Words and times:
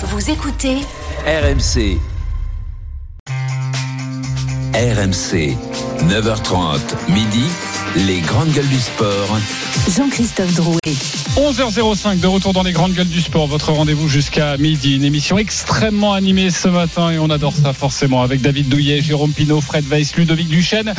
Vous 0.00 0.30
écoutez 0.30 0.76
RMC. 1.26 1.98
RMC. 4.72 5.56
9h30, 6.08 6.78
midi. 7.08 7.42
Les 7.96 8.20
grandes 8.20 8.50
gueules 8.52 8.68
du 8.68 8.78
sport. 8.78 9.38
Jean-Christophe 9.96 10.54
Drouet. 10.54 10.78
11h05 11.36 12.20
de 12.20 12.26
retour 12.26 12.52
dans 12.52 12.62
les 12.62 12.72
grandes 12.72 12.92
gueules 12.92 13.08
du 13.08 13.20
sport. 13.20 13.46
Votre 13.46 13.72
rendez-vous 13.72 14.08
jusqu'à 14.08 14.56
midi. 14.56 14.96
Une 14.96 15.04
émission 15.04 15.38
extrêmement 15.38 16.12
animée 16.12 16.50
ce 16.50 16.68
matin 16.68 17.10
et 17.10 17.18
on 17.18 17.30
adore 17.30 17.54
ça 17.54 17.72
forcément 17.72 18.22
avec 18.22 18.40
David 18.40 18.68
Douillet, 18.68 19.00
Jérôme 19.00 19.32
Pinault, 19.32 19.60
Fred 19.60 19.84
Weiss, 19.88 20.14
Ludovic 20.16 20.48
Duchesne 20.48 20.92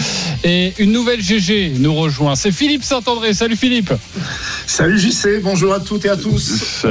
et 0.43 0.73
une 0.79 0.91
nouvelle 0.91 1.21
GG 1.21 1.73
nous 1.77 1.93
rejoint. 1.93 2.35
C'est 2.35 2.51
Philippe 2.51 2.83
Saint-André. 2.83 3.33
Salut 3.33 3.55
Philippe. 3.55 3.93
Salut 4.65 4.99
JC, 4.99 5.41
bonjour 5.41 5.73
à 5.73 5.79
toutes 5.79 6.05
et 6.05 6.09
à 6.09 6.17
tous. 6.17 6.85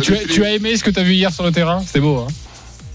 Tu, 0.00 0.14
as, 0.14 0.24
tu 0.28 0.44
as 0.44 0.52
aimé 0.52 0.76
ce 0.76 0.84
que 0.84 0.90
tu 0.90 1.00
as 1.00 1.04
vu 1.04 1.14
hier 1.14 1.32
sur 1.32 1.44
le 1.44 1.52
terrain? 1.52 1.82
C'était 1.86 2.00
beau. 2.00 2.18
Hein? 2.18 2.32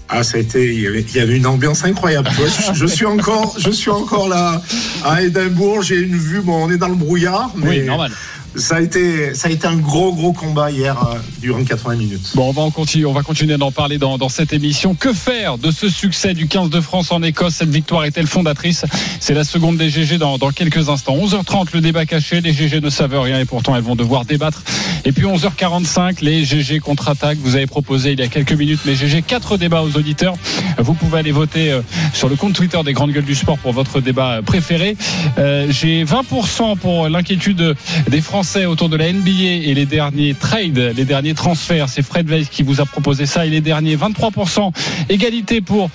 Ah, 0.08 0.22
ça 0.22 0.38
a 0.38 0.40
été, 0.40 0.72
il 0.74 0.80
y 0.80 0.86
avait, 0.86 1.02
il 1.02 1.16
y 1.16 1.20
avait 1.20 1.36
une 1.36 1.46
ambiance 1.46 1.84
incroyable. 1.84 2.30
Je, 2.30 2.72
je 2.72 2.86
suis 2.86 3.04
encore, 3.04 3.54
je 3.58 3.70
suis 3.70 3.90
encore 3.90 4.28
là 4.28 4.62
à 5.04 5.22
Édimbourg. 5.22 5.82
J'ai 5.82 5.96
une 5.96 6.16
vue, 6.16 6.40
bon, 6.40 6.64
on 6.64 6.70
est 6.70 6.78
dans 6.78 6.88
le 6.88 6.94
brouillard, 6.94 7.50
mais 7.56 7.68
oui, 7.68 7.82
normal. 7.82 8.12
Ça 8.54 8.76
a 8.76 8.80
été, 8.80 9.34
ça 9.34 9.48
a 9.48 9.50
été 9.50 9.66
un 9.66 9.76
gros, 9.76 10.12
gros 10.12 10.32
combat 10.32 10.70
hier 10.70 10.96
euh, 10.98 11.18
durant 11.40 11.62
80 11.62 11.96
minutes. 11.96 12.32
Bon, 12.34 12.48
on 12.48 12.52
va, 12.52 12.62
en 12.62 12.70
continuer, 12.70 13.06
on 13.06 13.12
va 13.12 13.22
continuer 13.22 13.56
d'en 13.56 13.70
parler 13.70 13.98
dans, 13.98 14.18
dans 14.18 14.28
cette 14.28 14.52
émission. 14.52 14.94
Que 14.94 15.12
faire 15.12 15.58
de 15.58 15.70
ce 15.70 15.88
succès 15.88 16.34
du 16.34 16.48
15 16.48 16.70
de 16.70 16.80
France 16.80 17.12
en 17.12 17.22
Écosse? 17.22 17.54
Cette 17.56 17.68
victoire 17.68 18.04
est-elle 18.04 18.26
fondatrice? 18.26 18.84
C'est 19.20 19.34
la 19.34 19.44
seconde 19.44 19.76
des 19.76 19.90
GG 19.90 20.18
dans, 20.18 20.38
quelques 20.50 20.88
instants. 20.88 21.16
11h30, 21.16 21.68
le 21.74 21.80
débat 21.80 22.06
caché. 22.06 22.40
Les 22.40 22.52
GG 22.52 22.80
ne 22.80 22.90
savent 22.90 23.18
rien 23.18 23.38
et 23.38 23.44
pourtant 23.44 23.76
elles 23.76 23.82
vont 23.82 23.96
devoir 23.96 24.24
débattre. 24.24 24.62
Et 25.04 25.12
puis 25.12 25.24
11h45, 25.24 26.18
les 26.22 26.44
GG 26.44 26.80
contre-attaque. 26.80 27.38
Vous 27.40 27.54
avez 27.54 27.66
proposé 27.66 28.12
il 28.12 28.20
y 28.20 28.22
a 28.22 28.28
quelques 28.28 28.52
minutes, 28.52 28.80
mais 28.86 28.94
GG, 28.94 29.22
quatre 29.22 29.56
débats 29.56 29.82
aux 29.82 29.96
auditeurs. 29.96 30.34
Vous 30.78 30.94
pouvez 30.94 31.18
aller 31.18 31.32
voter 31.32 31.70
euh, 31.70 31.82
sur 32.12 32.28
le 32.28 32.36
compte 32.36 32.54
Twitter 32.54 32.80
des 32.84 32.92
Grandes 32.92 33.12
Gueules 33.12 33.24
du 33.24 33.34
Sport 33.34 33.58
pour 33.58 33.72
votre 33.72 34.00
débat 34.00 34.40
préféré. 34.44 34.96
Euh, 35.38 35.66
J'ai 35.70 36.04
20% 36.04 36.76
pour 36.78 37.08
l'inquiétude 37.08 37.74
des 38.08 38.20
Français 38.20 38.37
autour 38.38 38.88
de 38.88 38.96
la 38.96 39.12
NBA 39.12 39.64
et 39.64 39.74
les 39.74 39.84
derniers 39.84 40.32
trades, 40.32 40.94
les 40.96 41.04
derniers 41.04 41.34
transferts. 41.34 41.88
C'est 41.88 42.02
Fred 42.02 42.28
Weiss 42.28 42.48
qui 42.48 42.62
vous 42.62 42.80
a 42.80 42.86
proposé 42.86 43.26
ça. 43.26 43.44
Et 43.44 43.50
les 43.50 43.60
derniers 43.60 43.96
23% 43.96 44.70
égalité 45.08 45.60
pour 45.60 45.90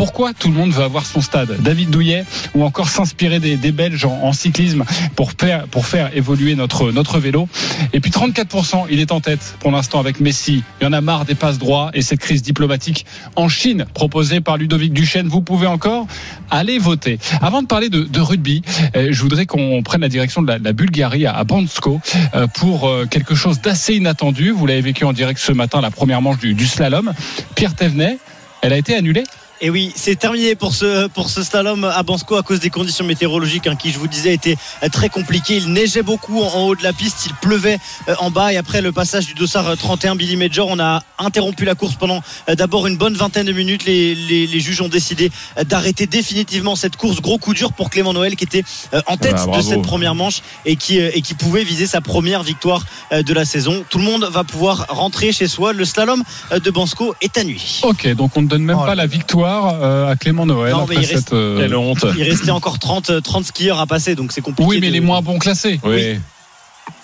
pourquoi 0.00 0.32
tout 0.32 0.48
le 0.48 0.54
monde 0.54 0.72
veut 0.72 0.82
avoir 0.82 1.04
son 1.04 1.20
stade 1.20 1.60
David 1.60 1.90
Douillet 1.90 2.24
ou 2.54 2.64
encore 2.64 2.88
s'inspirer 2.88 3.38
des, 3.38 3.58
des 3.58 3.70
Belges 3.70 4.06
en, 4.06 4.32
cyclisme 4.32 4.82
pour 5.14 5.34
faire, 5.34 6.10
évoluer 6.16 6.54
notre, 6.54 7.18
vélo. 7.18 7.50
Et 7.92 8.00
puis 8.00 8.10
34%, 8.10 8.86
il 8.90 8.98
est 8.98 9.12
en 9.12 9.20
tête 9.20 9.56
pour 9.60 9.70
l'instant 9.70 10.00
avec 10.00 10.20
Messi. 10.20 10.64
Il 10.80 10.84
y 10.84 10.86
en 10.86 10.94
a 10.94 11.02
marre 11.02 11.26
des 11.26 11.34
passes 11.34 11.58
droits 11.58 11.90
et 11.92 12.00
cette 12.00 12.20
crise 12.20 12.40
diplomatique 12.40 13.04
en 13.36 13.50
Chine 13.50 13.84
proposée 13.92 14.40
par 14.40 14.56
Ludovic 14.56 14.94
Duchesne. 14.94 15.28
Vous 15.28 15.42
pouvez 15.42 15.66
encore 15.66 16.06
aller 16.50 16.78
voter. 16.78 17.18
Avant 17.42 17.60
de 17.60 17.66
parler 17.66 17.90
de, 17.90 18.20
rugby, 18.20 18.62
euh, 18.96 19.08
je 19.10 19.20
voudrais 19.20 19.44
qu'on 19.44 19.82
prenne 19.82 20.00
la 20.00 20.08
direction 20.08 20.40
de 20.40 20.50
la, 20.50 20.72
Bulgarie 20.72 21.26
à, 21.26 21.36
à 21.36 21.44
euh, 21.44 22.46
pour 22.54 22.88
euh, 22.88 23.04
quelque 23.04 23.34
chose 23.34 23.60
d'assez 23.60 23.96
inattendu. 23.96 24.50
Vous 24.50 24.64
l'avez 24.64 24.80
vécu 24.80 25.04
en 25.04 25.12
direct 25.12 25.38
ce 25.38 25.52
matin, 25.52 25.82
la 25.82 25.90
première 25.90 26.22
manche 26.22 26.38
du, 26.38 26.54
du 26.54 26.66
slalom. 26.66 27.12
Pierre 27.54 27.74
Thévenet, 27.74 28.16
elle 28.62 28.72
a 28.72 28.78
été 28.78 28.94
annulée 28.94 29.24
et 29.62 29.68
oui, 29.68 29.92
c'est 29.94 30.16
terminé 30.18 30.54
pour 30.54 30.74
ce, 30.74 31.06
pour 31.08 31.28
ce 31.28 31.42
slalom 31.42 31.84
à 31.84 32.02
Bansko 32.02 32.36
à 32.36 32.42
cause 32.42 32.60
des 32.60 32.70
conditions 32.70 33.04
météorologiques 33.04 33.66
hein, 33.66 33.76
qui, 33.76 33.92
je 33.92 33.98
vous 33.98 34.08
disais, 34.08 34.32
étaient 34.32 34.56
très 34.90 35.10
compliquées. 35.10 35.56
Il 35.58 35.72
neigeait 35.74 36.02
beaucoup 36.02 36.40
en, 36.40 36.46
en 36.54 36.62
haut 36.62 36.74
de 36.74 36.82
la 36.82 36.94
piste, 36.94 37.26
il 37.26 37.34
pleuvait 37.34 37.78
euh, 38.08 38.14
en 38.20 38.30
bas. 38.30 38.54
Et 38.54 38.56
après 38.56 38.80
le 38.80 38.90
passage 38.90 39.26
du 39.26 39.34
dossard 39.34 39.76
31 39.76 40.16
Billy 40.16 40.36
Major, 40.36 40.66
on 40.70 40.78
a 40.80 41.02
interrompu 41.18 41.66
la 41.66 41.74
course 41.74 41.94
pendant 41.96 42.22
euh, 42.48 42.54
d'abord 42.54 42.86
une 42.86 42.96
bonne 42.96 43.14
vingtaine 43.14 43.46
de 43.46 43.52
minutes. 43.52 43.84
Les, 43.84 44.14
les, 44.14 44.46
les 44.46 44.60
juges 44.60 44.80
ont 44.80 44.88
décidé 44.88 45.30
euh, 45.58 45.64
d'arrêter 45.64 46.06
définitivement 46.06 46.74
cette 46.74 46.96
course. 46.96 47.20
Gros 47.20 47.36
coup 47.36 47.52
dur 47.52 47.74
pour 47.74 47.90
Clément 47.90 48.14
Noël 48.14 48.36
qui 48.36 48.44
était 48.44 48.64
en 49.06 49.18
tête 49.18 49.36
Ah, 49.36 49.56
de 49.58 49.60
cette 49.60 49.82
première 49.82 50.14
manche 50.14 50.40
et 50.64 50.76
qui, 50.76 50.98
et 50.98 51.20
qui 51.20 51.34
pouvait 51.34 51.64
viser 51.64 51.86
sa 51.86 52.00
première 52.00 52.42
victoire 52.42 52.82
de 53.12 53.34
la 53.34 53.44
saison. 53.44 53.84
Tout 53.90 53.98
le 53.98 54.04
monde 54.04 54.24
va 54.24 54.44
pouvoir 54.44 54.86
rentrer 54.88 55.32
chez 55.32 55.48
soi. 55.48 55.72
Le 55.72 55.84
slalom 55.84 56.22
de 56.52 56.70
Bansko 56.70 57.14
est 57.20 57.36
à 57.36 57.44
nuit. 57.44 57.80
Ok, 57.82 58.08
donc 58.14 58.36
on 58.36 58.42
ne 58.42 58.48
donne 58.48 58.62
même 58.62 58.78
Oh 58.80 58.86
pas 58.86 58.94
la 58.94 59.06
victoire 59.06 59.49
euh, 59.50 60.10
à 60.10 60.16
Clément 60.16 60.46
Noël 60.46 60.72
Non, 60.72 60.82
après 60.82 60.96
mais 60.96 61.02
il 61.02 61.06
reste- 61.06 61.18
cette 61.28 61.32
euh, 61.32 61.60
Quelle 61.60 61.74
honte. 61.76 62.04
Il 62.16 62.22
restait 62.22 62.50
encore 62.50 62.78
30, 62.78 63.22
30 63.22 63.44
skieurs 63.46 63.80
à 63.80 63.86
passer, 63.86 64.14
donc 64.14 64.32
c'est 64.32 64.40
compliqué. 64.40 64.68
Oui, 64.68 64.78
mais 64.80 64.88
de- 64.88 64.92
les 64.94 65.00
moins 65.00 65.22
bons 65.22 65.38
classés. 65.38 65.80
Oui. 65.84 66.18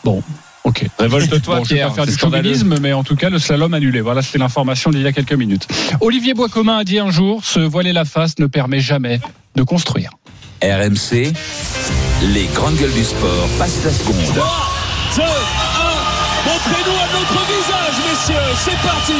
Bon, 0.04 0.22
ok. 0.64 0.86
Révolte-toi, 0.98 1.56
Bon, 1.58 1.64
je 1.64 1.68
vais 1.70 1.74
Pierre. 1.76 1.88
pas 1.88 1.94
faire 1.94 2.06
du 2.06 2.16
chauvinisme, 2.16 2.78
mais 2.80 2.92
en 2.92 3.02
tout 3.04 3.16
cas, 3.16 3.28
le 3.30 3.38
slalom 3.38 3.72
annulé. 3.74 4.00
Voilà, 4.00 4.22
c'était 4.22 4.38
l'information 4.38 4.90
d'il 4.90 5.02
y 5.02 5.06
a 5.06 5.12
quelques 5.12 5.32
minutes. 5.32 5.66
Olivier 6.00 6.34
Boiscomin 6.34 6.78
a 6.78 6.84
dit 6.84 6.98
un 6.98 7.10
jour, 7.10 7.44
se 7.44 7.60
voiler 7.60 7.92
la 7.92 8.04
face 8.04 8.38
ne 8.38 8.46
permet 8.46 8.80
jamais 8.80 9.20
de 9.56 9.62
construire. 9.62 10.10
RMC. 10.62 11.32
Les 12.32 12.46
grandes 12.54 12.76
gueules 12.76 12.92
du 12.94 13.04
sport 13.04 13.48
passent 13.58 13.84
la 13.84 13.92
seconde. 13.92 14.16
2, 14.16 15.22
1, 15.22 15.24
montrez-nous 16.46 16.96
à 16.96 17.08
notre 17.12 17.46
visage, 17.46 17.96
messieurs, 18.26 18.42
c'est 18.64 18.76
parti. 18.86 19.12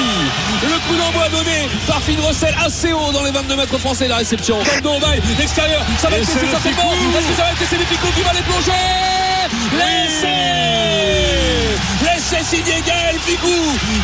Le 0.63 0.79
coup 0.89 0.97
d'envoi 0.97 1.29
donné 1.29 1.69
par 1.87 2.01
Finn 2.03 2.19
Rossel 2.21 2.55
assez 2.65 2.93
haut 2.93 3.13
dans 3.13 3.23
les 3.23 3.31
22 3.31 3.57
mètres 3.57 3.79
français, 3.79 4.09
la 4.09 4.17
réception. 4.17 4.59
Bail, 4.83 5.23
l'extérieur, 5.39 5.83
ça 5.99 6.09
va 6.09 6.19
être 6.19 6.27
c'est 6.27 6.47
certainement. 6.47 6.93
Est-ce 6.93 7.29
que 7.29 7.37
ça 7.37 7.43
va 7.43 7.51
être 7.51 7.61
les 7.61 7.87
Ficou 7.87 8.07
qui 8.15 8.23
va 8.23 8.33
les 8.33 8.43
plonger 8.43 8.73
Laissez. 9.73 10.27
Laissez 12.03 12.45
signer 12.45 12.83
Gaël 12.87 13.17
Ficou 13.25 13.49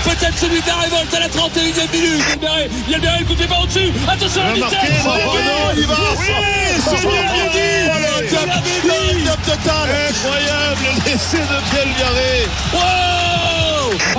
Peut-être 0.04 0.38
celui 0.38 0.60
de 0.60 0.66
la 0.66 0.76
révolte 0.76 1.14
à 1.14 1.20
la 1.20 1.28
31e 1.28 1.90
minute. 1.92 2.22
Yelberet, 2.28 2.70
Yelberet, 2.88 3.18
le 3.20 3.24
coup 3.24 3.34
de 3.34 3.46
par 3.46 3.62
au-dessus. 3.62 3.92
Attention 4.08 4.42
la 4.44 4.52
vitesse 4.52 4.78
il 5.76 5.82
y 5.82 5.86
va. 5.86 5.94
C'est 6.84 7.08
bien. 7.08 7.22
Incroyable. 10.10 10.86
L'essai 11.06 11.38
de 11.38 11.98
Garé. 11.98 13.51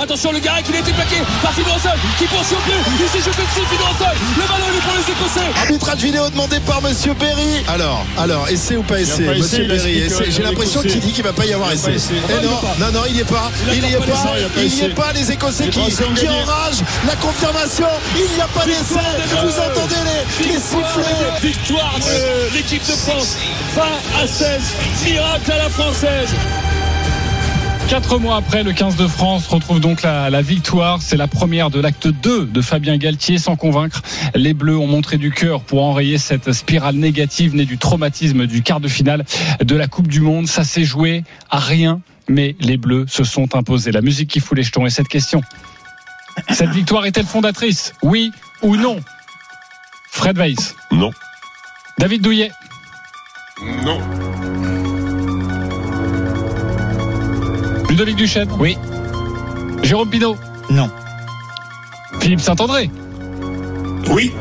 Attention 0.00 0.32
le 0.32 0.38
Garec 0.38 0.64
il 0.68 0.76
a 0.76 0.80
été 0.80 0.92
plaqué 0.92 1.16
par 1.42 1.52
Russell 1.52 1.98
qui 2.18 2.24
poursuit 2.24 2.56
au 2.56 2.60
plus 2.60 2.80
il 3.00 3.08
s'est 3.08 3.30
jeté 3.30 3.42
dessus 3.42 3.66
Russell 3.70 4.16
le 4.36 4.46
ballon 4.46 4.66
il 4.72 4.78
est 4.78 4.82
pour 4.82 4.94
les 4.94 5.12
Écossais 5.12 5.60
Arbitrage 5.62 6.02
vidéo 6.02 6.28
demandé 6.30 6.60
par 6.60 6.82
Monsieur 6.82 7.14
Berry. 7.14 7.64
Alors, 7.68 8.04
alors, 8.18 8.48
essai 8.48 8.76
ou 8.76 8.82
pas 8.82 9.00
essai, 9.00 9.22
Monsieur 9.22 9.66
Berry. 9.66 10.02
J'ai 10.28 10.42
l'impression 10.42 10.82
qu'il 10.82 11.00
dit 11.00 11.12
qu'il 11.12 11.24
va 11.24 11.32
pas 11.32 11.46
y 11.46 11.52
avoir 11.52 11.72
essai. 11.72 11.90
pas 11.90 11.96
essai. 11.96 12.14
Eh 12.28 12.44
Non, 12.44 12.50
non, 12.50 12.60
non, 12.78 12.92
non, 12.92 13.00
il 13.08 13.14
n'y 13.14 13.20
est 13.20 13.24
pas. 13.24 13.50
Il 13.72 13.74
n'y 13.74 13.80
pas 13.80 13.86
est 13.88 14.06
pas 14.06 14.36
il 14.56 14.68
n'y 14.68 14.80
est 14.82 14.88
pas. 14.90 15.12
Les 15.12 15.32
Écossais 15.32 15.68
qui, 15.68 15.80
enragent. 15.80 16.82
La 17.06 17.16
confirmation. 17.16 17.88
Il 18.16 18.34
n'y 18.34 18.40
a 18.40 18.48
pas 18.48 18.64
d'essai. 18.64 19.00
Vous 19.42 19.58
entendez 19.58 19.94
les, 20.04 20.52
les 20.52 20.58
sifflets. 20.58 21.40
Victoire 21.42 21.94
de 21.98 22.54
l'équipe 22.54 22.82
de 22.86 22.92
France 22.92 23.36
20 23.74 23.82
à 24.22 24.26
16 24.26 24.62
miracle 25.04 25.52
à 25.52 25.58
la 25.58 25.70
française 25.70 26.34
Quatre 27.88 28.18
mois 28.18 28.36
après, 28.36 28.62
le 28.64 28.72
15 28.72 28.96
de 28.96 29.06
France 29.06 29.46
retrouve 29.46 29.78
donc 29.78 30.02
la, 30.02 30.28
la 30.30 30.42
victoire. 30.42 31.00
C'est 31.00 31.16
la 31.16 31.28
première 31.28 31.70
de 31.70 31.78
l'acte 31.80 32.08
2 32.08 32.46
de 32.46 32.60
Fabien 32.60 32.96
Galtier. 32.96 33.38
Sans 33.38 33.56
convaincre, 33.56 34.02
les 34.34 34.52
Bleus 34.54 34.76
ont 34.76 34.86
montré 34.86 35.16
du 35.16 35.30
cœur 35.30 35.60
pour 35.60 35.84
enrayer 35.84 36.18
cette 36.18 36.52
spirale 36.52 36.96
négative 36.96 37.54
née 37.54 37.66
du 37.66 37.78
traumatisme 37.78 38.46
du 38.46 38.62
quart 38.62 38.80
de 38.80 38.88
finale 38.88 39.24
de 39.62 39.76
la 39.76 39.86
Coupe 39.86 40.08
du 40.08 40.20
Monde. 40.20 40.48
Ça 40.48 40.64
s'est 40.64 40.84
joué 40.84 41.24
à 41.50 41.58
rien, 41.60 42.00
mais 42.28 42.56
les 42.58 42.78
Bleus 42.78 43.04
se 43.06 43.22
sont 43.22 43.54
imposés. 43.54 43.92
La 43.92 44.00
musique 44.02 44.30
qui 44.30 44.40
fout 44.40 44.56
les 44.56 44.64
jetons. 44.64 44.86
Et 44.86 44.90
cette 44.90 45.08
question, 45.08 45.42
cette 46.50 46.70
victoire 46.70 47.06
est-elle 47.06 47.26
fondatrice? 47.26 47.92
Oui 48.02 48.32
ou 48.62 48.76
non? 48.76 48.98
Fred 50.10 50.36
Weiss, 50.38 50.74
Non. 50.90 51.10
David 51.98 52.22
Douillet, 52.22 52.50
Non. 53.84 54.00
Ludovic 57.94 58.16
Duchesne 58.16 58.48
Oui. 58.58 58.76
Jérôme 59.84 60.10
Pinault 60.10 60.36
Non. 60.68 60.90
Philippe 62.20 62.40
Saint-André 62.40 62.90
Oui, 64.10 64.32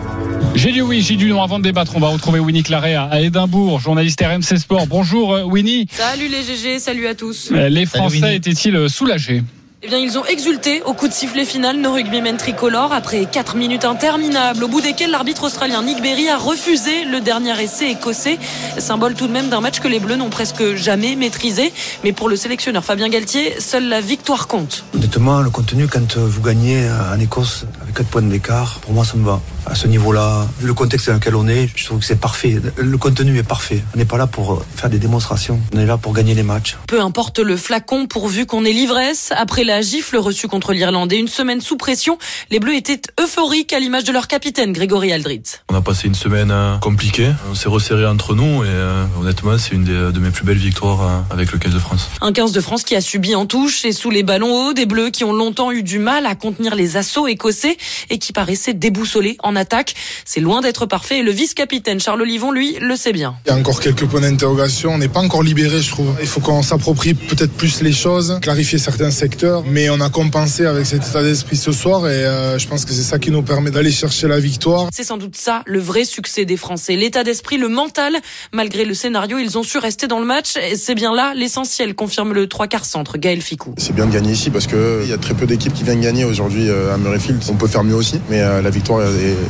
J'ai 0.55 0.71
dit 0.71 0.81
oui, 0.81 1.03
j'ai 1.03 1.15
dit 1.17 1.25
non. 1.27 1.39
Avant 1.39 1.59
de 1.59 1.63
débattre, 1.63 1.95
on 1.95 1.99
va 1.99 2.07
retrouver 2.07 2.39
Winnie 2.39 2.63
Claret 2.63 2.95
à 2.95 3.21
Édimbourg, 3.21 3.79
journaliste 3.79 4.23
RMC 4.25 4.57
Sport. 4.57 4.87
Bonjour 4.87 5.35
euh, 5.35 5.43
Winnie. 5.43 5.85
Salut 5.91 6.29
les 6.29 6.41
GG, 6.41 6.79
salut 6.79 7.05
à 7.05 7.13
tous. 7.13 7.51
Euh, 7.51 7.69
Les 7.69 7.85
Français 7.85 8.37
étaient-ils 8.37 8.89
soulagés? 8.89 9.43
Eh 9.85 9.89
bien, 9.89 9.97
ils 9.97 10.17
ont 10.17 10.23
exulté 10.23 10.81
au 10.83 10.93
coup 10.93 11.09
de 11.09 11.13
sifflet 11.13 11.43
final 11.43 11.75
nos 11.75 11.91
rugbymen 11.91 12.37
tricolores 12.37 12.93
après 12.93 13.25
4 13.25 13.57
minutes 13.57 13.83
interminables, 13.83 14.63
au 14.63 14.69
bout 14.69 14.79
desquelles 14.79 15.11
l'arbitre 15.11 15.43
australien 15.43 15.83
Nick 15.83 16.01
Berry 16.01 16.29
a 16.29 16.37
refusé 16.37 17.03
le 17.03 17.19
dernier 17.19 17.61
essai 17.61 17.89
écossais, 17.91 18.39
symbole 18.77 19.13
tout 19.13 19.27
de 19.27 19.33
même 19.33 19.49
d'un 19.49 19.59
match 19.59 19.81
que 19.81 19.89
les 19.89 19.99
Bleus 19.99 20.15
n'ont 20.15 20.29
presque 20.29 20.75
jamais 20.75 21.17
maîtrisé. 21.17 21.73
Mais 22.05 22.13
pour 22.13 22.29
le 22.29 22.37
sélectionneur 22.37 22.85
Fabien 22.85 23.09
Galtier, 23.09 23.59
seule 23.59 23.89
la 23.89 23.99
victoire 23.99 24.47
compte. 24.47 24.85
Honnêtement, 24.95 25.41
le 25.41 25.49
contenu, 25.49 25.89
quand 25.89 26.15
euh, 26.15 26.25
vous 26.25 26.41
gagnez 26.41 26.87
euh, 26.87 27.13
en 27.13 27.19
Écosse 27.19 27.65
avec 27.81 27.95
4 27.95 28.07
points 28.07 28.21
d'écart, 28.21 28.79
pour 28.79 28.93
moi, 28.93 29.03
ça 29.03 29.17
me 29.17 29.25
va. 29.25 29.41
À 29.65 29.75
ce 29.75 29.87
niveau-là, 29.87 30.47
vu 30.59 30.67
le 30.67 30.73
contexte 30.73 31.07
dans 31.09 31.15
lequel 31.15 31.35
on 31.35 31.47
est, 31.49 31.69
je 31.75 31.85
trouve 31.85 31.99
que 31.99 32.05
c'est 32.05 32.19
parfait. 32.19 32.61
Le 32.77 32.97
contenu 32.97 33.37
est 33.37 33.43
parfait. 33.43 33.83
On 33.95 33.97
n'est 33.97 34.05
pas 34.05 34.17
là 34.17 34.27
pour 34.27 34.53
euh, 34.53 34.65
faire 34.77 34.89
des 34.89 34.99
démonstrations. 34.99 35.59
On 35.75 35.79
est 35.79 35.85
là 35.85 35.97
pour 35.97 36.13
gagner 36.13 36.35
les 36.35 36.43
matchs. 36.43 36.77
Peu 36.87 37.01
importe 37.01 37.39
le 37.39 37.57
flacon 37.57 38.07
pourvu 38.07 38.45
qu'on 38.45 38.63
ait 38.63 38.71
l'ivresse. 38.71 39.33
Après 39.35 39.65
la 39.65 39.72
la 39.73 39.81
gifle 39.81 40.17
reçue 40.17 40.47
contre 40.47 40.71
l'Irlandais. 40.71 41.17
Une 41.17 41.27
semaine 41.27 41.59
sous 41.59 41.77
pression, 41.77 42.19
les 42.51 42.59
Bleus 42.59 42.75
étaient 42.75 43.01
euphoriques 43.19 43.73
à 43.73 43.79
l'image 43.79 44.03
de 44.03 44.11
leur 44.11 44.27
capitaine 44.27 44.71
Grégory 44.71 45.11
Aldritz. 45.11 45.61
On 45.71 45.75
a 45.75 45.81
passé 45.81 46.07
une 46.07 46.13
semaine 46.13 46.51
euh, 46.51 46.77
compliquée, 46.77 47.31
on 47.49 47.55
s'est 47.55 47.69
resserré 47.69 48.05
entre 48.05 48.35
nous 48.35 48.63
et 48.63 48.67
euh, 48.67 49.03
honnêtement 49.19 49.57
c'est 49.57 49.73
une 49.73 49.83
des, 49.83 50.11
de 50.11 50.19
mes 50.19 50.29
plus 50.29 50.45
belles 50.45 50.59
victoires 50.59 51.01
euh, 51.01 51.33
avec 51.33 51.51
le 51.51 51.57
15 51.57 51.73
de 51.73 51.79
France. 51.79 52.07
Un 52.21 52.31
15 52.31 52.51
de 52.51 52.61
France 52.61 52.83
qui 52.83 52.95
a 52.95 53.01
subi 53.01 53.33
en 53.33 53.47
touche 53.47 53.83
et 53.83 53.93
sous 53.93 54.11
les 54.11 54.21
ballons 54.21 54.53
hauts 54.53 54.73
des 54.73 54.85
Bleus 54.85 55.09
qui 55.09 55.23
ont 55.23 55.33
longtemps 55.33 55.71
eu 55.71 55.81
du 55.81 55.97
mal 55.97 56.27
à 56.27 56.35
contenir 56.35 56.75
les 56.75 56.95
assauts 56.95 57.27
écossais 57.27 57.75
et 58.11 58.19
qui 58.19 58.31
paraissaient 58.31 58.75
déboussolés 58.75 59.37
en 59.41 59.55
attaque. 59.55 59.95
C'est 60.23 60.39
loin 60.39 60.61
d'être 60.61 60.85
parfait 60.85 61.17
et 61.17 61.23
le 61.23 61.31
vice-capitaine 61.31 61.99
Charles 61.99 62.21
Olivon, 62.21 62.51
lui, 62.51 62.77
le 62.79 62.95
sait 62.95 63.11
bien. 63.11 63.33
Il 63.47 63.49
y 63.49 63.51
a 63.53 63.57
encore 63.57 63.79
quelques 63.79 64.05
points 64.05 64.21
d'interrogation, 64.21 64.91
on 64.91 64.97
n'est 64.99 65.07
pas 65.07 65.21
encore 65.21 65.41
libéré 65.41 65.81
je 65.81 65.89
trouve. 65.89 66.15
Il 66.21 66.27
faut 66.27 66.41
qu'on 66.41 66.61
s'approprie 66.61 67.15
peut-être 67.15 67.53
plus 67.53 67.81
les 67.81 67.91
choses, 67.91 68.37
clarifier 68.39 68.77
certains 68.77 69.09
secteurs, 69.09 69.62
mais 69.65 69.89
on 69.89 69.99
a 70.01 70.09
compensé 70.09 70.65
avec 70.65 70.85
cet 70.85 71.07
état 71.07 71.23
d'esprit 71.23 71.57
ce 71.57 71.71
soir 71.71 72.07
et 72.07 72.25
euh, 72.25 72.57
je 72.57 72.67
pense 72.67 72.85
que 72.85 72.91
c'est 72.91 73.03
ça 73.03 73.19
qui 73.19 73.31
nous 73.31 73.41
permet 73.41 73.71
d'aller 73.71 73.91
chercher 73.91 74.27
la 74.27 74.39
victoire. 74.39 74.89
C'est 74.93 75.03
sans 75.03 75.17
doute 75.17 75.35
ça 75.35 75.63
le 75.65 75.79
vrai 75.79 76.05
succès 76.05 76.45
des 76.45 76.57
Français. 76.57 76.95
L'état 76.95 77.23
d'esprit, 77.23 77.57
le 77.57 77.69
mental. 77.69 78.15
Malgré 78.51 78.85
le 78.85 78.93
scénario, 78.93 79.37
ils 79.37 79.57
ont 79.57 79.63
su 79.63 79.77
rester 79.77 80.07
dans 80.07 80.19
le 80.19 80.25
match. 80.25 80.57
Et 80.57 80.75
c'est 80.75 80.95
bien 80.95 81.13
là 81.13 81.33
l'essentiel, 81.35 81.95
confirme 81.95 82.33
le 82.33 82.47
trois 82.47 82.67
quarts 82.67 82.85
centre 82.85 83.17
Gaël 83.17 83.41
Ficou. 83.41 83.73
C'est 83.77 83.95
bien 83.95 84.05
de 84.05 84.11
gagner 84.11 84.31
ici 84.31 84.49
parce 84.49 84.67
qu'il 84.67 85.07
y 85.07 85.13
a 85.13 85.17
très 85.17 85.33
peu 85.33 85.45
d'équipes 85.45 85.73
qui 85.73 85.83
viennent 85.83 86.01
gagner 86.01 86.25
aujourd'hui 86.25 86.69
euh, 86.69 86.93
à 86.93 86.97
Murrayfield. 86.97 87.43
On 87.49 87.55
peut 87.55 87.67
faire 87.67 87.83
mieux 87.83 87.95
aussi, 87.95 88.19
mais 88.29 88.41
euh, 88.41 88.61
la 88.61 88.69
victoire, 88.69 89.07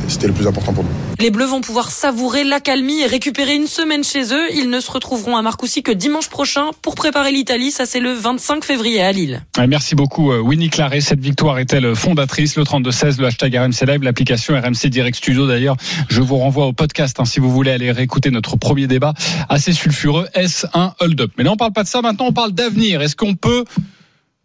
c'était 0.08 0.26
le 0.26 0.32
plus 0.32 0.46
important 0.46 0.72
pour 0.72 0.84
nous. 0.84 0.90
Les 1.18 1.30
Bleus 1.30 1.46
vont 1.46 1.60
pouvoir 1.60 1.90
savourer 1.90 2.44
l'accalmie 2.44 3.00
et 3.00 3.06
récupérer 3.06 3.54
une 3.54 3.66
semaine 3.66 4.04
chez 4.04 4.32
eux. 4.32 4.52
Ils 4.54 4.70
ne 4.70 4.80
se 4.80 4.90
retrouveront 4.90 5.36
à 5.36 5.42
Marcoussis 5.42 5.82
que 5.82 5.92
dimanche 5.92 6.28
prochain 6.28 6.70
pour 6.82 6.94
préparer 6.94 7.32
l'Italie. 7.32 7.70
Ça, 7.70 7.86
c'est 7.86 8.00
le 8.00 8.12
25 8.12 8.64
février 8.64 9.00
à 9.02 9.12
Lille. 9.12 9.42
Merci 9.68 9.93
beaucoup, 9.94 10.32
Winnie 10.32 10.70
Claret. 10.70 11.00
Cette 11.00 11.20
victoire 11.20 11.58
est-elle 11.58 11.94
fondatrice? 11.94 12.56
Le 12.56 12.64
32-16, 12.64 13.20
le 13.20 13.26
hashtag 13.26 13.56
RMC 13.56 13.86
Live, 13.86 14.02
l'application 14.02 14.54
RMC 14.54 14.88
Direct 14.88 15.16
Studio 15.16 15.46
d'ailleurs. 15.46 15.76
Je 16.08 16.20
vous 16.20 16.36
renvoie 16.36 16.66
au 16.66 16.72
podcast 16.72 17.18
hein, 17.20 17.24
si 17.24 17.40
vous 17.40 17.50
voulez 17.50 17.70
aller 17.70 17.90
réécouter 17.90 18.30
notre 18.30 18.56
premier 18.56 18.86
débat 18.86 19.14
assez 19.48 19.72
sulfureux. 19.72 20.28
Est-ce 20.34 20.66
un 20.74 20.94
hold-up 21.00 21.32
Mais 21.38 21.44
là, 21.44 21.52
on 21.52 21.56
parle 21.56 21.72
pas 21.72 21.82
de 21.82 21.88
ça. 21.88 22.02
Maintenant, 22.02 22.26
on 22.26 22.32
parle 22.32 22.52
d'avenir. 22.52 23.02
Est-ce 23.02 23.16
qu'on 23.16 23.34
peut 23.34 23.64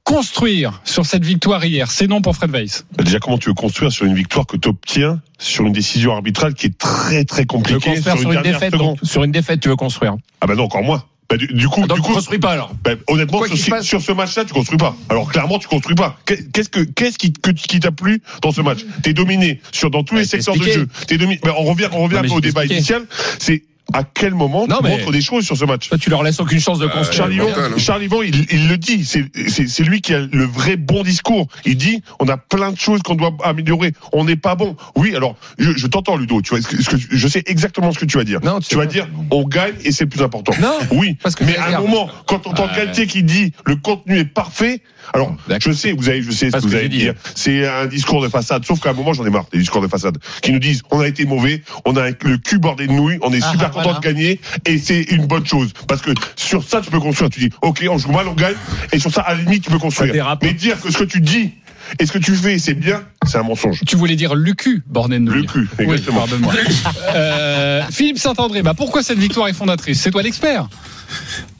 construire 0.04 0.81
sur 0.84 1.06
cette 1.06 1.25
victoire 1.25 1.63
hier? 1.66 1.92
C'est 1.92 2.07
non 2.07 2.22
pour 2.22 2.36
Fred 2.36 2.52
Weiss. 2.52 2.86
Déjà, 2.98 3.19
comment 3.19 3.38
tu 3.38 3.50
veux 3.50 3.56
construire 3.56 3.92
sur 3.92 4.06
une 4.06 4.16
victoire 4.16 4.45
que 4.45 4.57
tu 4.57 4.69
obtiens 4.69 5.22
sur 5.38 5.66
une 5.66 5.74
décision 5.74 6.13
arbitrale 6.13 6.54
qui 6.54 6.68
est 6.68 6.78
très 6.78 7.25
très 7.25 7.45
compliquée 7.45 8.02
sur, 8.02 8.13
une, 8.13 8.19
sur 8.19 8.31
une 8.31 8.42
défaite, 8.42 8.74
sur 9.04 9.24
une 9.24 9.31
défaite, 9.31 9.60
tu 9.60 9.69
veux 9.69 9.75
construire? 9.75 10.16
Ah 10.42 10.48
bah 10.48 10.56
non, 10.56 10.63
encore 10.63 10.84
moins. 10.84 11.04
Bah, 11.30 11.38
du, 11.38 11.46
du, 11.46 11.68
coup, 11.68 11.81
ah, 11.84 11.88
donc 11.88 11.98
du 11.98 12.04
coup, 12.04 12.14
construis 12.14 12.40
pas 12.40 12.54
alors. 12.54 12.74
Bah, 12.84 12.92
honnêtement, 13.08 13.44
sur, 13.46 13.84
sur, 13.84 14.02
ce 14.02 14.12
match-là, 14.12 14.46
tu 14.46 14.54
construis 14.54 14.80
pas. 14.80 14.96
Alors 15.10 15.31
clairement, 15.31 15.60
tu 15.60 15.68
construis 15.68 15.96
pas. 15.96 16.18
Qu'est-ce 16.26 16.70
que 16.70 16.80
qu'est-ce 16.80 17.20
qui, 17.20 17.31
que, 17.31 17.52
qui 17.52 17.80
t'a 17.80 17.92
plu 17.92 18.22
dans 18.42 18.52
ce 18.52 18.62
match? 18.62 18.80
T'es 19.04 19.14
dominé 19.14 19.62
sur 19.72 19.92
dans 19.92 20.04
tous 20.04 20.16
les 20.16 20.26
secteurs 20.26 20.58
de 20.58 20.64
jeu. 20.64 20.88
T'es 21.08 21.18
dominé. 21.18 21.40
on 21.46 21.66
revient, 21.66 21.88
on 21.92 22.04
revient 22.04 22.16
non, 22.16 22.22
un 22.22 22.28
peu 22.28 22.34
au 22.34 22.42
débat 22.42 22.66
initial. 22.66 23.06
C'est 23.38 23.64
à 23.94 24.03
quel 24.03 24.33
moment 24.33 24.68
non, 24.68 24.77
tu 24.77 24.83
mais 24.83 24.97
montres 24.97 25.12
des 25.12 25.21
choses 25.21 25.45
sur 25.45 25.57
ce 25.57 25.65
match? 25.65 25.89
Toi, 25.89 25.97
Tu 25.97 26.09
leur 26.09 26.24
laisses 26.24 26.39
aucune 26.39 26.59
chance 26.59 26.80
de 26.80 26.88
construire. 26.88 27.13
Charlie 27.13 27.38
Bon, 27.39 27.77
Charlie 27.77 28.07
bon, 28.07 28.21
il, 28.21 28.45
il, 28.51 28.68
le 28.68 28.77
dit. 28.77 29.06
C'est 29.06 29.83
lui 29.83 30.01
qui 30.01 30.13
a 30.13 30.19
le 30.19 30.45
vrai 30.45 30.77
bon 30.77 31.03
discours. 31.03 31.47
Il 31.65 31.77
dit 31.77 32.01
on 32.19 32.27
a 32.27 32.38
plein 32.38 32.71
de 32.71 32.77
choses 32.77 33.01
qu'on 33.01 33.15
doit 33.15 33.36
améliorer. 33.44 33.94
On 34.13 34.25
n'est 34.25 34.36
pas 34.36 34.56
bon. 34.56 34.75
Oui, 34.95 35.15
alors 35.15 35.36
je, 35.57 35.71
je 35.71 35.88
t'entends 35.88 36.18
Ludo. 36.18 36.41
Tu 36.41 36.50
vois, 36.50 36.62
ce 36.62 36.68
que, 36.68 36.81
ce 36.81 36.89
que, 36.89 36.97
je 36.97 37.27
sais 37.27 37.44
exactement 37.45 37.91
ce 37.91 38.00
que 38.00 38.06
tu 38.06 38.18
vas 38.18 38.24
dire. 38.24 38.39
Non, 38.44 38.59
tu, 38.59 38.69
tu 38.69 38.75
vas 38.75 38.86
dire 38.86 39.07
on 39.31 39.44
gagne 39.44 39.75
et 39.83 39.92
c'est 39.92 40.06
le 40.06 40.09
plus 40.09 40.24
important. 40.24 40.53
Non. 40.62 40.77
Oui. 40.92 41.18
Parce 41.21 41.35
que 41.35 41.44
mais 41.44 41.57
à 41.57 41.77
un 41.77 41.81
moment, 41.81 42.09
quand 42.27 42.47
on 42.47 42.51
entend 42.51 42.68
euh... 42.68 42.75
Galtier 42.75 43.07
qui 43.07 43.24
dit 43.24 43.53
le 43.65 43.75
contenu 43.75 44.18
est 44.18 44.25
parfait. 44.25 44.81
Alors, 45.13 45.35
je 45.59 45.71
sais, 45.71 45.91
vous 45.91 46.09
avez, 46.09 46.21
je 46.21 46.31
sais 46.31 46.51
ce 46.51 46.57
que 46.57 46.61
vous 46.61 46.75
allez 46.75 46.89
dire. 46.89 47.13
C'est 47.35 47.67
un 47.67 47.85
discours 47.88 48.21
de 48.21 48.27
façade. 48.29 48.65
Sauf 48.65 48.79
qu'à 48.79 48.91
un 48.91 48.94
moment, 48.94 49.13
j'en 49.13 49.25
ai 49.25 49.29
marre 49.29 49.45
des 49.51 49.59
discours 49.59 49.81
de 49.81 49.88
façade 49.88 50.17
qui 50.41 50.51
nous 50.51 50.59
disent 50.59 50.81
on 50.91 51.00
a 51.00 51.07
été 51.07 51.25
mauvais, 51.25 51.63
on 51.85 51.95
a 51.95 52.09
le 52.09 52.38
cul 52.38 52.59
bordé 52.59 52.88
de 52.88 52.91
nouilles, 52.94 53.17
on 53.21 53.33
est 53.33 53.39
Ah, 53.44 53.51
super 53.51 53.71
content 53.71 53.94
de 53.94 54.00
gagner 54.00 54.39
et 54.65 54.77
c'est 54.77 55.01
une 55.01 55.25
bonne 55.25 55.45
chose 55.45 55.71
parce 55.88 56.01
que 56.01 56.11
sur 56.35 56.63
ça 56.63 56.81
tu 56.81 56.89
peux 56.91 57.00
construire. 57.00 57.29
Tu 57.29 57.39
dis 57.39 57.50
ok, 57.61 57.85
on 57.89 57.97
joue 57.97 58.11
mal, 58.11 58.27
on 58.27 58.33
gagne 58.33 58.56
et 58.91 59.00
sur 59.00 59.11
ça 59.11 59.21
à 59.21 59.33
la 59.33 59.41
limite 59.41 59.63
tu 59.63 59.71
peux 59.71 59.79
construire. 59.79 60.13
Mais 60.41 60.53
dire 60.53 60.79
que 60.81 60.91
ce 60.91 60.97
que 60.97 61.03
tu 61.03 61.21
dis 61.21 61.51
et 62.00 62.06
ce 62.06 62.11
que 62.11 62.17
tu 62.19 62.35
fais 62.35 62.59
c'est 62.59 62.73
bien, 62.73 63.03
c'est 63.25 63.38
un 63.38 63.44
mensonge. 63.44 63.81
Tu 63.88 63.95
voulais 63.95 64.15
dire 64.15 64.35
Lucu, 64.35 64.83
bordel 64.88 65.23
de 65.23 65.31
nouilles. 65.31 65.41
Lucu, 65.41 65.67
exactement. 65.79 66.25
Oui, 66.31 66.57
euh, 67.15 67.81
Philippe 67.91 68.19
Saint-André, 68.19 68.61
bah 68.61 68.73
pourquoi 68.75 69.01
cette 69.03 69.19
victoire 69.19 69.47
est 69.47 69.53
fondatrice? 69.53 70.01
C'est 70.01 70.11
toi 70.11 70.21
l'expert. 70.21 70.67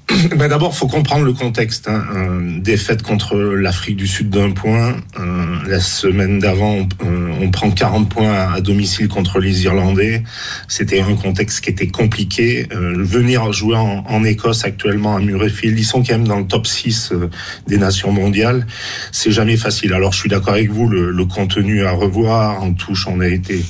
Ben 0.35 0.47
D'abord, 0.47 0.75
faut 0.75 0.88
comprendre 0.88 1.25
le 1.25 1.33
contexte. 1.33 1.88
Hein. 1.88 2.03
Euh, 2.15 2.59
défaite 2.59 3.03
contre 3.03 3.38
l'Afrique 3.38 3.97
du 3.97 4.07
Sud 4.07 4.29
d'un 4.29 4.51
point. 4.51 4.95
Euh, 5.19 5.50
la 5.67 5.79
semaine 5.79 6.39
d'avant, 6.39 6.77
on, 6.77 7.06
euh, 7.06 7.29
on, 7.41 7.51
prend 7.51 7.69
40 7.69 8.09
points 8.09 8.53
à, 8.53 8.61
domicile 8.61 9.07
contre 9.07 9.39
les 9.39 9.63
Irlandais. 9.63 10.23
C'était 10.67 11.01
un 11.01 11.15
contexte 11.15 11.61
qui 11.61 11.69
était 11.69 11.88
compliqué. 11.88 12.67
Euh, 12.71 12.95
venir 12.97 13.51
jouer 13.53 13.75
en, 13.75 14.03
en, 14.07 14.23
Écosse 14.23 14.65
actuellement 14.65 15.15
à 15.15 15.19
Murrayfield, 15.19 15.77
ils 15.77 15.85
sont 15.85 16.03
quand 16.03 16.13
même 16.13 16.27
dans 16.27 16.39
le 16.39 16.45
top 16.45 16.67
6 16.67 17.11
euh, 17.11 17.29
des 17.67 17.77
nations 17.77 18.11
mondiales. 18.11 18.65
C'est 19.11 19.31
jamais 19.31 19.57
facile. 19.57 19.94
Alors, 19.94 20.11
je 20.13 20.19
suis 20.19 20.29
d'accord 20.29 20.53
avec 20.53 20.71
vous, 20.71 20.88
le, 20.88 21.11
le, 21.11 21.25
contenu 21.25 21.85
à 21.85 21.91
revoir. 21.91 22.61
En 22.63 22.73
touche, 22.73 23.07
on 23.07 23.19
a 23.19 23.27
été, 23.27 23.63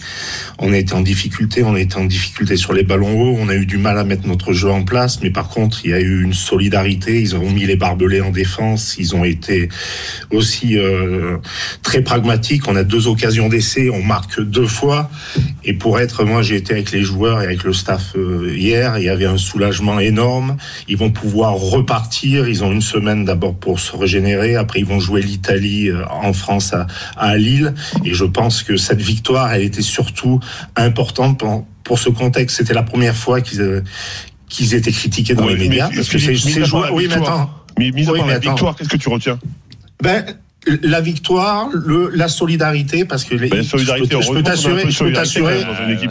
on 0.58 0.72
a 0.72 0.78
été 0.78 0.94
en 0.94 1.02
difficulté. 1.02 1.64
On 1.64 1.76
a 1.76 1.80
été 1.80 1.98
en 1.98 2.06
difficulté 2.06 2.56
sur 2.56 2.74
les 2.74 2.84
ballons 2.84 3.20
hauts. 3.20 3.38
On 3.40 3.50
a 3.50 3.56
eu 3.56 3.66
du 3.66 3.78
mal 3.78 3.98
à 3.98 4.04
mettre 4.04 4.28
notre 4.28 4.54
jeu 4.54 4.70
en 4.70 4.84
place. 4.84 5.22
Mais 5.22 5.30
par 5.30 5.50
contre, 5.50 5.82
il 5.84 5.92
y 5.92 5.94
a 5.94 6.00
eu 6.00 6.24
une 6.24 6.29
solidarité. 6.34 7.22
Ils 7.22 7.36
ont 7.36 7.50
mis 7.50 7.66
les 7.66 7.76
barbelés 7.76 8.22
en 8.22 8.32
défense. 8.32 8.96
Ils 8.98 9.16
ont 9.16 9.24
été 9.24 9.70
aussi 10.32 10.78
euh, 10.78 11.38
très 11.84 12.02
pragmatiques. 12.02 12.68
On 12.68 12.76
a 12.76 12.84
deux 12.84 13.08
occasions 13.08 13.50
d'essai. 13.50 13.90
On 13.90 14.02
marque 14.02 14.42
deux 14.42 14.68
fois. 14.68 15.10
Et 15.64 15.74
pour 15.74 16.00
être, 16.00 16.24
moi, 16.24 16.42
j'ai 16.42 16.56
été 16.56 16.74
avec 16.74 16.92
les 16.92 17.02
joueurs 17.02 17.42
et 17.42 17.46
avec 17.46 17.64
le 17.64 17.74
staff 17.74 18.14
euh, 18.16 18.54
hier. 18.56 18.98
Il 18.98 19.06
y 19.06 19.10
avait 19.10 19.26
un 19.26 19.38
soulagement 19.38 20.00
énorme. 20.00 20.58
Ils 20.88 20.98
vont 20.98 21.12
pouvoir 21.12 21.54
repartir. 21.54 22.48
Ils 22.48 22.64
ont 22.64 22.72
une 22.72 22.82
semaine 22.82 23.26
d'abord 23.26 23.56
pour 23.56 23.80
se 23.80 23.96
régénérer. 23.96 24.56
Après, 24.56 24.80
ils 24.80 24.86
vont 24.86 25.00
jouer 25.00 25.22
l'Italie 25.22 25.90
euh, 25.90 26.04
en 26.10 26.34
France 26.34 26.74
à, 27.18 27.38
Lille. 27.38 27.74
Et 28.04 28.14
je 28.14 28.26
pense 28.26 28.64
que 28.64 28.78
cette 28.78 29.02
victoire, 29.02 29.52
elle 29.54 29.64
était 29.64 29.82
surtout 29.82 30.40
importante 30.76 31.40
pour, 31.40 31.66
pour 31.84 32.00
ce 32.00 32.10
contexte. 32.10 32.58
C'était 32.58 32.74
la 32.74 32.84
première 32.84 33.16
fois 33.16 33.42
qu'ils 33.42 33.84
qu'ils 34.50 34.74
étaient 34.74 34.92
critiqués 34.92 35.36
dans 35.36 35.46
oui, 35.46 35.56
les 35.56 35.70
médias. 35.70 35.90
Parce 35.96 36.10
que 36.10 36.18
c'est 36.18 36.36
joueurs. 36.66 36.94
Oui, 36.94 37.08
mais 37.08 37.16
attends. 37.16 37.50
Mais 37.78 37.92
mis 37.92 38.10
à 38.10 38.14
part 38.14 38.28
la 38.28 38.40
victoire, 38.40 38.76
qu'est-ce 38.76 38.90
que 38.90 38.98
tu 38.98 39.10
retiens? 39.10 39.40
Ben, 40.02 40.26
la 40.84 41.02
victoire, 41.02 41.70
le, 41.74 42.10
la 42.14 42.28
solidarité, 42.28 43.06
parce 43.06 43.24
que 43.24 43.36
les, 43.36 43.48
ben, 43.48 43.64
solidarité, 43.64 44.18
je 44.22 44.32
peux 44.32 44.44
t'assurer, 44.44 44.90
je 44.90 45.04
peux 45.04 45.14
t'assurer, 45.14 45.62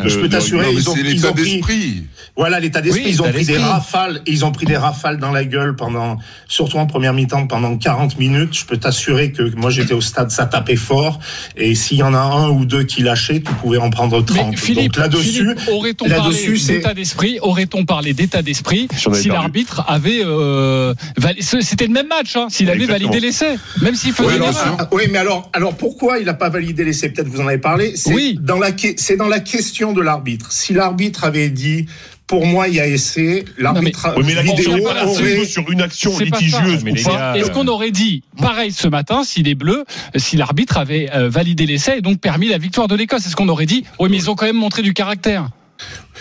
je 0.06 0.18
peux 0.18 0.28
t'assurer, 0.28 0.72
ils 0.72 0.88
ont, 0.88 0.96
ils 0.96 1.26
ont 1.26 1.34
pris, 1.60 2.04
voilà 2.38 2.60
l'état 2.60 2.80
d'esprit, 2.80 3.02
oui, 3.04 3.10
ils 3.10 3.20
ont 3.20 3.32
pris 3.32 3.44
des 3.44 3.58
rafales, 3.58 4.22
ils 4.24 4.44
ont 4.44 4.52
pris 4.52 4.64
des 4.64 4.76
rafales 4.76 5.18
dans 5.18 5.32
la 5.32 5.44
gueule 5.44 5.74
pendant, 5.74 6.18
surtout 6.46 6.76
en 6.76 6.86
première 6.86 7.12
mi-temps 7.12 7.48
pendant 7.48 7.76
40 7.76 8.16
minutes. 8.16 8.56
Je 8.56 8.64
peux 8.64 8.76
t'assurer 8.76 9.32
que 9.32 9.42
moi 9.56 9.70
j'étais 9.70 9.92
au 9.92 10.00
stade, 10.00 10.30
ça 10.30 10.46
tapait 10.46 10.76
fort, 10.76 11.18
et 11.56 11.74
s'il 11.74 11.98
y 11.98 12.02
en 12.04 12.14
a 12.14 12.20
un 12.20 12.48
ou 12.50 12.64
deux 12.64 12.84
qui 12.84 13.02
lâchaient, 13.02 13.40
tu 13.40 13.52
pouvais 13.54 13.78
en 13.78 13.90
prendre 13.90 14.24
30. 14.24 14.50
Mais 14.52 14.56
Philippe, 14.56 14.92
Donc 14.92 15.02
là-dessus, 15.02 15.56
aurait-on 15.68 16.08
parlé 16.08 16.44
d'état 16.44 16.94
d'esprit, 16.94 17.40
aurait-on 17.42 17.84
parlé 17.84 18.14
d'état 18.14 18.40
d'esprit 18.40 18.86
si 19.14 19.28
l'arbitre 19.28 19.84
avait, 19.88 20.22
euh, 20.24 20.94
c'était 21.40 21.88
le 21.88 21.92
même 21.92 22.06
match, 22.06 22.36
hein, 22.36 22.46
s'il 22.50 22.70
avait 22.70 22.84
Exactement. 22.84 23.10
validé 23.10 23.26
l'essai, 23.26 23.58
même 23.82 23.96
s'il 23.96 24.12
faisait 24.12 24.38
oui, 24.38 24.46
oui, 24.92 25.02
mais 25.10 25.18
alors, 25.18 25.50
alors 25.52 25.74
pourquoi 25.74 26.20
il 26.20 26.26
n'a 26.26 26.34
pas 26.34 26.50
validé 26.50 26.84
l'essai? 26.84 27.08
Peut-être 27.08 27.28
vous 27.28 27.40
en 27.40 27.48
avez 27.48 27.58
parlé. 27.58 27.96
C'est 27.96 28.14
oui. 28.14 28.38
dans 28.40 28.60
la, 28.60 28.70
c'est 28.96 29.16
dans 29.16 29.26
la 29.26 29.40
question 29.40 29.92
de 29.92 30.00
l'arbitre. 30.00 30.52
Si 30.52 30.72
l'arbitre 30.72 31.24
avait 31.24 31.50
dit 31.50 31.86
pour 32.28 32.46
moi, 32.46 32.68
il 32.68 32.74
y 32.74 32.80
a 32.80 32.86
essai. 32.86 33.44
L'arbitre 33.56 34.14
oui, 34.16 34.22
mais 34.26 34.34
la 34.34 34.42
vidéo 34.42 34.86
aurait... 34.86 35.44
sur 35.44 35.68
une 35.70 35.80
action 35.80 36.16
litigieuse 36.16 36.84
ou 36.84 36.94
pas. 37.04 37.36
Est-ce 37.36 37.50
qu'on 37.50 37.66
aurait 37.66 37.90
dit 37.90 38.22
pareil 38.36 38.70
ce 38.70 38.86
matin 38.86 39.24
si 39.24 39.42
les 39.42 39.56
Bleus, 39.56 39.84
si 40.14 40.36
l'arbitre 40.36 40.76
avait 40.76 41.10
euh, 41.14 41.28
validé 41.28 41.66
l'essai 41.66 41.98
et 41.98 42.00
donc 42.02 42.20
permis 42.20 42.48
la 42.48 42.58
victoire 42.58 42.86
de 42.86 42.94
l'Écosse? 42.94 43.26
Est-ce 43.26 43.34
qu'on 43.34 43.48
aurait 43.48 43.66
dit 43.66 43.84
oui, 43.98 44.08
mais 44.10 44.18
ils 44.18 44.30
ont 44.30 44.36
quand 44.36 44.46
même 44.46 44.56
montré 44.56 44.82
du 44.82 44.92
caractère? 44.92 45.48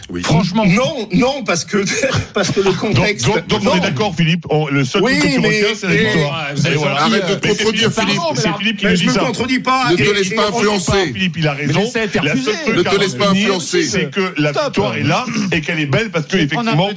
Oui. 0.10 0.24
Franchement, 0.24 0.66
non, 0.66 1.10
non, 1.12 1.44
parce 1.44 1.66
que 1.66 1.84
parce 2.34 2.52
que 2.52 2.62
le 2.62 2.72
contexte. 2.72 3.26
Donc, 3.26 3.48
donc, 3.48 3.64
donc 3.64 3.74
on 3.74 3.78
est 3.78 3.82
d'accord, 3.82 4.16
Philippe. 4.16 4.46
On, 4.50 4.68
le 4.68 4.86
seul 4.86 5.04
oui, 5.04 5.20
truc 5.20 5.32
que 5.32 5.36
tu 5.36 5.42
mais, 5.42 5.48
retiens, 5.48 5.76
c'est 5.76 5.88
la 5.88 5.96
victoire. 5.96 6.48
Voilà. 6.76 7.02
Arrête 7.02 7.30
de 7.30 7.36
te 7.36 7.48
contredire, 7.48 7.92
Philippe. 7.92 8.22
C'est 8.36 8.58
Philippe 8.58 8.78
qui 8.78 8.86
mais 8.86 8.92
nous 8.92 8.98
je 8.98 9.02
dit 9.02 9.08
me 9.08 9.14
ça. 9.14 9.20
contredis 9.20 9.60
pas. 9.60 9.92
Ne 9.92 9.98
te 9.98 10.14
laisse 10.14 10.34
pas 10.34 10.48
influencer. 10.48 11.14
Philippe, 11.14 11.38
il 11.38 11.48
a 11.48 11.54
raison. 11.54 11.82
La 12.24 12.36
seule 12.36 12.56
truc 12.64 12.78
ne 12.78 12.84
te 12.84 13.00
laisse 13.00 13.16
pas 13.16 13.30
influencer. 13.30 13.84
C'est 13.84 14.10
que 14.10 14.34
la 14.38 14.52
victoire 14.52 14.96
est 14.96 15.04
là 15.04 15.26
et 15.52 15.62
qu'elle 15.62 15.80
est 15.80 15.86
belle 15.86 16.10
parce 16.10 16.26
que 16.26 16.38
effectivement, 16.38 16.90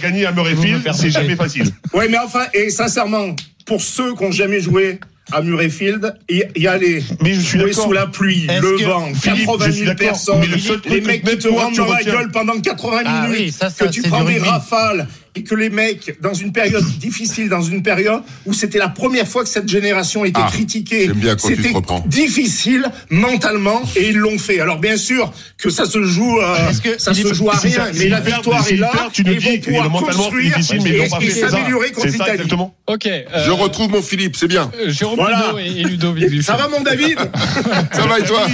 gagner 0.00 0.26
à 0.26 0.32
Murrayfield, 0.32 0.88
c'est 0.92 1.10
jamais 1.10 1.36
facile. 1.36 1.70
Oui, 1.94 2.06
mais 2.10 2.18
enfin, 2.18 2.46
et 2.52 2.70
sincèrement, 2.70 3.34
pour 3.64 3.80
ceux 3.80 4.14
qui 4.14 4.24
n'ont 4.24 4.32
jamais 4.32 4.60
joué 4.60 4.98
à 5.32 5.42
Murrayfield, 5.42 6.14
y, 6.28 6.44
y 6.56 6.66
aller 6.66 7.02
mais 7.22 7.34
je 7.34 7.40
suis 7.40 7.74
sous 7.74 7.92
la 7.92 8.06
pluie, 8.06 8.46
le 8.46 8.84
vent, 8.84 9.12
80 9.22 9.70
000 9.70 9.94
personnes, 9.94 10.40
mais 10.40 10.46
le 10.46 10.58
seul 10.58 10.80
les 10.88 11.00
mecs 11.00 11.24
qui 11.24 11.38
te 11.38 11.48
rentrent 11.48 11.76
dans 11.76 11.92
la 11.92 12.02
gueule 12.02 12.30
pendant 12.30 12.60
80 12.60 13.02
ah 13.04 13.28
minutes, 13.28 13.38
oui, 13.38 13.52
ça, 13.52 13.70
que 13.70 13.90
tu 13.90 14.02
prends 14.02 14.24
des 14.24 14.38
rafales 14.38 15.06
et 15.36 15.42
que 15.44 15.54
les 15.54 15.70
mecs, 15.70 16.16
dans 16.20 16.34
une 16.34 16.52
période 16.52 16.84
difficile, 16.98 17.48
dans 17.48 17.62
une 17.62 17.82
période 17.82 18.22
où 18.46 18.52
c'était 18.52 18.78
la 18.78 18.88
première 18.88 19.28
fois 19.28 19.42
que 19.44 19.48
cette 19.48 19.68
génération 19.68 20.24
était 20.24 20.40
Ah, 20.42 20.48
critiquée, 20.50 21.08
c'était 21.38 21.72
difficile 22.06 22.84
mentalement 23.10 23.82
et 23.96 24.08
ils 24.10 24.16
l'ont 24.16 24.38
fait. 24.38 24.60
Alors 24.60 24.78
bien 24.78 24.96
sûr 24.96 25.32
que 25.58 25.70
ça 25.70 25.84
se 25.84 26.02
joue, 26.02 26.38
euh, 26.40 26.56
que- 26.82 26.98
ça 27.00 27.14
se 27.14 27.32
joue 27.34 27.50
à 27.50 27.54
rien, 27.56 27.70
ça, 27.70 27.86
mais 27.94 28.08
la 28.08 28.20
victoire 28.20 28.66
est 28.68 28.76
là. 28.76 28.90
tu 29.12 29.24
nous 29.24 29.32
et 29.32 29.36
dis 29.36 29.56
vont 29.56 29.60
que 29.60 29.88
mentalement, 29.88 30.30
difficile, 30.30 30.80
mais 30.82 31.08
ils 31.22 31.30
s'améliorer 31.32 31.92
contre 31.92 32.06
l'Italie. 32.08 32.50
Ok. 32.86 33.06
euh, 33.06 33.22
Je 33.46 33.50
retrouve 33.50 33.90
mon 33.90 34.02
Philippe, 34.02 34.36
c'est 34.36 34.48
bien. 34.48 34.70
euh, 34.80 34.90
Jérôme 34.90 35.16
Voilà. 35.16 35.54
Et, 35.60 35.80
et 35.80 35.84
Ludo 35.84 36.12
Vivu. 36.12 36.42
Ça 36.42 36.56
va 36.56 36.68
mon 36.68 36.80
David 36.80 37.18
Ça 37.92 38.06
va 38.06 38.18
et 38.18 38.24
toi 38.24 38.46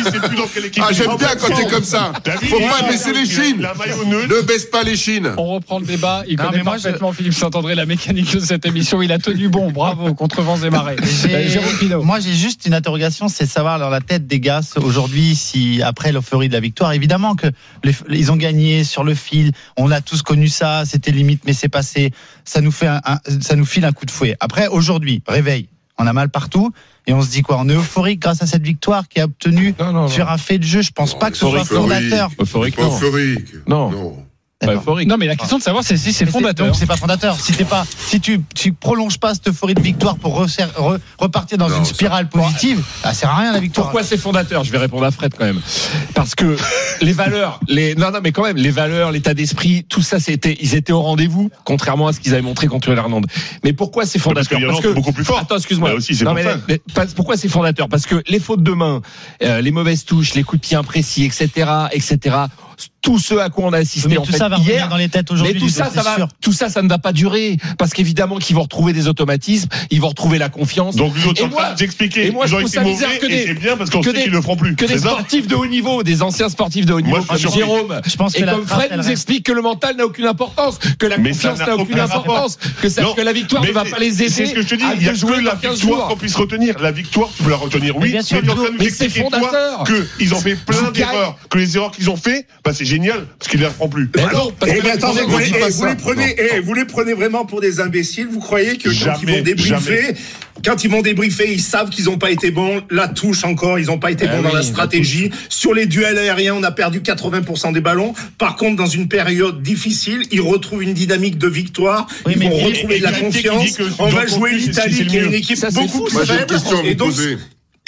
Ah, 0.81 0.89
j'aime 0.93 1.17
bien 1.19 1.29
quand 1.41 1.55
t'es 1.55 1.67
comme 1.69 1.85
ça. 1.85 2.13
Faut 2.49 2.59
pas 2.61 2.87
baisser 2.89 3.13
les 3.13 3.25
chines. 3.27 3.67
Ne 4.29 4.41
baisse 4.43 4.67
pas 4.67 4.83
les 4.83 4.97
chines. 4.97 5.31
On 5.39 5.55
reprend 5.55 5.79
le 5.79 5.87
débat. 5.87 6.23
Il 6.29 6.37
connaît 6.37 6.63
parfaitement 6.73 7.13
Philippe 7.13 7.35
Saint-André, 7.35 7.75
la 7.75 7.87
mécanique 7.87 8.33
de 8.35 8.41
cette 8.41 8.67
émission. 8.67 9.03
Il 9.03 9.13
a 9.13 9.19
tenu 9.19 9.49
bon. 9.49 9.71
Bravo 9.71 10.15
contre 10.15 10.43
vents 10.43 10.57
et 10.63 10.71
marées. 10.71 10.97
Pinault. 11.79 12.03
Moi, 12.03 12.21
j'ai 12.21 12.35
juste 12.35 12.67
une 12.67 12.75
interrogation, 12.75 13.29
c'est 13.29 13.45
de 13.45 13.51
savoir 13.51 13.79
dans 13.79 13.89
la 13.91 14.01
tête 14.01 14.27
des 14.27 14.41
gars 14.41 14.61
aujourd'hui 14.77 15.35
si 15.35 15.83
après 15.83 16.13
l'euphorie 16.13 16.49
de 16.49 16.53
la 16.53 16.61
victoire, 16.61 16.93
évidemment 16.93 17.35
que 17.35 17.47
les- 17.85 17.95
ils 18.11 18.31
ont 18.33 18.37
gagné 18.37 18.85
sur 18.85 19.05
le 19.05 19.15
fil. 19.15 19.53
On 19.77 19.91
a 19.91 20.01
tous 20.01 20.23
connu 20.23 20.49
ça, 20.49 20.85
c'était 20.85 21.11
limite, 21.13 21.43
mais 21.47 21.53
c'est 21.53 21.69
passé. 21.69 22.11
Ça 22.45 22.61
nous 22.61 22.71
fait, 22.73 22.87
un, 22.87 23.01
un- 23.05 23.19
ça 23.41 23.57
nous 23.57 23.65
file 23.67 23.85
un 23.85 23.93
coup 23.93 24.07
de 24.07 24.11
fouet. 24.11 24.37
Après, 24.41 24.69
aujourd'hui, 24.69 25.23
réveil, 25.27 25.69
on 25.99 26.07
a 26.07 26.13
mal 26.13 26.29
partout 26.29 26.73
et 27.07 27.13
on 27.15 27.23
se 27.23 27.31
dit 27.31 27.43
quoi? 27.43 27.57
On 27.59 27.69
est 27.69 27.75
euphorique 27.75 28.21
grâce 28.21 28.43
à 28.43 28.47
cette 28.47 28.63
victoire 28.63 29.09
qui 29.09 29.21
a 29.21 29.25
obtenu 29.25 29.75
sur 30.09 30.31
un 30.31 30.37
fait 30.39 30.59
de 30.59 30.65
jeu. 30.65 30.83
Je 30.83 30.91
pense 30.93 31.19
pas 31.19 31.31
que 31.31 31.37
ce 31.37 31.47
soit 31.47 31.65
fondateur. 31.83 32.31
Euphorique, 32.39 32.77
euphorique. 32.79 33.53
Non. 33.67 34.26
Euphorique. 34.65 35.07
Non, 35.07 35.17
mais 35.19 35.27
la 35.27 35.37
question 35.37 35.59
de 35.59 35.63
savoir 35.63 35.85
c'est 35.85 35.99
si 35.99 36.15
c'est 36.15 36.25
fondateur. 36.25 36.75
C'est 36.75 36.87
pas 36.87 36.97
fondateur. 36.97 37.39
Si 37.39 37.53
t'es 37.53 37.65
pas, 37.67 37.85
si 37.99 38.21
tu, 38.21 38.41
tu 38.55 38.73
prolonges 38.73 39.19
pas 39.19 39.35
cette 39.35 39.49
euphorie 39.49 39.75
de 39.75 39.83
victoire 39.83 40.17
pour 40.17 40.43
re- 40.43 40.99
repartir 41.19 41.59
dans 41.59 41.69
Non, 41.69 41.77
une 41.79 41.85
spirale 41.85 42.31
positive, 42.31 42.83
ça 43.03 43.13
sert 43.13 43.29
à 43.31 43.37
rien 43.37 43.53
la 43.53 43.61
victoire. 43.61 43.89
Pourquoi 43.89 44.03
c'est 44.03 44.17
fondateur? 44.17 44.65
Je 44.65 44.73
vais 44.73 44.79
répondre 44.79 45.05
à 45.05 45.11
Fred 45.11 45.35
quand 45.39 45.45
même. 45.45 45.61
Parce 46.15 46.35
que 46.35 46.57
les 47.03 47.13
valeurs, 47.13 47.61
les 47.69 47.95
non 47.97 48.11
non 48.11 48.21
mais 48.23 48.33
quand 48.33 48.45
même 48.45 48.57
les 48.57 48.71
valeurs, 48.71 49.13
l'état 49.13 49.35
d'esprit, 49.35 49.85
tout 49.91 50.01
ça 50.01 50.21
c'était 50.21 50.57
ils 50.59 50.75
étaient 50.75 50.93
au 50.93 51.03
rendez-vous 51.03 51.51
contrairement 51.65 52.07
à 52.09 52.15
ce 52.15 52.21
qu'ils 52.21 52.33
avaient 52.33 52.41
montré 52.41 52.67
contre 52.67 52.91
l'Irlande. 52.93 53.27
Mais 53.63 53.75
pourquoi 53.75 54.07
c'est 54.07 54.19
Parce 54.19 54.49
que 54.49 54.55
fondateur 54.55 54.59
l'Irlande, 54.59 54.81
c'est 54.83 54.95
beaucoup 54.95 55.13
plus 55.13 55.25
fort. 55.25 55.39
Attends, 55.41 55.57
excuse-moi. 55.59 55.93
Aussi, 55.93 56.25
Non, 56.25 56.33
mais 56.33 56.45
ça. 56.45 57.05
pourquoi 57.15 57.37
c'est 57.37 57.49
fondateur? 57.49 57.91
Parce 57.91 58.07
que 58.07 58.23
les 58.27 58.41
fautes 58.41 58.63
de 58.63 58.73
main, 58.73 59.03
euh, 59.43 59.61
les 59.61 59.71
mauvaises 59.71 60.07
touches, 60.07 60.33
les 60.35 60.45
coups 60.45 60.63
de 60.63 60.67
pied 60.67 60.77
imprécis, 60.79 61.25
etc., 61.25 61.69
etc. 61.93 62.37
Tout 63.03 63.19
ce 63.21 63.35
à 63.35 63.51
quoi 63.51 63.67
on 63.67 63.73
a 63.73 63.79
assisté 63.79 64.09
Mais 64.09 64.17
en 64.19 64.23
tout 64.23 64.33
fait 64.33 64.39
ça 64.39 64.49
va 64.49 64.57
hier. 64.59 64.89
dans 64.89 64.97
les 64.97 65.09
têtes 65.09 65.31
aujourd'hui. 65.31 65.55
Mais 65.55 65.61
tout 65.61 65.69
ça, 65.69 65.85
ça 65.85 65.91
c'est 65.95 66.03
va, 66.03 66.17
sûr. 66.17 66.29
tout 66.41 66.53
ça, 66.53 66.69
ça 66.69 66.83
ne 66.83 66.89
va 66.89 66.99
pas 66.99 67.13
durer 67.13 67.57
parce 67.79 67.93
qu'évidemment 67.93 68.39
qu'ils 68.39 68.57
vont 68.57 68.63
retrouver 68.63 68.93
des 68.93 69.07
automatismes, 69.07 69.69
ils 69.91 70.01
vont 70.01 70.09
retrouver 70.09 70.39
la 70.39 70.49
confiance. 70.49 70.97
Donc, 70.97 71.15
train 71.15 71.47
moi- 71.47 71.71
de 71.73 71.77
t'expliquer. 71.77 72.27
et 72.27 72.31
moi, 72.33 72.47
Ils 72.47 72.51
je 72.51 72.57
trouve 72.57 72.69
ça 72.69 72.81
mauvais 72.81 72.95
bizarre 72.95 73.19
que 73.21 73.27
et 73.27 73.29
des- 73.29 73.47
c'est 73.47 73.55
bien 73.55 73.77
parce 73.77 73.91
qu'on 73.91 74.01
que 74.01 74.11
sait 74.11 74.17
des- 74.17 74.23
qu'ils 74.25 74.33
le 74.33 74.43
feront 74.43 74.57
plus. 74.57 74.75
que 74.75 74.85
des 74.87 74.99
sportifs 74.99 75.47
de 75.47 75.55
haut 75.55 75.67
niveau, 75.67 76.03
des 76.03 76.23
anciens 76.23 76.49
sportifs 76.49 76.85
de 76.85 76.93
haut 76.95 77.01
niveau, 77.01 77.19
Moi, 77.19 77.37
je 77.39 77.45
comme. 77.47 77.55
Jérôme, 77.55 78.01
Je 78.05 78.17
pense 78.17 78.33
que 78.35 78.39
et 78.43 78.45
la 78.45 78.53
comme 78.55 78.67
Fred 78.67 78.91
nous 78.97 79.09
explique 79.09 79.47
que 79.47 79.53
le 79.53 79.63
mental 79.63 79.97
n'a 79.97 80.05
aucune 80.05 80.27
importance, 80.27 80.79
que 80.99 81.07
la 81.07 81.17
confiance 81.17 81.59
n'a 81.61 81.77
aucune 81.77 82.01
importance, 82.01 82.57
que, 82.83 83.15
que 83.17 83.21
la 83.23 83.33
victoire 83.33 83.63
ne 83.63 83.71
va 83.71 83.85
pas 83.85 83.99
les 84.01 84.21
aider. 84.23 84.29
C'est 84.33 84.47
ce 84.47 84.53
que 84.55 84.63
je 84.63 84.67
te 84.69 84.75
dis. 84.75 84.85
Il 84.97 85.03
y 85.05 85.09
a 85.09 85.13
que 85.13 85.45
la 85.45 85.53
dans 85.55 85.61
15 85.61 85.79
victoire 85.81 86.09
qu'on 86.09 86.17
puisse 86.17 86.35
retenir. 86.35 86.79
La 86.81 86.91
victoire, 86.91 87.29
tu 87.37 87.43
peux 87.45 87.51
la 87.51 87.57
retenir, 87.57 87.97
oui. 87.97 88.11
Mais 88.13 88.19
nous 88.19 88.25
c'est 88.81 89.05
expliquer, 89.05 89.23
fondateur. 89.23 89.85
qu'ils 90.19 90.35
ont 90.35 90.41
fait 90.41 90.57
plein 90.57 90.77
Vous 90.77 90.91
d'erreurs, 90.91 91.39
que 91.49 91.59
les 91.59 91.77
erreurs 91.77 91.91
qu'ils 91.93 92.11
ont 92.11 92.17
fait, 92.17 92.47
bah, 92.67 92.73
c'est 92.75 92.85
génial, 92.85 93.27
parce 93.39 93.51
qu'ils 93.51 93.61
les 93.61 93.67
referont 93.67 93.89
plus. 93.89 94.11
Mais 94.17 94.23
non, 94.33 94.53
parce 94.59 94.73
Eh 94.73 94.79
que 94.79 94.83
ben, 94.83 94.91
attendez, 94.93 95.23
vous, 95.23 95.39
les- 95.39 95.47
eh, 95.49 95.95
prenez, 96.03 96.37
eh, 96.57 96.61
vous 96.61 96.75
les 96.75 96.85
prenez 96.85 97.15
vraiment 97.15 97.45
pour 97.47 97.61
des 97.61 97.81
imbéciles. 97.81 98.27
Vous 98.31 98.41
croyez 98.41 98.77
que 98.77 98.89
quand 98.89 99.15
ils 99.23 99.29
vont 99.29 99.43
débriefer, 99.43 100.03
jamais. 100.03 100.15
quand 100.65 100.85
ils 100.85 100.91
vont 100.91 101.03
débriefer, 101.03 101.53
ils 101.53 101.61
savent 101.61 101.91
qu'ils 101.91 102.07
n'ont 102.07 102.19
pas 102.19 102.31
été 102.31 102.51
bons. 102.51 102.83
La 102.91 103.09
touche 103.09 103.45
encore, 103.45 103.79
ils 103.79 103.87
n'ont 103.87 103.99
pas 103.99 104.11
été 104.11 104.27
Ah 104.29 104.37
bons 104.37 104.43
dans 104.43 104.49
oui, 104.49 104.55
la 104.55 104.61
la 104.61 104.67
stratégie. 104.67 105.31
Sur 105.49 105.75
les 105.75 105.87
duels 105.87 106.19
aériens, 106.19 106.55
on 106.55 106.63
a 106.63 106.73
perdu 106.73 107.01
80% 107.01 107.73
des 107.73 107.81
ballons. 107.81 108.15
Par 108.39 108.57
contre, 108.57 108.77
dans 108.77 108.87
une 108.87 109.09
période 109.09 109.63
difficile, 109.63 110.23
ils 110.31 110.41
retrouvent 110.41 110.83
une 110.83 110.95
dynamique 110.95 111.39
de 111.39 111.49
victoire. 111.49 112.07
Oui, 112.27 112.35
ils 112.37 112.43
vont 112.49 112.57
retrouver 112.57 112.97
et 112.97 112.99
de 112.99 113.05
la 113.05 113.13
confiance. 113.13 113.79
On 113.99 114.09
va 114.09 114.27
jouer 114.27 114.53
l'Italie, 114.55 115.07
qui 115.07 115.17
est 115.17 115.25
une 115.25 115.35
équipe 115.35 115.65
beaucoup 115.73 116.05
plus 116.05 116.27
faible. 116.27 116.55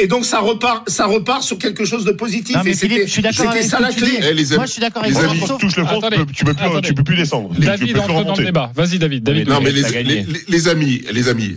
Et 0.00 0.06
donc, 0.06 0.24
ça 0.24 0.38
repart, 0.38 0.88
ça 0.88 1.06
repart 1.06 1.42
sur 1.42 1.58
quelque 1.58 1.84
chose 1.84 2.04
de 2.04 2.12
positif. 2.12 2.54
Non, 2.54 2.62
mais 2.64 2.70
et 2.70 2.74
Philippe, 2.76 3.02
je 3.06 3.10
suis 3.10 3.22
d'accord 3.22 3.46
c'était 3.46 3.58
avec 3.58 3.64
ça 3.70 3.80
la 3.80 3.92
clé. 3.92 4.10
Eh, 4.22 4.32
les 4.32 4.44
Moi, 4.46 4.54
amis- 4.58 4.66
je 4.66 4.72
suis 4.72 4.80
d'accord 4.80 5.02
les 5.02 5.16
avec 5.16 5.30
amis- 5.30 5.38
toi. 5.40 5.48
Quand 5.48 5.56
tu 5.56 5.66
touches 5.66 5.76
le 5.76 5.84
fond, 5.84 5.90
tu 6.00 6.06
Attendez. 6.06 6.16
peux, 6.24 6.32
tu 6.32 6.44
peux 6.44 6.54
plus, 6.54 6.64
Attendez. 6.66 6.88
tu 6.88 6.94
peux 6.94 7.02
plus 7.02 7.16
descendre. 7.16 7.52
David 7.58 7.86
peux 7.88 7.92
plus 7.94 8.00
entre 8.12 8.24
dans 8.24 8.34
le 8.36 8.44
débat. 8.44 8.70
Vas-y, 8.76 8.98
David. 9.00 9.24
David. 9.24 9.48
Non, 9.48 9.60
mais 9.60 9.72
les, 9.72 9.82
les- 9.82 10.02
les- 10.04 10.26
les 10.46 10.68
amis, 10.68 11.02
les 11.12 11.28
amis, 11.28 11.56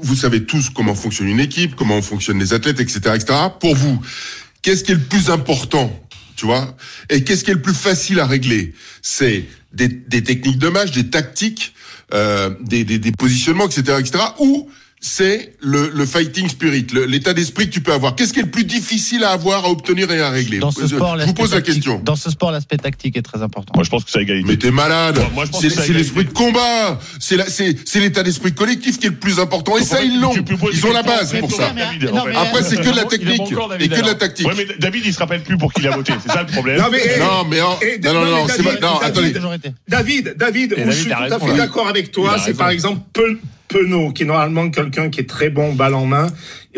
vous 0.00 0.14
savez 0.16 0.44
tous 0.44 0.70
comment 0.70 0.94
fonctionne 0.94 1.28
une 1.28 1.40
équipe, 1.40 1.74
comment 1.76 2.00
fonctionnent 2.00 2.38
les 2.38 2.54
athlètes, 2.54 2.80
etc., 2.80 3.00
etc. 3.14 3.38
Pour 3.60 3.74
vous, 3.76 4.00
qu'est-ce 4.62 4.82
qui 4.82 4.92
est 4.92 4.94
le 4.94 5.00
plus 5.02 5.28
important, 5.28 5.92
tu 6.36 6.46
vois 6.46 6.74
Et 7.10 7.24
qu'est-ce 7.24 7.44
qui 7.44 7.50
est 7.50 7.54
le 7.54 7.62
plus 7.62 7.74
facile 7.74 8.20
à 8.20 8.26
régler? 8.26 8.72
C'est 9.02 9.44
des, 9.74 9.88
des 9.88 10.22
techniques 10.22 10.58
de 10.58 10.68
match, 10.68 10.92
des 10.92 11.08
tactiques, 11.10 11.74
euh, 12.14 12.50
des, 12.62 12.84
des, 12.84 12.98
des 12.98 13.12
positionnements, 13.12 13.66
etc., 13.66 13.98
etc. 14.00 14.24
Ou 14.38 14.68
c'est 15.02 15.54
le, 15.60 15.90
le 15.94 16.04
fighting 16.04 16.46
spirit, 16.50 16.86
l'état 17.08 17.32
d'esprit 17.32 17.66
que 17.68 17.72
tu 17.72 17.80
peux 17.80 17.92
avoir. 17.92 18.14
Qu'est-ce 18.16 18.34
qui 18.34 18.40
est 18.40 18.42
le 18.42 18.50
plus 18.50 18.64
difficile 18.64 19.24
à 19.24 19.30
avoir, 19.30 19.64
à 19.64 19.70
obtenir 19.70 20.10
et 20.10 20.20
à 20.20 20.28
régler? 20.28 20.58
Dans 20.58 20.70
ce 20.70 20.82
Je- 20.82 20.96
sport, 20.96 21.18
Je 21.18 21.24
vous 21.24 21.32
pose 21.32 21.50
la 21.52 21.56
l'aspect 21.56 21.72
question. 21.72 21.92
tactique- 21.92 22.04
Dans 22.04 22.16
ce 22.16 22.30
sport, 22.30 22.50
l'aspect 22.52 22.76
tactique 22.76 23.16
est 23.16 23.22
très 23.22 23.40
important. 23.42 23.72
Moi, 23.74 23.84
je 23.84 23.88
pense 23.88 24.04
que 24.04 24.10
c'est 24.10 24.20
égalité. 24.20 24.46
Mais 24.46 24.56
t'es 24.58 24.70
malade. 24.70 25.16
Moi, 25.16 25.28
moi, 25.34 25.44
je 25.46 25.50
pense 25.52 25.60
C'est 25.62 25.68
que 25.68 25.74
ça 25.74 25.82
c'est 25.84 25.90
a 25.92 25.94
l'esprit 25.94 26.24
de 26.26 26.30
combat. 26.32 26.98
C'est 27.18 27.36
la- 27.36 27.46
c'est 27.48 27.76
c'est 27.88 28.00
l'état 28.00 28.22
d'esprit 28.22 28.52
collectif 28.52 28.98
qui 28.98 29.06
est 29.06 29.10
le 29.10 29.16
plus 29.16 29.38
important. 29.40 29.78
Et 29.78 29.84
ça, 29.84 30.02
ils 30.02 30.20
l'ont. 30.20 30.34
Ils 30.72 30.86
ont 30.86 30.92
la 30.92 31.02
base 31.02 31.34
pour 31.40 31.50
ça. 31.50 31.72
Après, 32.36 32.62
c'est 32.62 32.76
que 32.76 32.90
de 32.90 32.96
la 32.96 33.04
technique 33.04 33.40
et 33.80 33.88
que 33.88 34.00
de 34.02 34.06
la 34.06 34.14
tactique. 34.16 34.46
Ouais, 34.48 34.54
mais 34.56 34.66
David, 34.78 35.02
il 35.06 35.14
se 35.14 35.18
rappelle 35.18 35.42
plus 35.42 35.56
pour 35.56 35.72
qui 35.72 35.80
il 35.80 35.88
a 35.88 35.92
voté. 35.96 36.12
C'est 36.22 36.30
ça 36.32 36.42
le 36.42 36.48
problème. 36.52 36.78
Non, 36.78 36.88
mais, 36.90 37.18
Non, 37.18 38.12
non, 38.12 38.24
non, 38.26 38.46
non, 38.82 38.98
attendez. 39.00 39.32
David, 39.88 40.34
David, 40.36 40.74
je 40.86 40.90
suis 40.90 41.06
tout 41.10 41.14
à 41.14 41.38
fait 41.40 41.56
d'accord 41.56 41.88
avec 41.88 42.12
toi, 42.12 42.36
c'est 42.44 42.52
par 42.54 42.68
exemple 42.68 43.00
Penaud, 43.70 44.12
qui 44.12 44.24
est 44.24 44.26
normalement 44.26 44.68
quelqu'un 44.68 45.10
qui 45.10 45.20
est 45.20 45.28
très 45.28 45.48
bon 45.48 45.72
balle 45.72 45.94
en 45.94 46.04
main. 46.04 46.26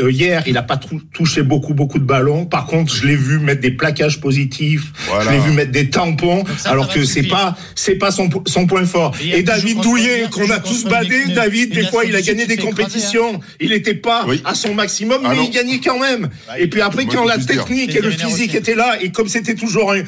Euh, 0.01 0.11
hier, 0.11 0.43
il 0.47 0.57
a 0.57 0.63
pas 0.63 0.79
tou- 0.79 1.03
touché 1.13 1.43
beaucoup, 1.43 1.75
beaucoup 1.75 1.99
de 1.99 2.05
ballons. 2.05 2.47
Par 2.47 2.65
contre, 2.65 2.95
je 2.95 3.07
l'ai 3.07 3.15
vu 3.15 3.39
mettre 3.39 3.61
des 3.61 3.73
plaquages 3.73 4.21
positifs. 4.23 4.91
Voilà. 5.09 5.25
Je 5.25 5.31
l'ai 5.37 5.39
vu 5.41 5.51
mettre 5.53 5.71
des 5.71 5.91
tampons, 5.91 6.45
ça, 6.57 6.71
alors 6.71 6.87
ça 6.87 6.95
que 6.95 7.05
c'est 7.05 7.25
pas, 7.25 7.57
c'est 7.75 7.97
pas 7.97 8.11
son, 8.11 8.31
son 8.47 8.67
point 8.67 8.87
fort. 8.87 9.15
Et 9.23 9.43
David 9.43 9.81
Douillet, 9.83 10.29
qu'on 10.31 10.49
a 10.51 10.61
tous 10.61 10.85
badé, 10.85 11.25
une- 11.27 11.35
David, 11.35 11.75
une 11.75 11.83
des 11.83 11.87
fois, 11.89 12.07
il 12.07 12.17
a 12.17 12.23
gagné 12.23 12.47
des 12.47 12.55
se 12.55 12.61
écraser, 12.61 12.71
compétitions. 12.85 13.41
Il 13.61 13.69
n'était 13.71 13.93
pas 13.95 14.25
Oui. 14.27 14.41
à 14.47 14.55
son 14.55 14.73
maximum, 14.73 15.21
Ah 15.25 15.29
mais 15.31 15.37
non. 15.37 15.45
il 15.45 15.51
gagnait 15.51 15.81
quand 15.81 15.99
même. 15.99 16.31
Et 16.59 16.69
puis 16.69 16.81
après, 16.81 17.05
quand 17.05 17.25
la 17.27 17.37
dire. 17.37 17.47
technique 17.63 17.95
Et 17.95 18.01
le 18.01 18.11
physique 18.11 18.55
étaient 18.55 18.75
là, 18.75 18.97
et 19.03 19.11
comme 19.13 19.29
c'était 19.29 19.55
toujours 19.57 19.93
un, 19.93 20.03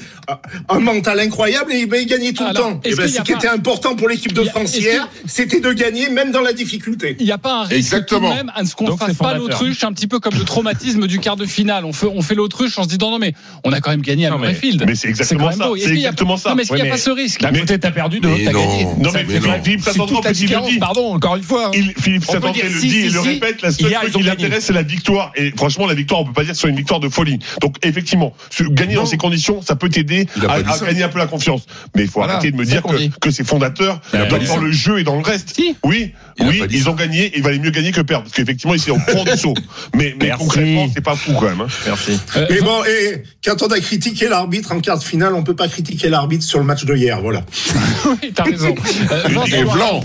un 0.70 0.80
mental 0.80 1.20
incroyable, 1.20 1.72
et 1.74 1.84
ben, 1.84 2.00
il 2.00 2.06
gagnait 2.06 2.32
tout 2.32 2.42
Alors, 2.44 2.68
le 2.70 2.74
temps. 2.74 2.80
Et 2.84 2.94
ben, 2.94 3.06
ce 3.06 3.20
qui 3.20 3.32
était 3.32 3.48
important 3.48 3.96
pour 3.96 4.08
l'équipe 4.08 4.32
de 4.32 4.44
France 4.44 4.76
hier, 4.78 5.08
c'était 5.26 5.60
de 5.60 5.72
gagner 5.74 6.08
même 6.08 6.30
dans 6.32 6.40
la 6.40 6.54
difficulté. 6.54 7.16
Il 7.20 7.26
n'y 7.26 7.32
a 7.32 7.38
pas 7.38 7.60
un 7.60 7.64
risque 7.64 8.10
même 8.12 8.50
à 8.54 8.64
fasse 8.96 9.08
c'est 9.10 9.18
pas 9.18 9.34
fondateur. 9.34 9.58
L'autruche, 9.74 9.84
un 9.84 9.92
petit 9.92 10.06
peu 10.06 10.20
comme 10.20 10.34
le 10.34 10.44
traumatisme 10.44 11.06
du 11.06 11.18
quart 11.18 11.36
de 11.36 11.46
finale. 11.46 11.84
On 11.84 11.92
fait, 11.92 12.06
on 12.06 12.22
fait 12.22 12.34
l'autruche 12.34 12.78
en 12.78 12.84
se 12.84 12.88
disant 12.88 13.10
non 13.10 13.18
mais 13.18 13.34
on 13.64 13.72
a 13.72 13.80
quand 13.80 13.90
même 13.90 14.02
gagné 14.02 14.26
à 14.26 14.30
mais- 14.30 14.38
Murrayfield. 14.38 14.84
mais 14.86 14.94
c'est 14.94 15.08
exactement 15.08 15.50
ça. 15.52 15.68
C'est 15.78 15.90
exactement 15.90 16.36
ça. 16.36 16.50
Non 16.50 16.56
mais 16.56 16.62
est-ce 16.62 16.72
qu'il 16.72 16.82
n'y 16.82 16.88
a 16.88 16.92
pas 16.92 16.98
ce 16.98 17.10
risque 17.10 17.40
D'un 17.40 17.52
côté, 17.52 17.78
t'as 17.78 17.90
perdu, 17.90 18.20
de 18.20 18.28
l'autre, 18.28 18.42
t'as 18.44 18.52
non. 18.52 18.60
gagné. 18.60 18.84
Non, 18.98 19.10
mais 19.12 19.24
Philippe, 19.62 19.82
Saint-André, 19.82 20.28
le 20.28 20.70
dit. 20.70 20.78
pardon, 20.78 21.14
encore 21.14 21.36
une 21.36 21.42
fois. 21.42 21.70
Il, 21.74 21.92
Philippe 21.94 22.24
On 22.28 22.32
Saint-André 22.32 22.68
le 22.68 22.80
dit 22.80 22.98
et 23.00 23.10
le 23.10 23.20
répète, 23.20 23.62
la 23.62 23.72
seule 23.72 23.92
ont 23.94 24.18
qui 24.18 24.22
l'intéresse, 24.22 24.64
c'est 24.66 24.72
la 24.72 24.82
victoire. 24.82 25.32
Et 25.36 25.52
franchement, 25.56 25.86
la 25.86 25.94
victoire, 25.94 26.20
on 26.20 26.24
peut 26.24 26.32
pas 26.32 26.42
dire 26.42 26.50
que 26.50 26.56
ce 26.56 26.60
soit 26.62 26.70
une 26.70 26.76
victoire 26.76 27.00
de 27.00 27.08
folie. 27.08 27.38
Donc, 27.60 27.76
effectivement, 27.82 28.34
gagner 28.70 28.94
dans 28.94 29.06
ces 29.06 29.16
conditions, 29.16 29.62
ça 29.62 29.76
peut 29.76 29.88
t'aider 29.88 30.26
à, 30.48 30.62
gagner 30.84 31.02
un 31.02 31.08
peu 31.08 31.18
la 31.18 31.26
confiance. 31.26 31.66
Mais 31.94 32.02
il 32.02 32.08
faut 32.08 32.22
arrêter 32.22 32.50
de 32.50 32.56
me 32.56 32.64
dire 32.64 32.82
que, 32.82 33.18
que 33.18 33.30
c'est 33.30 33.44
fondateur 33.44 34.00
dans, 34.12 34.60
le 34.60 34.72
jeu 34.72 34.98
et 35.00 35.04
dans 35.04 35.16
le 35.16 35.22
reste. 35.22 35.60
Oui, 35.84 36.12
oui, 36.40 36.62
ils 36.70 36.88
ont 36.88 36.94
gagné, 36.94 37.32
il 37.36 37.42
valait 37.42 37.58
mieux 37.58 37.70
gagner 37.70 37.92
que 37.92 38.00
perdre. 38.00 38.24
Parce 38.24 38.34
qu'effectivement, 38.34 38.74
ils 38.74 38.80
sont 38.80 38.92
au 38.92 38.98
fond 38.98 39.24
du 39.24 39.36
saut. 39.36 39.54
Mais, 39.94 40.14
concrètement, 40.38 40.86
c'est 40.94 41.00
pas 41.04 41.14
fou 41.16 41.32
quand 41.34 41.42
même. 41.48 41.60
hein. 41.60 41.66
Merci. 41.86 42.18
Euh, 42.36 42.46
Et 42.50 42.60
bon, 42.60 42.82
et 42.84 43.22
quand 43.44 43.62
on 43.62 43.66
a 43.68 43.80
critiqué 43.80 44.28
l'arbitre 44.28 44.72
en 44.72 44.80
quart 44.80 44.98
de 44.98 45.04
finale, 45.04 45.34
on 45.34 45.42
peut 45.42 45.56
pas 45.56 45.68
critiquer 45.68 46.08
l'arbitre 46.08 46.44
sur 46.44 46.58
le 46.58 46.64
match 46.64 46.84
de 46.84 46.94
hier, 46.94 47.20
voilà. 47.20 47.42
oui, 48.22 48.32
t'as 48.34 48.44
raison. 48.44 48.74
Euh, 49.12 49.28
Une 49.28 49.34
Vincent, 49.34 49.44
victoire 49.46 49.74
à 49.74 49.86
la 49.86 49.94
blanc. 49.94 50.02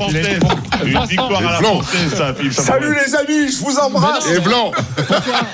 Une 0.86 0.94
Vincent. 0.94 1.06
victoire 1.06 1.40
à 1.48 1.52
la 1.54 1.60
Blanc. 1.60 1.82
française, 1.82 2.14
ça, 2.18 2.34
Philippe 2.34 2.54
Saint-André. 2.54 2.80
Salut 2.82 2.96
les 3.06 3.16
amis, 3.16 3.52
je 3.52 3.58
vous 3.64 3.78
embrasse. 3.78 4.32
Et 4.32 4.40
blanc. 4.40 4.72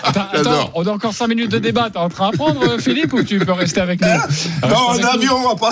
Attends, 0.04 0.72
on 0.76 0.86
a 0.86 0.92
encore 0.92 1.14
5 1.14 1.28
minutes 1.28 1.52
de 1.52 1.60
débat. 1.60 1.90
T'es 1.92 1.98
en 2.00 2.10
train 2.10 2.32
d'apprendre, 2.32 2.62
euh, 2.68 2.78
Philippe, 2.80 3.14
ou 3.14 3.24
tu 3.24 3.40
peux 3.40 3.52
rester 3.52 3.82
avec 3.82 4.02
nous? 4.02 4.08
Reste 4.08 4.50
Non, 4.70 4.76
en 4.90 5.04
avion, 5.04 5.36
on 5.44 5.50
va 5.50 5.56
pas. 5.56 5.72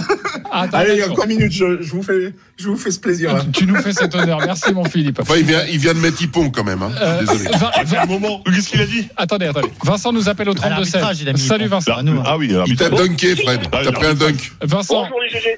Attends, 0.52 0.78
Allez, 0.78 0.98
d'accord. 0.98 1.14
encore 1.14 1.26
une 1.26 1.38
minute, 1.38 1.52
je, 1.52 1.82
je 1.82 1.92
vous 1.92 2.04
fais, 2.04 2.34
je 2.58 2.68
vous 2.68 2.78
fais 2.78 2.92
ce 2.92 3.00
plaisir. 3.00 3.36
hein. 3.36 3.46
Tu 3.54 3.66
nous 3.66 3.76
fais 3.76 3.94
cet 3.94 4.16
honneur. 4.16 4.40
Merci, 4.46 4.74
mon 4.74 4.86
Philippe. 4.86 5.20
Enfin, 5.22 5.36
il 5.38 5.46
vient, 5.46 5.62
il 5.72 5.78
vient 5.80 5.94
de 5.94 6.00
mettre 6.00 6.22
Ypon 6.22 6.50
quand 6.50 6.64
même. 6.64 6.82
Hein. 6.84 6.92
Euh, 7.02 7.20
Désolé. 7.22 7.50
Vin- 7.58 7.72
Vin- 7.86 8.06
comment 8.24 8.42
Qu'est-ce 8.46 8.70
qu'il 8.70 8.82
a 8.82 8.86
dit 8.86 9.08
Attendez, 9.18 9.48
attendez. 9.48 9.68
Vincent 9.84 10.12
nous 10.14 10.30
appelle 10.30 10.50
au 10.50 10.54
32 10.54 10.70
l'arbitrage, 10.76 11.22
il 11.22 11.30
a 11.30 11.34
mis 11.34 11.40
Salut 11.40 11.64
le 11.66 11.70
point. 11.70 11.80
Vincent. 11.80 12.04
Nous, 12.04 12.20
hein. 12.20 12.24
Ah 12.26 12.38
oui, 12.38 12.52
Il 12.68 12.76
t'a 12.76 12.90
dunké, 12.90 13.36
Fred. 13.36 13.62
Ah, 13.72 13.80
T'as 13.84 13.92
pris 13.92 14.06
un 14.08 14.14
dunk. 14.14 14.52
Vincent, 14.62 15.08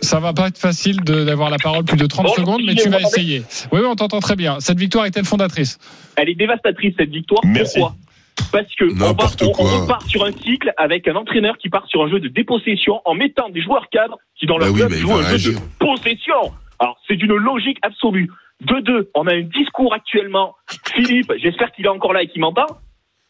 ça 0.01 0.19
va 0.19 0.33
pas 0.33 0.47
être 0.47 0.57
facile 0.57 1.01
de- 1.01 1.23
d'avoir 1.23 1.49
la 1.49 1.57
parole 1.57 1.83
plus 1.85 1.97
de 1.97 2.05
30 2.05 2.25
Bonjour, 2.25 2.37
secondes, 2.37 2.61
mais 2.65 2.75
tu 2.75 2.89
vas 2.89 2.99
essayer. 3.01 3.43
Oui, 3.71 3.79
oui, 3.81 3.87
on 3.89 3.95
t'entend 3.95 4.19
très 4.19 4.35
bien. 4.35 4.59
Cette 4.59 4.79
victoire 4.79 5.05
est-elle 5.05 5.25
fondatrice? 5.25 5.77
Elle 6.17 6.29
est 6.29 6.35
dévastatrice 6.35 6.93
cette 6.97 7.09
victoire. 7.11 7.41
Merci. 7.45 7.79
Pourquoi? 7.79 7.95
Parce 8.51 8.75
que 8.75 8.85
on, 9.01 9.13
part- 9.15 9.31
on- 9.41 9.49
quoi. 9.51 9.65
on 9.65 9.81
repart 9.81 10.07
sur 10.09 10.25
un 10.25 10.31
cycle 10.31 10.73
avec 10.77 11.07
un 11.07 11.15
entraîneur 11.15 11.57
qui 11.57 11.69
part 11.69 11.85
sur 11.87 12.03
un 12.03 12.09
jeu 12.09 12.19
de 12.19 12.27
dépossession 12.27 12.99
en 13.05 13.13
mettant 13.13 13.49
des 13.49 13.61
joueurs 13.61 13.87
cadres 13.91 14.17
qui 14.37 14.45
dans 14.45 14.57
leur 14.57 14.67
Bah 14.67 14.73
oui, 14.73 14.79
club 14.81 14.91
il 14.93 14.99
jouent 14.99 15.15
un 15.15 15.37
jeu 15.37 15.53
de 15.53 15.59
possession. 15.79 16.51
Alors 16.79 16.97
c'est 17.07 17.15
d'une 17.15 17.35
logique 17.35 17.79
absolue. 17.81 18.29
De 18.61 18.79
deux, 18.79 19.09
on 19.15 19.27
a 19.27 19.33
un 19.33 19.41
discours 19.41 19.93
actuellement. 19.93 20.55
Philippe, 20.93 21.33
j'espère 21.37 21.71
qu'il 21.71 21.85
est 21.85 21.89
encore 21.89 22.13
là 22.13 22.23
et 22.23 22.27
qu'il 22.27 22.41
m'entend. 22.41 22.67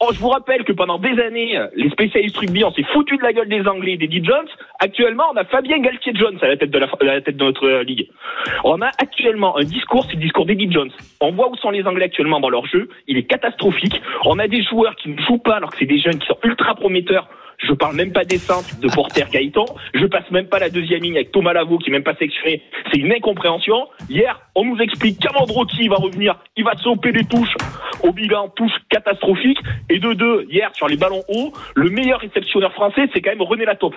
Oh, 0.01 0.09
je 0.13 0.19
vous 0.19 0.27
rappelle 0.27 0.65
que 0.65 0.73
pendant 0.73 0.99
des 0.99 1.17
années, 1.21 1.57
les 1.73 1.89
spécialistes 1.89 2.35
rugby, 2.35 2.65
on 2.65 2.71
s'est 2.73 2.83
foutu 2.83 3.15
de 3.15 3.23
la 3.23 3.31
gueule 3.31 3.47
des 3.47 3.65
Anglais 3.65 3.93
et 3.93 3.97
d'Eddie 3.97 4.23
Jones. 4.25 4.47
Actuellement, 4.79 5.23
on 5.33 5.37
a 5.37 5.45
Fabien 5.45 5.79
Galtier-Jones 5.79 6.37
à 6.41 6.49
la 6.49 6.57
tête 6.57 6.69
de 6.69 6.79
la 6.79 7.21
tête 7.21 7.37
de 7.37 7.43
notre 7.43 7.65
euh, 7.65 7.83
ligue. 7.83 8.09
On 8.65 8.81
a 8.81 8.87
actuellement 8.87 9.57
un 9.57 9.63
discours, 9.63 10.05
c'est 10.05 10.15
le 10.15 10.21
discours 10.21 10.45
d'Eddie 10.45 10.69
Jones. 10.69 10.91
On 11.21 11.31
voit 11.31 11.49
où 11.49 11.55
sont 11.55 11.69
les 11.69 11.87
Anglais 11.87 12.05
actuellement 12.05 12.41
dans 12.41 12.49
leur 12.49 12.65
jeu. 12.65 12.89
Il 13.07 13.15
est 13.17 13.23
catastrophique. 13.23 14.01
On 14.25 14.37
a 14.37 14.49
des 14.49 14.63
joueurs 14.63 14.97
qui 14.97 15.09
ne 15.09 15.21
jouent 15.21 15.37
pas 15.37 15.55
alors 15.55 15.71
que 15.71 15.77
c'est 15.77 15.85
des 15.85 15.99
jeunes 15.99 16.19
qui 16.19 16.27
sont 16.27 16.37
ultra 16.43 16.75
prometteurs. 16.75 17.29
Je 17.67 17.73
parle 17.73 17.95
même 17.95 18.11
pas 18.11 18.25
des 18.25 18.37
centres 18.37 18.79
de 18.79 18.87
Porter 18.89 19.25
Gaëtan. 19.31 19.65
Je 19.93 20.05
passe 20.05 20.29
même 20.31 20.47
pas 20.47 20.59
la 20.59 20.69
deuxième 20.69 21.01
ligne 21.01 21.15
avec 21.15 21.31
Thomas 21.31 21.53
Lavaux 21.53 21.79
qui 21.79 21.89
même 21.89 22.03
pas 22.03 22.15
sélectionné. 22.15 22.61
C'est 22.91 22.99
une 22.99 23.11
incompréhension. 23.11 23.87
Hier, 24.09 24.39
on 24.53 24.65
nous 24.65 24.77
explique 24.77 25.19
qu'Amandrotti 25.19 25.87
va 25.87 25.95
revenir. 25.95 26.37
Il 26.55 26.63
va 26.63 26.75
sauter 26.77 27.11
des 27.11 27.23
touches 27.23 27.55
au 28.03 28.11
bilan, 28.11 28.49
touche 28.49 28.73
catastrophique. 28.89 29.59
Et 29.89 29.99
de 29.99 30.13
deux, 30.13 30.45
hier, 30.49 30.69
sur 30.75 30.87
les 30.87 30.97
ballons 30.97 31.23
hauts, 31.29 31.53
le 31.75 31.89
meilleur 31.89 32.19
réceptionneur 32.19 32.73
français, 32.73 33.09
c'est 33.13 33.21
quand 33.21 33.31
même 33.31 33.41
René 33.41 33.65
Lataupe. 33.65 33.95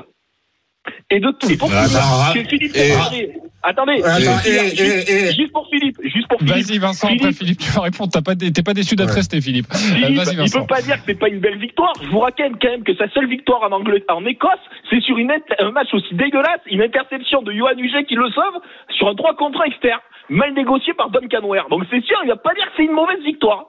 Et 1.11 1.21
de 1.21 1.31
tout. 1.39 1.51
Et 1.51 1.57
pour 1.57 1.71
Ah, 1.73 1.85
finir, 1.85 1.99
bah, 2.01 2.31
c'est 2.33 2.49
Philippe 2.49 2.77
et-. 2.77 3.33
Attendez, 3.63 3.95
et- 4.01 4.21
juste- 4.21 4.47
et- 4.47 5.13
et- 5.29 5.33
juste 5.35 5.53
pour 5.53 5.69
Philippe, 5.69 5.97
juste 6.05 6.29
pour 6.29 6.39
Philippe. 6.39 6.55
Vas-y, 6.55 6.79
Vincent, 6.79 7.09
après 7.09 7.33
Philippe, 7.33 7.59
tu 7.59 7.71
vas 7.73 7.83
répondre. 7.83 8.11
T'as 8.13 8.23
pas 8.23 8.37
T'es 8.37 8.63
pas 8.63 8.73
déçu 8.73 8.95
d'être 8.95 9.09
Ouais. 9.11 9.15
resté, 9.17 9.41
Philippe. 9.41 9.67
Euh, 9.73 9.77
Philippe, 9.77 10.23
il 10.45 10.51
peut 10.53 10.67
pas 10.67 10.81
dire 10.81 10.95
que 10.97 11.03
c'est 11.07 11.19
pas 11.19 11.29
une 11.29 11.41
belle 11.41 11.59
victoire. 11.59 11.93
Je 12.01 12.09
vous 12.09 12.21
rappelle 12.21 12.53
quand 12.63 12.69
même 12.71 12.85
que 12.85 12.95
sa 12.95 13.09
seule 13.11 13.29
victoire 13.29 13.63
en, 13.65 13.73
Angleterre, 13.73 14.17
en 14.17 14.25
Écosse, 14.27 14.63
c'est 14.89 15.01
sur 15.03 15.19
une, 15.19 15.33
un 15.59 15.71
match 15.73 15.89
aussi 15.93 16.15
dégueulasse, 16.15 16.61
une 16.71 16.83
interception 16.83 17.43
de 17.43 17.53
Johan 17.53 17.77
Huget 17.77 18.05
qui 18.05 18.15
le 18.15 18.31
sauve 18.31 18.63
sur 18.97 19.09
un 19.09 19.15
3 19.17 19.35
contre 19.35 19.61
1 19.61 19.65
externe, 19.67 20.01
mal 20.31 20.53
négocié 20.55 20.93
par 20.95 21.11
Duncan 21.11 21.47
Ware. 21.47 21.67
Donc 21.71 21.85
c'est 21.91 22.03
sûr, 22.05 22.17
il 22.25 22.29
va 22.29 22.37
pas 22.37 22.55
dire 22.55 22.65
que 22.67 22.73
c'est 22.77 22.85
une 22.85 22.93
mauvaise 22.93 23.23
victoire. 23.25 23.67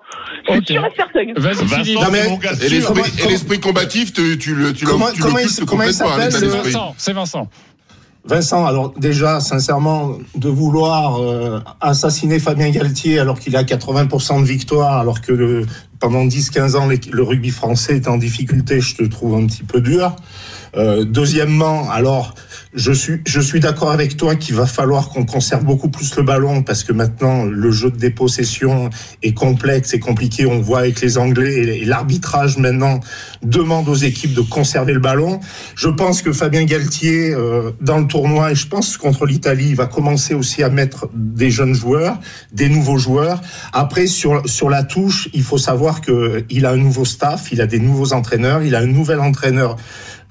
C'est 0.47 0.57
Ok. 0.57 0.67
sûr 0.67 0.85
et 0.85 0.95
certain. 0.95 1.33
Vas-y, 1.37 1.55
Philippe. 1.67 1.97
Vincent, 1.99 2.03
Non, 2.05 2.11
mais- 2.11 2.23
c'est 2.23 2.29
mon 2.29 2.37
gars 2.37 2.51
Et 2.61 2.69
l'esprit, 2.69 2.93
Comment- 3.01 3.25
et 3.25 3.29
l'esprit 3.29 3.59
combatif, 3.59 4.13
tu, 4.13 4.37
tu 4.37 4.55
le, 4.55 4.73
tu 4.73 4.85
le, 4.85 4.91
Comment- 4.91 5.11
tu 5.11 5.21
comment 5.21 5.37
le 5.37 5.43
il- 5.43 5.65
comment 5.65 5.83
il 5.83 5.93
s'appelle. 5.93 6.29
Vincent, 6.31 6.93
c'est 6.97 7.13
Vincent. 7.13 7.47
Vincent, 8.25 8.65
alors 8.65 8.91
déjà, 8.97 9.39
sincèrement, 9.39 10.17
de 10.35 10.49
vouloir 10.49 11.19
euh, 11.21 11.61
assassiner 11.79 12.37
Fabien 12.39 12.69
Galtier 12.69 13.17
alors 13.17 13.39
qu'il 13.39 13.55
a 13.55 13.63
80% 13.63 14.41
de 14.41 14.45
victoire, 14.45 14.97
alors 14.97 15.21
que 15.21 15.31
le- 15.31 15.65
pendant 16.01 16.25
10-15 16.25 16.75
ans, 16.75 16.87
les- 16.87 16.99
le 17.11 17.23
rugby 17.23 17.49
français 17.49 17.95
est 17.95 18.07
en 18.09 18.17
difficulté, 18.17 18.81
je 18.81 18.95
te 18.97 19.03
trouve 19.03 19.35
un 19.35 19.47
petit 19.47 19.63
peu 19.63 19.79
dur. 19.79 20.15
Euh, 20.75 21.05
deuxièmement, 21.05 21.89
alors, 21.89 22.35
je 22.73 22.91
suis, 22.91 23.21
je 23.25 23.39
suis 23.39 23.59
d'accord 23.59 23.91
avec 23.91 24.15
toi 24.15 24.35
qu'il 24.35 24.53
va 24.53 24.67
falloir 24.67 25.09
qu'on 25.09 25.25
conserve 25.25 25.63
beaucoup 25.63 25.89
plus 25.89 26.15
le 26.15 26.21
ballon 26.21 26.61
parce 26.61 26.83
que 26.83 26.93
maintenant, 26.93 27.45
le 27.45 27.71
jeu 27.71 27.89
de 27.89 27.97
dépossession 27.97 28.91
est 29.23 29.33
complexe 29.33 29.95
et 29.95 29.99
compliqué. 29.99 30.45
On 30.45 30.59
voit 30.59 30.79
avec 30.79 31.01
les 31.01 31.17
Anglais 31.17 31.79
et 31.79 31.85
l'arbitrage 31.85 32.57
maintenant 32.57 32.99
demande 33.41 33.89
aux 33.89 33.95
équipes 33.95 34.35
de 34.35 34.41
conserver 34.41 34.93
le 34.93 34.99
ballon. 34.99 35.39
Je 35.75 35.89
pense 35.89 36.21
que 36.21 36.31
Fabien 36.31 36.63
Galtier, 36.65 37.33
euh, 37.33 37.71
dans 37.81 37.97
le 37.97 38.05
tournoi, 38.05 38.51
et 38.51 38.55
je 38.55 38.67
pense 38.67 38.97
contre 38.97 39.25
l'Italie, 39.25 39.69
il 39.69 39.75
va 39.75 39.87
commencer 39.87 40.35
aussi 40.35 40.61
à 40.61 40.69
mettre 40.69 41.09
des 41.15 41.49
jeunes 41.49 41.73
joueurs, 41.73 42.19
des 42.53 42.69
nouveaux 42.69 42.99
joueurs. 42.99 43.41
Après, 43.73 44.05
sur, 44.05 44.47
sur 44.47 44.69
la 44.69 44.83
touche, 44.83 45.27
il 45.33 45.41
faut 45.41 45.57
savoir 45.57 46.01
que 46.01 46.45
il 46.51 46.67
a 46.67 46.71
un 46.71 46.77
nouveau 46.77 47.05
staff, 47.05 47.51
il 47.51 47.61
a 47.61 47.67
des 47.67 47.79
nouveaux 47.79 48.13
entraîneurs, 48.13 48.61
il 48.61 48.75
a 48.75 48.79
un 48.79 48.85
nouvel 48.85 49.19
entraîneur 49.19 49.75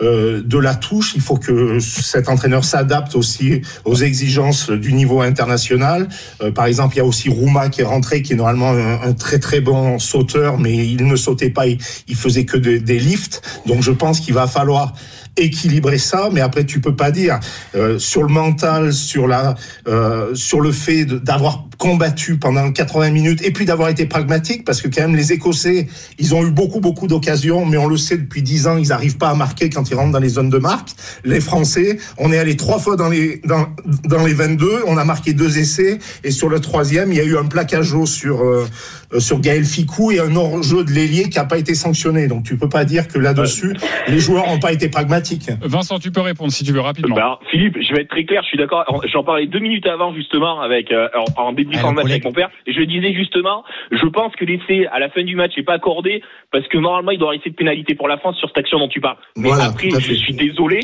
euh, 0.02 0.42
de 0.44 0.58
la 0.58 0.74
touche. 0.74 1.12
Il 1.14 1.20
faut 1.20 1.36
que 1.36 1.78
cet 1.80 2.28
entraîneur 2.28 2.64
s'adapte 2.64 3.14
aussi 3.16 3.62
aux 3.84 3.96
exigences 3.96 4.70
du 4.70 4.92
niveau 4.92 5.20
international. 5.20 6.08
Euh, 6.42 6.50
par 6.50 6.66
exemple, 6.66 6.94
il 6.96 6.98
y 6.98 7.00
a 7.00 7.04
aussi 7.04 7.28
Rouma 7.28 7.68
qui 7.68 7.80
est 7.80 7.84
rentré, 7.84 8.22
qui 8.22 8.32
est 8.32 8.36
normalement 8.36 8.70
un, 8.70 9.12
très 9.12 9.38
très 9.38 9.60
bon 9.60 9.98
sauteur, 9.98 10.58
mais 10.58 10.74
il 10.74 11.06
ne 11.06 11.16
sautait 11.16 11.50
pas, 11.50 11.66
il, 11.66 12.16
faisait 12.16 12.44
que 12.44 12.56
de- 12.56 12.78
des 12.78 12.98
lifts. 12.98 13.42
Donc 13.66 13.82
je 13.82 13.92
pense 13.92 14.20
qu'il 14.20 14.34
va 14.34 14.46
falloir 14.46 14.92
équilibrer 15.36 15.98
ça, 15.98 16.30
mais 16.32 16.40
après 16.40 16.64
tu 16.64 16.80
peux 16.80 16.96
pas 16.96 17.10
dire 17.10 17.38
euh, 17.74 17.98
sur 17.98 18.22
le 18.22 18.28
mental, 18.28 18.92
sur 18.92 19.26
la, 19.28 19.54
euh, 19.86 20.34
sur 20.34 20.60
le 20.60 20.72
fait 20.72 21.04
d'avoir 21.04 21.67
combattu 21.78 22.38
pendant 22.38 22.70
80 22.72 23.10
minutes 23.10 23.46
et 23.46 23.52
puis 23.52 23.64
d'avoir 23.64 23.88
été 23.88 24.06
pragmatique, 24.06 24.64
parce 24.64 24.82
que 24.82 24.88
quand 24.88 25.02
même 25.02 25.16
les 25.16 25.32
Écossais, 25.32 25.86
ils 26.18 26.34
ont 26.34 26.44
eu 26.44 26.50
beaucoup 26.50 26.80
beaucoup 26.80 27.06
d'occasions, 27.06 27.64
mais 27.64 27.76
on 27.76 27.86
le 27.86 27.96
sait 27.96 28.18
depuis 28.18 28.42
10 28.42 28.66
ans, 28.66 28.76
ils 28.76 28.88
n'arrivent 28.88 29.16
pas 29.16 29.28
à 29.30 29.34
marquer 29.34 29.70
quand 29.70 29.88
ils 29.88 29.94
rentrent 29.94 30.12
dans 30.12 30.18
les 30.18 30.28
zones 30.28 30.50
de 30.50 30.58
marque. 30.58 30.90
Les 31.24 31.40
Français, 31.40 31.98
on 32.18 32.32
est 32.32 32.38
allé 32.38 32.56
trois 32.56 32.78
fois 32.78 32.96
dans 32.96 33.08
les 33.08 33.40
dans, 33.44 33.66
dans 34.04 34.24
les 34.26 34.34
22, 34.34 34.82
on 34.86 34.98
a 34.98 35.04
marqué 35.04 35.32
deux 35.32 35.58
essais 35.58 35.98
et 36.24 36.30
sur 36.32 36.48
le 36.48 36.60
troisième, 36.60 37.12
il 37.12 37.18
y 37.18 37.20
a 37.20 37.24
eu 37.24 37.36
un 37.36 37.46
plaquage 37.46 37.94
haut 37.94 38.06
sur 38.06 38.42
euh, 38.42 38.66
euh, 39.14 39.20
sur 39.20 39.40
Gaël 39.40 39.64
Ficou 39.64 40.10
et 40.10 40.20
un 40.20 40.34
hors-jeu 40.36 40.84
de 40.84 40.90
l'ailier 40.90 41.30
qui 41.30 41.38
a 41.38 41.44
pas 41.44 41.58
été 41.58 41.74
sanctionné. 41.74 42.28
Donc 42.28 42.44
tu 42.44 42.58
peux 42.58 42.68
pas 42.68 42.84
dire 42.84 43.08
que 43.08 43.18
là-dessus, 43.18 43.74
les 44.08 44.18
joueurs 44.18 44.46
n'ont 44.46 44.58
pas 44.58 44.72
été 44.72 44.88
pragmatiques. 44.88 45.48
Vincent, 45.62 45.98
tu 45.98 46.10
peux 46.10 46.20
répondre 46.20 46.52
si 46.52 46.64
tu 46.64 46.72
veux 46.72 46.80
rapidement. 46.80 47.14
Bah, 47.16 47.22
alors, 47.22 47.40
Philippe, 47.50 47.78
je 47.80 47.94
vais 47.94 48.02
être 48.02 48.10
très 48.10 48.24
clair, 48.24 48.42
je 48.42 48.48
suis 48.48 48.58
d'accord. 48.58 48.84
J'en 49.12 49.24
parlais 49.24 49.46
deux 49.46 49.60
minutes 49.60 49.86
avant 49.86 50.14
justement 50.14 50.60
avec 50.60 50.90
euh, 50.90 51.08
en, 51.36 51.42
en 51.42 51.52
avec 52.00 52.24
mon 52.24 52.32
père. 52.32 52.50
Et 52.66 52.72
je 52.72 52.82
disais 52.82 53.12
justement, 53.12 53.64
je 53.90 54.06
pense 54.06 54.34
que 54.36 54.44
l'essai 54.44 54.86
à 54.86 54.98
la 54.98 55.08
fin 55.10 55.22
du 55.22 55.36
match 55.36 55.56
n'est 55.56 55.62
pas 55.64 55.74
accordé 55.74 56.22
parce 56.50 56.66
que 56.68 56.78
normalement 56.78 57.10
il 57.10 57.18
doit 57.18 57.30
rester 57.30 57.50
de 57.50 57.54
pénalité 57.56 57.94
pour 57.94 58.08
la 58.08 58.18
France 58.18 58.36
sur 58.38 58.48
cette 58.48 58.58
action 58.58 58.78
dont 58.78 58.88
tu 58.88 59.00
parles. 59.00 59.16
Mais 59.36 59.48
Voilà, 59.48 59.64
après, 59.64 59.90
je 59.90 60.12
suis 60.14 60.34
désolé, 60.34 60.80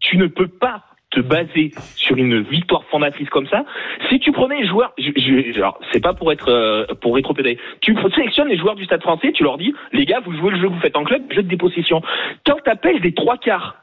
tu 0.00 0.16
ne 0.16 0.26
peux 0.26 0.48
pas 0.48 0.82
te 1.10 1.20
baser 1.20 1.72
sur 1.94 2.16
une 2.16 2.40
victoire 2.40 2.84
fondatrice 2.84 3.28
comme 3.28 3.46
ça. 3.48 3.64
Si 4.08 4.18
tu 4.18 4.32
prenais 4.32 4.62
les 4.62 4.66
joueurs, 4.66 4.94
je, 4.96 5.10
je, 5.14 5.58
alors, 5.58 5.78
c'est 5.92 6.00
pas 6.02 6.14
pour 6.14 6.32
être 6.32 6.48
euh, 6.48 6.86
pour 7.02 7.14
rétropédaler. 7.14 7.58
Tu 7.82 7.94
sélectionnes 8.14 8.48
les 8.48 8.56
joueurs 8.56 8.76
du 8.76 8.84
Stade 8.86 9.02
Français, 9.02 9.30
tu 9.32 9.42
leur 9.44 9.58
dis, 9.58 9.74
les 9.92 10.06
gars, 10.06 10.20
vous 10.24 10.32
jouez 10.34 10.52
le 10.52 10.56
jeu 10.58 10.68
que 10.68 10.72
vous 10.72 10.80
faites 10.80 10.96
en 10.96 11.04
club, 11.04 11.22
jeu 11.30 11.42
de 11.42 11.48
dépossession. 11.48 12.00
Quand 12.46 12.56
t'appelles 12.64 13.00
des 13.02 13.12
trois 13.12 13.36
quarts 13.36 13.76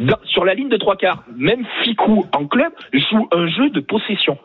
dans- 0.00 0.18
sur 0.24 0.44
la 0.44 0.54
ligne 0.54 0.70
de 0.70 0.76
trois 0.76 0.96
quarts, 0.96 1.22
même 1.36 1.64
Ficou 1.84 2.26
en 2.36 2.46
club 2.46 2.72
joue 2.92 3.28
un 3.30 3.46
jeu 3.46 3.70
de 3.70 3.78
possession. 3.78 4.36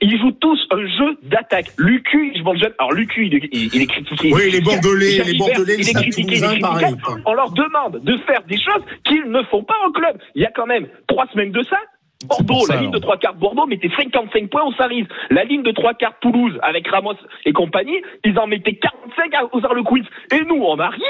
Ils 0.00 0.18
jouent 0.18 0.32
tous 0.32 0.60
un 0.70 0.86
jeu 0.86 1.16
d'attaque. 1.22 1.66
Lucu, 1.78 2.32
je 2.36 2.42
pense 2.42 2.58
jeune. 2.58 2.72
Alors 2.78 2.92
Lucu, 2.92 3.26
il, 3.26 3.34
est- 3.34 3.48
il- 3.52 3.74
il 3.74 3.82
est 3.82 3.86
critiqué. 3.86 4.32
Oui, 4.32 4.50
les 4.50 4.60
Bordelais, 4.60 5.12
Jalibert, 5.12 5.26
les 5.26 5.38
Bordelais, 5.38 5.76
il 5.78 5.88
est 5.88 5.92
critiqué, 5.94 6.36
il 6.36 6.44
est 6.44 6.60
critiqué. 6.60 6.94
On 7.26 7.34
leur 7.34 7.50
demande 7.52 8.00
de 8.02 8.16
faire 8.26 8.42
des 8.44 8.56
choses 8.58 8.82
qu'ils 9.04 9.30
ne 9.30 9.42
font 9.44 9.64
pas 9.64 9.76
en 9.86 9.92
club. 9.92 10.18
Il 10.34 10.42
y 10.42 10.46
a 10.46 10.50
quand 10.50 10.66
même 10.66 10.86
trois 11.08 11.26
semaines 11.32 11.52
de 11.52 11.62
ça. 11.64 11.78
Bordeaux, 12.26 12.60
ça, 12.66 12.74
la 12.74 12.80
ligne 12.82 12.90
alors. 12.90 13.00
de 13.00 13.04
trois 13.04 13.16
quarts 13.16 13.34
Bordeaux 13.34 13.66
mettait 13.66 13.90
55 13.96 14.48
points 14.48 14.62
aux 14.62 14.72
Saris. 14.74 15.06
La 15.30 15.42
ligne 15.44 15.62
de 15.64 15.72
trois 15.72 15.94
quarts 15.94 16.14
Toulouse 16.20 16.56
avec 16.62 16.86
Ramos 16.86 17.14
et 17.44 17.52
compagnie, 17.52 18.00
ils 18.24 18.38
en 18.38 18.46
mettaient 18.46 18.76
45 18.76 19.34
à- 19.34 19.44
aux 19.52 19.64
Harlequins. 19.64 20.04
Et 20.32 20.44
nous, 20.44 20.62
on 20.62 20.78
arrive. 20.78 21.02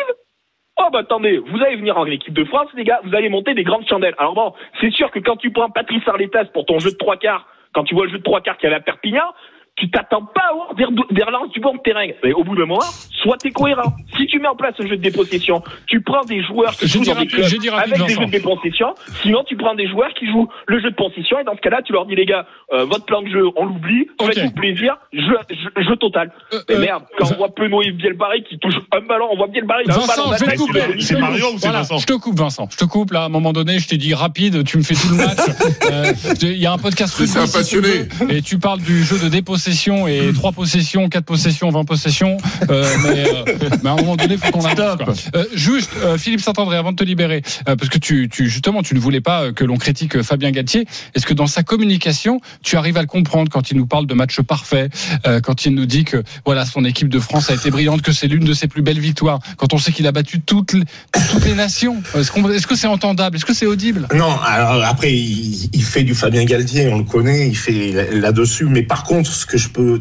Oh 0.78 0.88
bah 0.90 1.00
attendez, 1.00 1.36
vous 1.36 1.62
allez 1.62 1.76
venir 1.76 1.98
en 1.98 2.06
équipe 2.06 2.32
de 2.32 2.44
France, 2.44 2.68
les 2.74 2.84
gars, 2.84 2.98
vous 3.04 3.14
allez 3.14 3.28
monter 3.28 3.52
des 3.52 3.62
grandes 3.62 3.86
chandelles. 3.86 4.14
Alors 4.16 4.34
bon, 4.34 4.54
c'est 4.80 4.90
sûr 4.90 5.10
que 5.10 5.18
quand 5.18 5.36
tu 5.36 5.50
prends 5.52 5.68
Patrice 5.68 6.02
Arletas 6.08 6.46
pour 6.46 6.64
ton 6.64 6.78
jeu 6.78 6.90
de 6.92 6.96
trois 6.96 7.18
quarts, 7.18 7.46
quand 7.72 7.84
tu 7.84 7.94
vois 7.94 8.06
le 8.06 8.12
jeu 8.12 8.18
de 8.18 8.22
trois 8.22 8.40
quarts 8.40 8.56
qu'il 8.58 8.64
y 8.64 8.72
avait 8.72 8.80
à 8.80 8.84
Perpignan, 8.84 9.34
tu 9.76 9.90
t'attends 9.90 10.24
pas 10.24 10.42
à 10.42 10.52
avoir 10.52 10.74
des, 10.74 10.84
des 11.14 11.22
relances 11.22 11.50
du 11.50 11.60
bon 11.60 11.76
terrain. 11.78 12.06
Mais 12.22 12.32
au 12.32 12.44
bout 12.44 12.54
d'un 12.54 12.66
moment, 12.66 12.84
sois 13.22 13.36
t'es 13.38 13.50
cohérent. 13.50 13.94
Si 14.16 14.26
tu 14.26 14.38
mets 14.38 14.48
en 14.48 14.54
place 14.54 14.74
un 14.78 14.86
jeu 14.86 14.96
de 14.96 15.02
dépossession, 15.02 15.62
tu 15.86 16.00
prends 16.02 16.24
des 16.24 16.42
joueurs 16.44 16.72
qui 16.76 16.86
J'ai 16.86 16.98
jouent 16.98 17.04
dans 17.06 17.20
des 17.20 17.26
clubs 17.26 17.44
avec 17.74 17.98
des 18.06 18.14
jeux 18.14 18.26
de 18.26 18.30
dépossession. 18.30 18.94
Sinon, 19.22 19.42
tu 19.46 19.56
prends 19.56 19.74
des 19.74 19.88
joueurs 19.88 20.12
qui 20.14 20.26
jouent 20.30 20.48
le 20.66 20.80
jeu 20.80 20.90
de 20.90 20.94
possession 20.94 21.38
et 21.40 21.44
dans 21.44 21.56
ce 21.56 21.60
cas-là, 21.62 21.80
tu 21.84 21.92
leur 21.92 22.06
dis 22.06 22.14
les 22.14 22.26
gars, 22.26 22.46
euh, 22.72 22.84
votre 22.84 23.06
plan 23.06 23.22
de 23.22 23.28
jeu, 23.28 23.44
on 23.56 23.64
l'oublie, 23.64 24.08
Ok. 24.20 24.34
faites-vous 24.34 24.50
plaisir, 24.52 24.96
jeu, 25.12 25.36
jeu, 25.50 25.82
jeu 25.82 25.96
total. 25.96 26.32
Euh, 26.52 26.58
Mais 26.68 26.74
euh, 26.74 26.80
merde, 26.80 27.04
quand 27.18 27.32
on 27.32 27.36
voit 27.36 27.48
Penaud 27.54 27.82
et 27.82 27.92
Bielbarré 27.92 28.42
qui 28.42 28.58
touchent 28.58 28.74
un 28.92 29.00
ballon, 29.00 29.28
on 29.32 29.36
voit 29.36 29.48
Bielbarré, 29.48 29.84
a 29.88 29.92
un 29.94 30.06
ballon 30.06 30.32
je 30.38 30.44
te 30.44 30.50
le 30.94 31.00
C'est 31.00 31.14
Je 31.14 31.18
Mario 31.20 31.46
coupe. 31.46 31.54
ou 31.54 31.58
c'est 31.58 31.66
Voilà, 31.66 31.78
Vincent 31.80 31.98
Je 31.98 32.06
te 32.06 32.12
coupe, 32.12 32.38
Vincent. 32.38 32.68
Je 32.70 32.76
te 32.76 32.84
coupe 32.84 33.12
là. 33.12 33.22
À 33.22 33.26
un 33.26 33.30
moment 33.30 33.52
donné, 33.52 33.78
je 33.78 33.88
t'ai 33.88 33.96
dit 33.96 34.12
rapide. 34.14 34.64
Tu 34.64 34.76
me 34.78 34.82
fais 34.82 34.94
tout 34.94 35.08
le 35.10 35.16
match. 35.16 35.38
Euh, 35.90 36.12
Il 36.42 36.58
y 36.58 36.66
a 36.66 36.72
un 36.72 36.78
podcast. 36.78 37.14
C'est 37.24 37.38
un 37.38 37.42
passionné. 37.46 38.06
Et 38.30 38.42
tu 38.42 38.58
parles 38.58 38.80
du 38.80 39.02
jeu 39.02 39.18
de 39.18 39.28
dépossession 39.28 39.61
possessions 39.62 40.08
et 40.08 40.32
3 40.34 40.52
possessions, 40.52 41.08
4 41.08 41.24
possessions, 41.24 41.70
20 41.70 41.84
possessions. 41.84 42.36
Euh, 42.70 42.88
mais, 43.04 43.24
euh, 43.28 43.68
mais 43.82 43.90
à 43.90 43.92
un 43.92 43.96
moment 43.96 44.16
donné, 44.16 44.34
il 44.34 44.38
faut 44.40 44.50
qu'on 44.50 44.64
avance. 44.64 45.28
Euh, 45.36 45.44
juste, 45.54 45.90
euh, 46.02 46.18
Philippe 46.18 46.40
Saint-André, 46.40 46.76
avant 46.76 46.90
de 46.92 46.96
te 46.96 47.04
libérer, 47.04 47.42
euh, 47.68 47.76
parce 47.76 47.88
que 47.88 47.98
tu, 47.98 48.28
tu 48.28 48.48
justement, 48.48 48.82
tu 48.82 48.94
ne 48.94 49.00
voulais 49.00 49.20
pas 49.20 49.52
que 49.52 49.64
l'on 49.64 49.76
critique 49.76 50.20
Fabien 50.22 50.50
Galtier. 50.50 50.86
Est-ce 51.14 51.26
que 51.26 51.34
dans 51.34 51.46
sa 51.46 51.62
communication, 51.62 52.40
tu 52.62 52.76
arrives 52.76 52.96
à 52.96 53.00
le 53.02 53.06
comprendre 53.06 53.50
quand 53.50 53.70
il 53.70 53.76
nous 53.76 53.86
parle 53.86 54.06
de 54.06 54.14
match 54.14 54.40
parfait, 54.40 54.88
euh, 55.26 55.40
quand 55.40 55.64
il 55.64 55.74
nous 55.74 55.86
dit 55.86 56.04
que 56.04 56.22
voilà 56.44 56.66
son 56.66 56.84
équipe 56.84 57.08
de 57.08 57.20
France 57.20 57.50
a 57.50 57.54
été 57.54 57.70
brillante, 57.70 58.02
que 58.02 58.12
c'est 58.12 58.26
l'une 58.26 58.44
de 58.44 58.54
ses 58.54 58.66
plus 58.66 58.82
belles 58.82 58.98
victoires, 59.00 59.38
quand 59.56 59.72
on 59.74 59.78
sait 59.78 59.92
qu'il 59.92 60.06
a 60.06 60.12
battu 60.12 60.40
toutes 60.40 60.72
les, 60.72 60.82
toutes 61.30 61.44
les 61.44 61.54
nations? 61.54 62.02
Est-ce 62.16 62.66
que 62.66 62.74
c'est 62.74 62.86
entendable? 62.86 63.36
Est-ce 63.36 63.44
que 63.44 63.54
c'est 63.54 63.66
audible? 63.66 64.08
Non, 64.14 64.36
alors 64.44 64.82
après, 64.84 65.12
il, 65.12 65.70
il 65.72 65.82
fait 65.82 66.02
du 66.02 66.14
Fabien 66.14 66.44
Galtier, 66.44 66.88
on 66.88 66.98
le 66.98 67.04
connaît, 67.04 67.48
il 67.48 67.56
fait 67.56 67.92
là- 67.92 68.10
là-dessus. 68.10 68.64
Mais 68.66 68.82
par 68.82 69.04
contre, 69.04 69.30
ce 69.32 69.46
que 69.52 69.58
je 69.58 69.68
peux 69.68 70.00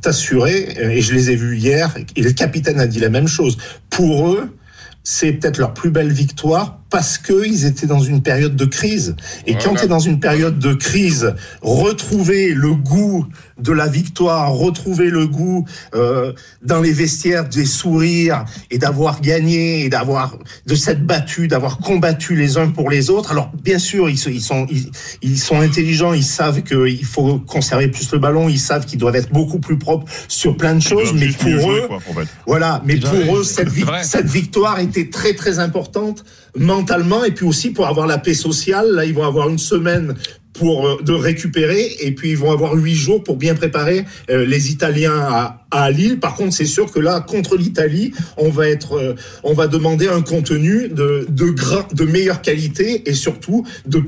t'assurer, 0.00 0.74
et 0.78 1.02
je 1.02 1.12
les 1.12 1.30
ai 1.30 1.36
vus 1.36 1.58
hier, 1.58 1.94
et 2.16 2.22
le 2.22 2.32
capitaine 2.32 2.80
a 2.80 2.86
dit 2.86 3.00
la 3.00 3.10
même 3.10 3.28
chose, 3.28 3.58
pour 3.90 4.30
eux, 4.30 4.56
c'est 5.04 5.32
peut-être 5.32 5.58
leur 5.58 5.74
plus 5.74 5.90
belle 5.90 6.10
victoire 6.10 6.77
parce 6.90 7.18
qu'ils 7.18 7.66
étaient 7.66 7.86
dans 7.86 8.00
une 8.00 8.22
période 8.22 8.56
de 8.56 8.64
crise. 8.64 9.14
Et 9.46 9.54
quand 9.54 9.74
tu 9.74 9.84
es 9.84 9.88
dans 9.88 9.98
une 9.98 10.20
période 10.20 10.58
de 10.58 10.72
crise, 10.72 11.34
retrouver 11.60 12.54
le 12.54 12.74
goût 12.74 13.26
de 13.60 13.72
la 13.72 13.88
victoire, 13.88 14.52
retrouver 14.52 15.10
le 15.10 15.26
goût 15.26 15.64
euh, 15.94 16.32
dans 16.62 16.80
les 16.80 16.92
vestiaires 16.92 17.48
des 17.48 17.64
sourires 17.66 18.44
et 18.70 18.78
d'avoir 18.78 19.20
gagné 19.20 19.84
et 19.84 19.88
d'avoir 19.88 20.38
de 20.66 20.74
s'être 20.74 21.04
battu, 21.04 21.48
d'avoir 21.48 21.78
combattu 21.78 22.36
les 22.36 22.56
uns 22.56 22.68
pour 22.68 22.88
les 22.88 23.10
autres. 23.10 23.32
Alors 23.32 23.50
bien 23.62 23.78
sûr, 23.78 24.08
ils, 24.08 24.18
ils 24.28 24.40
sont 24.40 24.66
ils, 24.70 24.90
ils 25.22 25.38
sont 25.38 25.60
intelligents, 25.60 26.12
ils 26.14 26.24
savent 26.24 26.62
qu'il 26.62 27.04
faut 27.04 27.38
conserver 27.40 27.88
plus 27.88 28.10
le 28.12 28.18
ballon, 28.18 28.48
ils 28.48 28.60
savent 28.60 28.86
qu'ils 28.86 28.98
doivent 28.98 29.16
être 29.16 29.32
beaucoup 29.32 29.58
plus 29.58 29.76
propres 29.78 30.06
sur 30.28 30.56
plein 30.56 30.74
de 30.74 30.82
choses, 30.82 31.12
mais 31.12 31.28
pour 31.28 31.50
jouer, 31.50 31.80
eux, 31.82 31.86
quoi, 31.88 31.96
en 31.96 32.14
fait. 32.14 32.28
voilà, 32.46 32.80
mais 32.86 32.96
pour 33.26 33.36
eux, 33.38 33.44
vi- 33.70 33.84
cette 34.04 34.26
victoire 34.26 34.78
était 34.78 35.10
très 35.10 35.34
très 35.34 35.58
importante 35.58 36.24
mentalement 36.56 37.24
et 37.24 37.32
puis 37.32 37.46
aussi 37.46 37.70
pour 37.70 37.86
avoir 37.86 38.06
la 38.06 38.18
paix 38.18 38.34
sociale. 38.34 38.90
Là, 38.92 39.04
ils 39.04 39.14
vont 39.14 39.24
avoir 39.24 39.48
une 39.48 39.58
semaine 39.58 40.14
pour 40.58 40.86
euh, 40.86 40.96
de 41.02 41.12
récupérer 41.12 41.96
et 42.00 42.12
puis 42.12 42.30
ils 42.30 42.36
vont 42.36 42.50
avoir 42.50 42.74
huit 42.74 42.94
jours 42.94 43.22
pour 43.22 43.36
bien 43.36 43.54
préparer 43.54 44.04
euh, 44.30 44.44
les 44.44 44.70
Italiens 44.70 45.16
à, 45.16 45.64
à 45.70 45.90
Lille. 45.90 46.18
Par 46.18 46.34
contre, 46.34 46.52
c'est 46.52 46.66
sûr 46.66 46.90
que 46.90 47.00
là, 47.00 47.20
contre 47.20 47.56
l'Italie, 47.56 48.12
on 48.36 48.50
va 48.50 48.68
être, 48.68 48.94
euh, 48.94 49.14
on 49.44 49.54
va 49.54 49.66
demander 49.66 50.08
un 50.08 50.22
contenu 50.22 50.88
de 50.88 51.26
de, 51.28 51.54
de 51.94 52.04
meilleure 52.04 52.42
qualité 52.42 53.08
et 53.08 53.14
surtout 53.14 53.66
de 53.86 54.02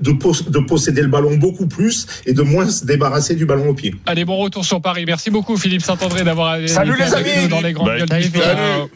de, 0.00 0.12
pos- 0.12 0.48
de 0.48 0.58
posséder 0.60 1.02
le 1.02 1.08
ballon 1.08 1.36
beaucoup 1.36 1.66
plus 1.66 2.06
et 2.26 2.32
de 2.32 2.42
moins 2.42 2.68
se 2.68 2.84
débarrasser 2.84 3.34
du 3.34 3.46
ballon 3.46 3.68
au 3.70 3.74
pied. 3.74 3.94
Allez, 4.06 4.24
bon 4.24 4.36
retour 4.36 4.64
sur 4.64 4.80
Paris. 4.80 5.04
Merci 5.06 5.30
beaucoup, 5.30 5.56
Philippe 5.56 5.82
Saint-André, 5.82 6.24
d'avoir 6.24 6.56
Salut, 6.66 6.94
été 6.94 7.04
les 7.04 7.14
avec 7.14 7.26
amis 7.34 7.42
nous 7.44 7.48
dans 7.48 7.60
les 7.60 7.72
grandes 7.72 7.86
Bah, 7.88 7.98
gueules 7.98 8.08
salut. 8.08 8.28
du. 8.30 8.38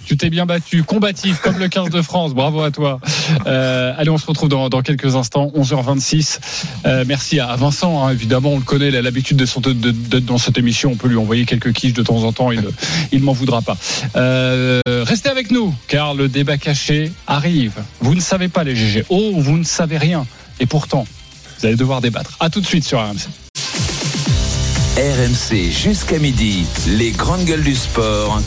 Tu 0.06 0.16
t'es 0.16 0.30
bien 0.30 0.46
battu, 0.46 0.82
combatif, 0.82 1.40
comme 1.40 1.58
le 1.58 1.68
15 1.68 1.90
de 1.90 2.02
France. 2.02 2.34
Bravo 2.34 2.62
à 2.62 2.70
toi. 2.70 3.00
Euh, 3.46 3.92
allez, 3.96 4.10
on 4.10 4.18
se 4.18 4.26
retrouve 4.26 4.48
dans, 4.48 4.68
dans 4.68 4.82
quelques 4.82 5.16
instants, 5.16 5.50
11h26. 5.56 6.38
Euh, 6.86 7.04
merci 7.06 7.40
à 7.40 7.54
Vincent, 7.56 8.04
hein, 8.06 8.10
évidemment, 8.12 8.52
on 8.52 8.58
le 8.58 8.64
connaît, 8.64 8.88
il 8.88 8.96
a 8.96 9.02
l'habitude 9.02 9.36
de 9.36 9.46
son- 9.46 9.60
de- 9.60 9.72
de- 9.72 9.90
d'être 9.90 10.24
dans 10.26 10.38
cette 10.38 10.58
émission. 10.58 10.92
On 10.92 10.96
peut 10.96 11.08
lui 11.08 11.16
envoyer 11.16 11.44
quelques 11.44 11.72
quiches 11.72 11.92
de 11.94 12.02
temps 12.02 12.22
en 12.24 12.32
temps, 12.32 12.50
il 12.52 12.62
il 13.12 13.20
ne 13.20 13.24
m'en 13.24 13.32
voudra 13.32 13.62
pas. 13.62 13.76
Euh, 14.16 14.80
restez 14.86 15.28
avec 15.28 15.50
nous, 15.50 15.74
car 15.86 16.14
le 16.14 16.28
débat 16.28 16.56
caché 16.58 17.12
arrive. 17.26 17.72
Vous 18.00 18.14
ne 18.14 18.20
savez 18.20 18.48
pas 18.48 18.64
les 18.64 18.74
GG. 18.76 19.04
Oh, 19.08 19.32
vous 19.36 19.56
ne 19.58 19.64
savez 19.64 19.96
rien. 19.98 20.26
Et 20.60 20.66
pourtant, 20.66 21.06
vous 21.58 21.66
allez 21.66 21.76
devoir 21.76 22.00
débattre. 22.00 22.36
À 22.40 22.50
tout 22.50 22.60
de 22.60 22.66
suite 22.66 22.84
sur 22.84 22.98
RMC. 23.00 23.28
RMC 24.96 25.70
jusqu'à 25.70 26.18
midi, 26.18 26.66
les 26.88 27.12
grandes 27.12 27.44
gueules 27.44 27.62
du 27.62 27.76
sport. 27.76 28.40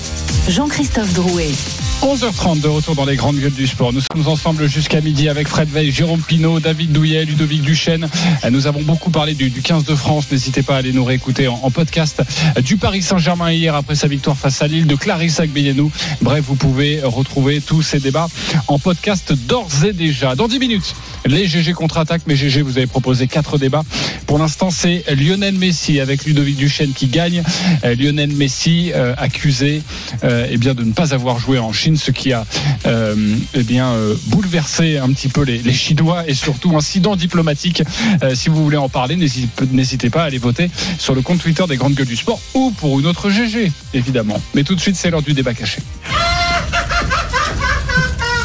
Jean-Christophe 0.50 1.14
Drouet. 1.14 1.52
11h30 2.02 2.62
de 2.62 2.68
retour 2.68 2.96
dans 2.96 3.06
les 3.06 3.16
grandes 3.16 3.38
gueules 3.38 3.54
du 3.54 3.68
sport. 3.68 3.94
Nous 3.94 4.02
sommes 4.02 4.28
ensemble 4.28 4.68
jusqu'à 4.68 5.02
midi 5.02 5.30
avec 5.30 5.48
Fred 5.48 5.70
Veil, 5.70 5.92
Jérôme 5.92 6.22
Pinault, 6.22 6.60
David 6.60 6.92
Douillet, 6.92 7.26
Ludovic 7.26 7.62
Duchesne. 7.62 8.10
Nous 8.50 8.66
avons 8.66 8.82
beaucoup 8.82 9.12
parlé 9.12 9.36
du, 9.36 9.52
du 9.52 9.62
15 9.62 9.86
de 9.86 9.94
France. 9.94 10.26
N'hésitez 10.32 10.64
pas 10.64 10.76
à 10.76 10.78
aller 10.80 10.94
nous 10.94 11.06
réécouter 11.06 11.48
en, 11.48 11.70
podcast. 11.70 12.24
Du 12.64 12.78
Paris 12.78 13.04
Saint-Germain 13.04 13.52
hier 13.52 13.76
après 13.76 13.96
sa 13.96 14.08
victoire 14.08 14.36
face 14.36 14.64
à 14.64 14.68
Lille, 14.68 14.88
de 14.88 14.96
Clarisse 14.96 15.40
Agbeyenou. 15.40 15.92
Bref, 16.22 16.44
vous 16.48 16.56
pouvez 16.56 17.02
retrouver 17.04 17.62
tous 17.62 17.84
ces 17.84 18.00
débats 18.00 18.28
en 18.68 18.80
podcast 18.80 19.34
d'ores 19.34 19.86
et 19.86 19.94
déjà. 19.94 20.36
Dans 20.36 20.48
10 20.48 20.58
minutes, 20.60 20.96
les 21.26 21.46
GG 21.46 21.74
contre-attaque. 21.74 22.24
Mais 22.26 22.36
GG, 22.36 22.64
vous 22.64 22.78
avez 22.78 22.88
proposé 22.88 23.28
quatre 23.28 23.60
débats. 23.60 23.84
Pour 24.26 24.40
l'instant, 24.40 24.72
c'est 24.72 25.04
Lionel 25.14 25.56
Messi 25.56 26.00
avec 26.00 26.26
Ludovic 26.26 26.56
Duchesne 26.58 26.94
qui 26.94 27.08
gagne. 27.08 27.44
Euh, 27.84 27.96
Lionel 27.96 28.32
Messi 28.34 28.92
euh, 28.96 29.14
accusé 29.18 29.82
euh, 30.24 30.48
eh 30.50 30.58
bien 30.58 30.74
de 30.74 30.84
ne 30.84 30.94
pas 30.94 31.14
avoir 31.14 31.38
joué 31.38 31.60
en 31.60 31.74
Chine, 31.74 31.91
ce 31.98 32.12
qui 32.12 32.34
a 32.34 32.46
euh, 32.86 33.16
eh 33.54 33.64
bien 33.64 33.88
euh, 33.92 34.16
bouleversé 34.28 34.98
un 34.98 35.10
petit 35.12 35.28
peu 35.28 35.44
les, 35.44 35.60
les 35.60 35.74
Chinois 35.74 36.24
et 36.28 36.34
surtout 36.34 36.76
incident 36.78 37.16
diplomatique. 37.16 37.84
Euh, 38.24 38.36
si 38.36 38.50
vous 38.50 38.64
voulez 38.64 38.78
en 38.78 38.90
parler, 38.90 39.16
n'hésitez 39.16 39.66
n'hésitez 39.72 40.10
pas 40.10 40.24
à 40.24 40.26
aller 40.26 40.38
voter 40.38 40.70
sur 40.98 41.16
le 41.16 41.22
compte 41.22 41.40
Twitter 41.40 41.64
des 41.68 41.78
grandes 41.78 41.94
gueules 41.94 42.08
du 42.08 42.16
sport 42.16 42.40
ou 42.54 42.72
pour 42.72 43.00
une 43.00 43.08
autre 43.08 43.30
GG 43.30 43.72
évidemment. 43.94 44.42
Mais 44.54 44.64
tout 44.64 44.76
de 44.76 44.82
suite, 44.82 44.96
c'est 44.96 45.10
l'heure 45.10 45.22
du 45.22 45.34
débat 45.34 45.54
caché. 45.54 45.82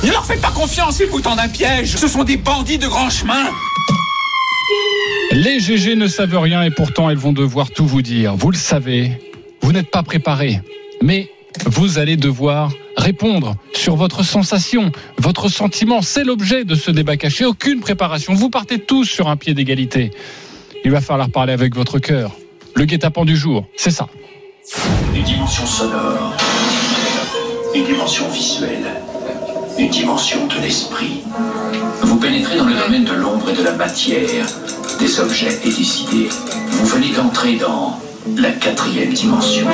Ne 0.05 0.11
leur 0.11 0.25
faites 0.25 0.41
pas 0.41 0.53
confiance, 0.53 1.01
ils 1.01 1.07
vous 1.07 1.21
tendent 1.21 1.41
un 1.41 1.49
piège. 1.49 1.97
Ce 1.97 2.07
sont 2.07 2.25
des 2.25 2.37
bandits 2.37 2.79
de 2.79 2.87
grand 2.87 3.11
chemin. 3.11 3.51
Les 5.33 5.61
GG 5.61 5.97
ne 5.97 6.07
savent 6.07 6.39
rien 6.39 6.63
et 6.63 6.71
pourtant 6.71 7.11
elles 7.11 7.17
vont 7.17 7.33
devoir 7.33 7.71
tout 7.71 7.87
vous 7.87 8.03
dire. 8.03 8.37
Vous 8.37 8.51
le 8.51 8.57
savez, 8.57 9.21
vous 9.63 9.73
n'êtes 9.73 9.91
pas 9.91 10.03
préparé, 10.03 10.61
mais 11.03 11.29
vous 11.67 11.99
allez 11.99 12.17
devoir 12.17 12.73
répondre 13.07 13.55
sur 13.73 13.95
votre 13.95 14.25
sensation, 14.25 14.91
votre 15.19 15.49
sentiment. 15.49 16.03
C'est 16.03 16.25
l'objet 16.25 16.65
de 16.65 16.75
ce 16.75 16.91
débat 16.91 17.17
caché. 17.17 17.45
Aucune 17.45 17.79
préparation. 17.79 18.35
Vous 18.35 18.51
partez 18.51 18.81
tous 18.81 19.05
sur 19.05 19.29
un 19.29 19.37
pied 19.37 19.55
d'égalité. 19.55 20.11
Il 20.85 20.91
va 20.91 21.01
falloir 21.01 21.31
parler 21.31 21.53
avec 21.53 21.77
votre 21.77 22.01
cœur. 22.01 22.33
Le 22.75 22.85
guet-apens 22.85 23.25
du 23.25 23.37
jour, 23.37 23.65
c'est 23.77 23.93
ça. 23.93 24.09
Une 25.15 25.23
dimension 25.23 25.65
sonore, 25.65 26.37
une 27.77 27.85
dimension 27.85 28.29
visuelle, 28.29 28.89
une 29.79 29.89
dimension 29.89 30.49
de 30.49 30.61
l'esprit. 30.61 31.23
Vous 32.03 32.17
pénétrez 32.19 32.59
dans 32.59 32.67
le 32.67 32.75
domaine 32.75 33.05
de 33.05 33.13
l'ombre 33.13 33.51
et 33.51 33.55
de 33.55 33.63
la 33.63 33.75
matière, 33.75 34.47
des 34.99 35.21
objets 35.21 35.61
et 35.65 35.69
des 35.69 36.01
idées. 36.03 36.29
Vous 36.71 36.87
venez 36.87 37.13
d'entrer 37.13 37.55
dans 37.55 38.01
la 38.37 38.51
quatrième 38.51 39.13
dimension. 39.13 39.69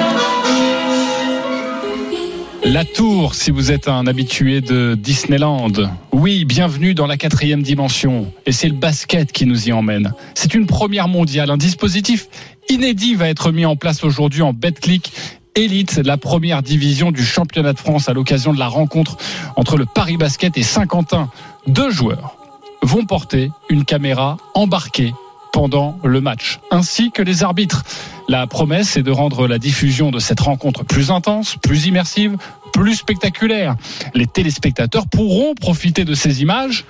La 2.65 2.85
Tour, 2.85 3.35
si 3.35 3.51
vous 3.51 3.73
êtes 3.73 3.89
un 3.89 4.07
habitué 4.07 4.61
de 4.61 4.95
Disneyland. 4.95 5.73
Oui, 6.13 6.45
bienvenue 6.45 6.95
dans 6.95 7.09
la 7.09 7.17
quatrième 7.17 7.61
dimension. 7.61 8.33
Et 8.47 8.53
c'est 8.53 8.69
le 8.69 8.75
basket 8.75 9.33
qui 9.33 9.47
nous 9.47 9.69
y 9.69 9.73
emmène. 9.73 10.15
C'est 10.35 10.55
une 10.55 10.67
première 10.67 11.09
mondiale. 11.09 11.51
Un 11.51 11.57
dispositif 11.57 12.29
inédit 12.69 13.17
va 13.17 13.29
être 13.29 13.51
mis 13.51 13.67
en 13.67 13.75
place 13.75 14.05
aujourd'hui 14.05 14.43
en 14.43 14.53
BetClick 14.53 15.13
Elite, 15.57 16.01
la 16.05 16.17
première 16.17 16.63
division 16.63 17.11
du 17.11 17.25
championnat 17.25 17.73
de 17.73 17.81
France 17.81 18.09
à 18.09 18.13
l'occasion 18.13 18.55
de 18.55 18.61
la 18.61 18.69
rencontre 18.69 19.17
entre 19.57 19.77
le 19.77 19.85
Paris 19.85 20.17
Basket 20.17 20.57
et 20.57 20.63
Saint-Quentin. 20.63 21.31
Deux 21.67 21.91
joueurs 21.91 22.37
vont 22.83 23.05
porter 23.05 23.51
une 23.71 23.85
caméra 23.85 24.37
embarquée 24.55 25.13
pendant 25.53 25.99
le 26.03 26.21
match, 26.21 26.59
ainsi 26.71 27.13
que 27.13 27.23
les 27.23 27.45
arbitres. 27.45 27.85
La 28.29 28.47
promesse 28.47 28.97
est 28.97 29.03
de 29.03 29.11
rendre 29.11 29.47
la 29.47 29.59
diffusion 29.59 30.11
de 30.11 30.19
cette 30.19 30.41
rencontre 30.41 30.85
plus 30.85 31.11
intense, 31.11 31.57
plus 31.63 31.87
immersive, 31.87 32.37
plus 32.73 32.97
spectaculaire. 32.97 33.77
Les 34.15 34.27
téléspectateurs 34.27 35.07
pourront 35.07 35.55
profiter 35.55 36.05
de 36.05 36.15
ces 36.15 36.43
images 36.43 36.85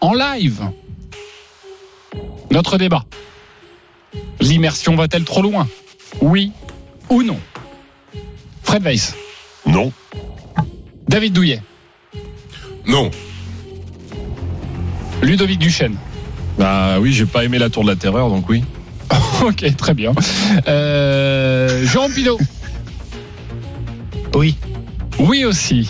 en 0.00 0.14
live. 0.14 0.62
Notre 2.50 2.76
débat. 2.76 3.04
L'immersion 4.40 4.96
va-t-elle 4.96 5.24
trop 5.24 5.42
loin? 5.42 5.68
Oui 6.20 6.52
ou 7.08 7.22
non? 7.22 7.38
Fred 8.62 8.82
Weiss 8.82 9.14
Non. 9.66 9.92
David 11.08 11.32
Douillet 11.32 11.62
Non. 12.86 13.10
Ludovic 15.22 15.58
Duchesne 15.58 15.96
Bah 16.58 16.98
oui, 17.00 17.12
j'ai 17.12 17.26
pas 17.26 17.44
aimé 17.44 17.58
la 17.58 17.70
tour 17.70 17.82
de 17.82 17.88
la 17.88 17.96
terreur, 17.96 18.28
donc 18.28 18.48
oui. 18.48 18.62
ok, 19.44 19.76
très 19.76 19.94
bien. 19.94 20.12
Euh, 20.68 21.86
Jérôme 21.86 22.12
Pinault 22.12 22.38
Oui. 24.34 24.56
Oui 25.18 25.44
aussi. 25.44 25.88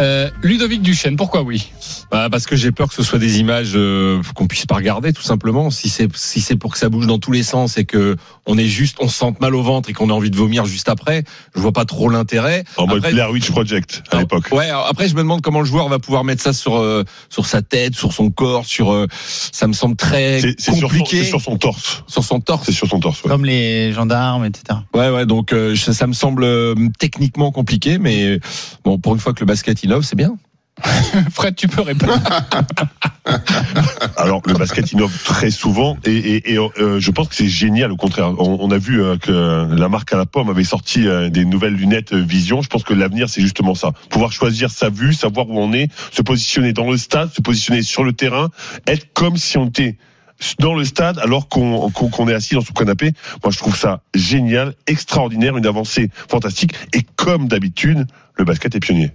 Euh, 0.00 0.28
Ludovic 0.42 0.82
Duchesne, 0.82 1.16
pourquoi 1.16 1.42
oui? 1.42 1.70
Bah, 2.10 2.28
parce 2.30 2.46
que 2.46 2.56
j'ai 2.56 2.72
peur 2.72 2.88
que 2.88 2.94
ce 2.94 3.02
soit 3.02 3.18
des 3.18 3.38
images 3.38 3.72
euh, 3.74 4.20
qu'on 4.34 4.46
puisse 4.46 4.66
pas 4.66 4.74
regarder 4.74 5.12
tout 5.12 5.22
simplement. 5.22 5.70
Si 5.70 5.88
c'est 5.88 6.08
si 6.16 6.40
c'est 6.40 6.56
pour 6.56 6.72
que 6.72 6.78
ça 6.78 6.88
bouge 6.88 7.06
dans 7.06 7.18
tous 7.18 7.32
les 7.32 7.42
sens 7.42 7.78
et 7.78 7.84
que 7.84 8.16
on 8.46 8.58
est 8.58 8.66
juste 8.66 8.96
on 9.00 9.08
se 9.08 9.16
sente 9.16 9.40
mal 9.40 9.54
au 9.54 9.62
ventre 9.62 9.88
et 9.88 9.92
qu'on 9.92 10.10
a 10.10 10.12
envie 10.12 10.30
de 10.30 10.36
vomir 10.36 10.64
juste 10.66 10.88
après, 10.88 11.22
je 11.54 11.60
vois 11.60 11.72
pas 11.72 11.84
trop 11.84 12.08
l'intérêt. 12.08 12.64
En 12.76 12.86
mode 12.86 12.98
Après- 12.98 13.12
Blair 13.12 13.30
Witch 13.30 13.50
Project 13.50 14.02
à 14.10 14.18
l'époque. 14.18 14.48
Ouais, 14.52 14.68
après 14.70 15.06
je 15.08 15.14
me 15.14 15.20
demande 15.20 15.42
comment 15.42 15.60
le 15.60 15.66
joueur 15.66 15.88
va 15.88 15.98
pouvoir 16.00 16.24
mettre 16.24 16.42
ça 16.42 16.52
sur 16.52 16.76
euh, 16.76 17.04
sur 17.28 17.46
sa 17.46 17.62
tête, 17.62 17.94
sur 17.94 18.12
son 18.12 18.30
corps, 18.30 18.66
sur 18.66 18.92
euh, 18.92 19.06
ça 19.12 19.66
me 19.68 19.72
semble 19.74 19.96
très 19.96 20.40
C'est 20.40 20.54
c'est 20.58 20.72
sur, 20.72 20.74
son- 20.74 20.80
compliqué 20.88 21.18
c'est 21.18 21.24
sur 21.30 21.40
son 21.40 21.56
torse. 21.56 22.02
sur 22.08 22.24
son 22.24 22.40
torse. 22.40 22.66
C'est 22.66 22.72
sur 22.72 22.88
son 22.88 22.98
torse. 23.00 23.22
ouais. 23.22 23.30
Comme 23.30 23.44
les 23.44 23.92
gendarmes, 23.92 24.44
etc. 24.44 24.80
Ouais, 24.94 25.08
ouais, 25.10 25.24
donc 25.24 25.52
euh, 25.52 25.76
ça, 25.76 25.92
ça 25.94 26.06
me 26.06 26.12
semble 26.14 26.42
euh, 26.44 26.74
techniquement 26.98 27.52
compliqué, 27.52 27.98
mais 27.98 28.38
bon, 28.84 28.98
pour 28.98 29.14
une 29.14 29.20
fois 29.20 29.32
que 29.32 29.40
le 29.40 29.46
basket 29.46 29.82
innove, 29.82 30.02
c'est 30.02 30.16
bien. 30.16 30.36
Fred, 31.32 31.54
tu 31.54 31.68
peux 31.68 31.82
répondre. 31.82 32.18
Alors 34.16 34.42
le 34.46 34.54
basket 34.54 34.90
innove 34.92 35.12
très 35.24 35.50
souvent 35.50 35.96
et, 36.04 36.16
et, 36.16 36.54
et, 36.54 36.58
euh, 36.58 36.98
je 36.98 37.10
pense 37.10 37.28
que 37.28 37.34
c'est 37.34 37.48
génial 37.48 37.92
au 37.92 37.96
contraire. 37.96 38.34
On, 38.38 38.58
on 38.60 38.70
a 38.70 38.78
vu 38.78 39.02
euh, 39.02 39.16
que 39.16 39.68
la 39.74 39.88
marque 39.88 40.12
à 40.12 40.16
la 40.16 40.26
pomme 40.26 40.48
avait 40.48 40.64
sorti 40.64 41.06
euh, 41.06 41.28
des 41.28 41.44
nouvelles 41.44 41.74
lunettes 41.74 42.14
Vision. 42.14 42.62
Je 42.62 42.68
pense 42.68 42.84
que 42.84 42.94
l'avenir 42.94 43.28
c'est 43.28 43.42
justement 43.42 43.74
ça. 43.74 43.92
Pouvoir 44.08 44.32
choisir 44.32 44.70
sa 44.70 44.88
vue, 44.88 45.12
savoir 45.12 45.48
où 45.48 45.58
on 45.58 45.72
est, 45.72 45.88
se 46.10 46.22
positionner 46.22 46.72
dans 46.72 46.90
le 46.90 46.96
stade, 46.96 47.32
se 47.32 47.42
positionner 47.42 47.82
sur 47.82 48.02
le 48.02 48.12
terrain, 48.12 48.48
être 48.86 49.12
comme 49.12 49.36
si 49.36 49.58
on 49.58 49.66
était 49.66 49.98
dans 50.58 50.74
le 50.74 50.84
stade 50.84 51.18
alors 51.18 51.48
qu'on 51.48 51.90
qu'on 51.90 52.08
qu'on 52.08 52.28
est 52.28 52.34
assis 52.34 52.54
dans 52.54 52.62
son 52.62 52.72
canapé. 52.72 53.12
Moi 53.44 53.52
je 53.52 53.58
trouve 53.58 53.76
ça 53.76 54.00
génial, 54.14 54.74
extraordinaire, 54.86 55.56
une 55.56 55.66
avancée 55.66 56.10
fantastique 56.28 56.72
et 56.92 57.02
comme 57.16 57.46
d'habitude 57.46 58.06
le 58.42 58.46
basket 58.46 58.74
est 58.74 58.80
pionnier. 58.80 59.12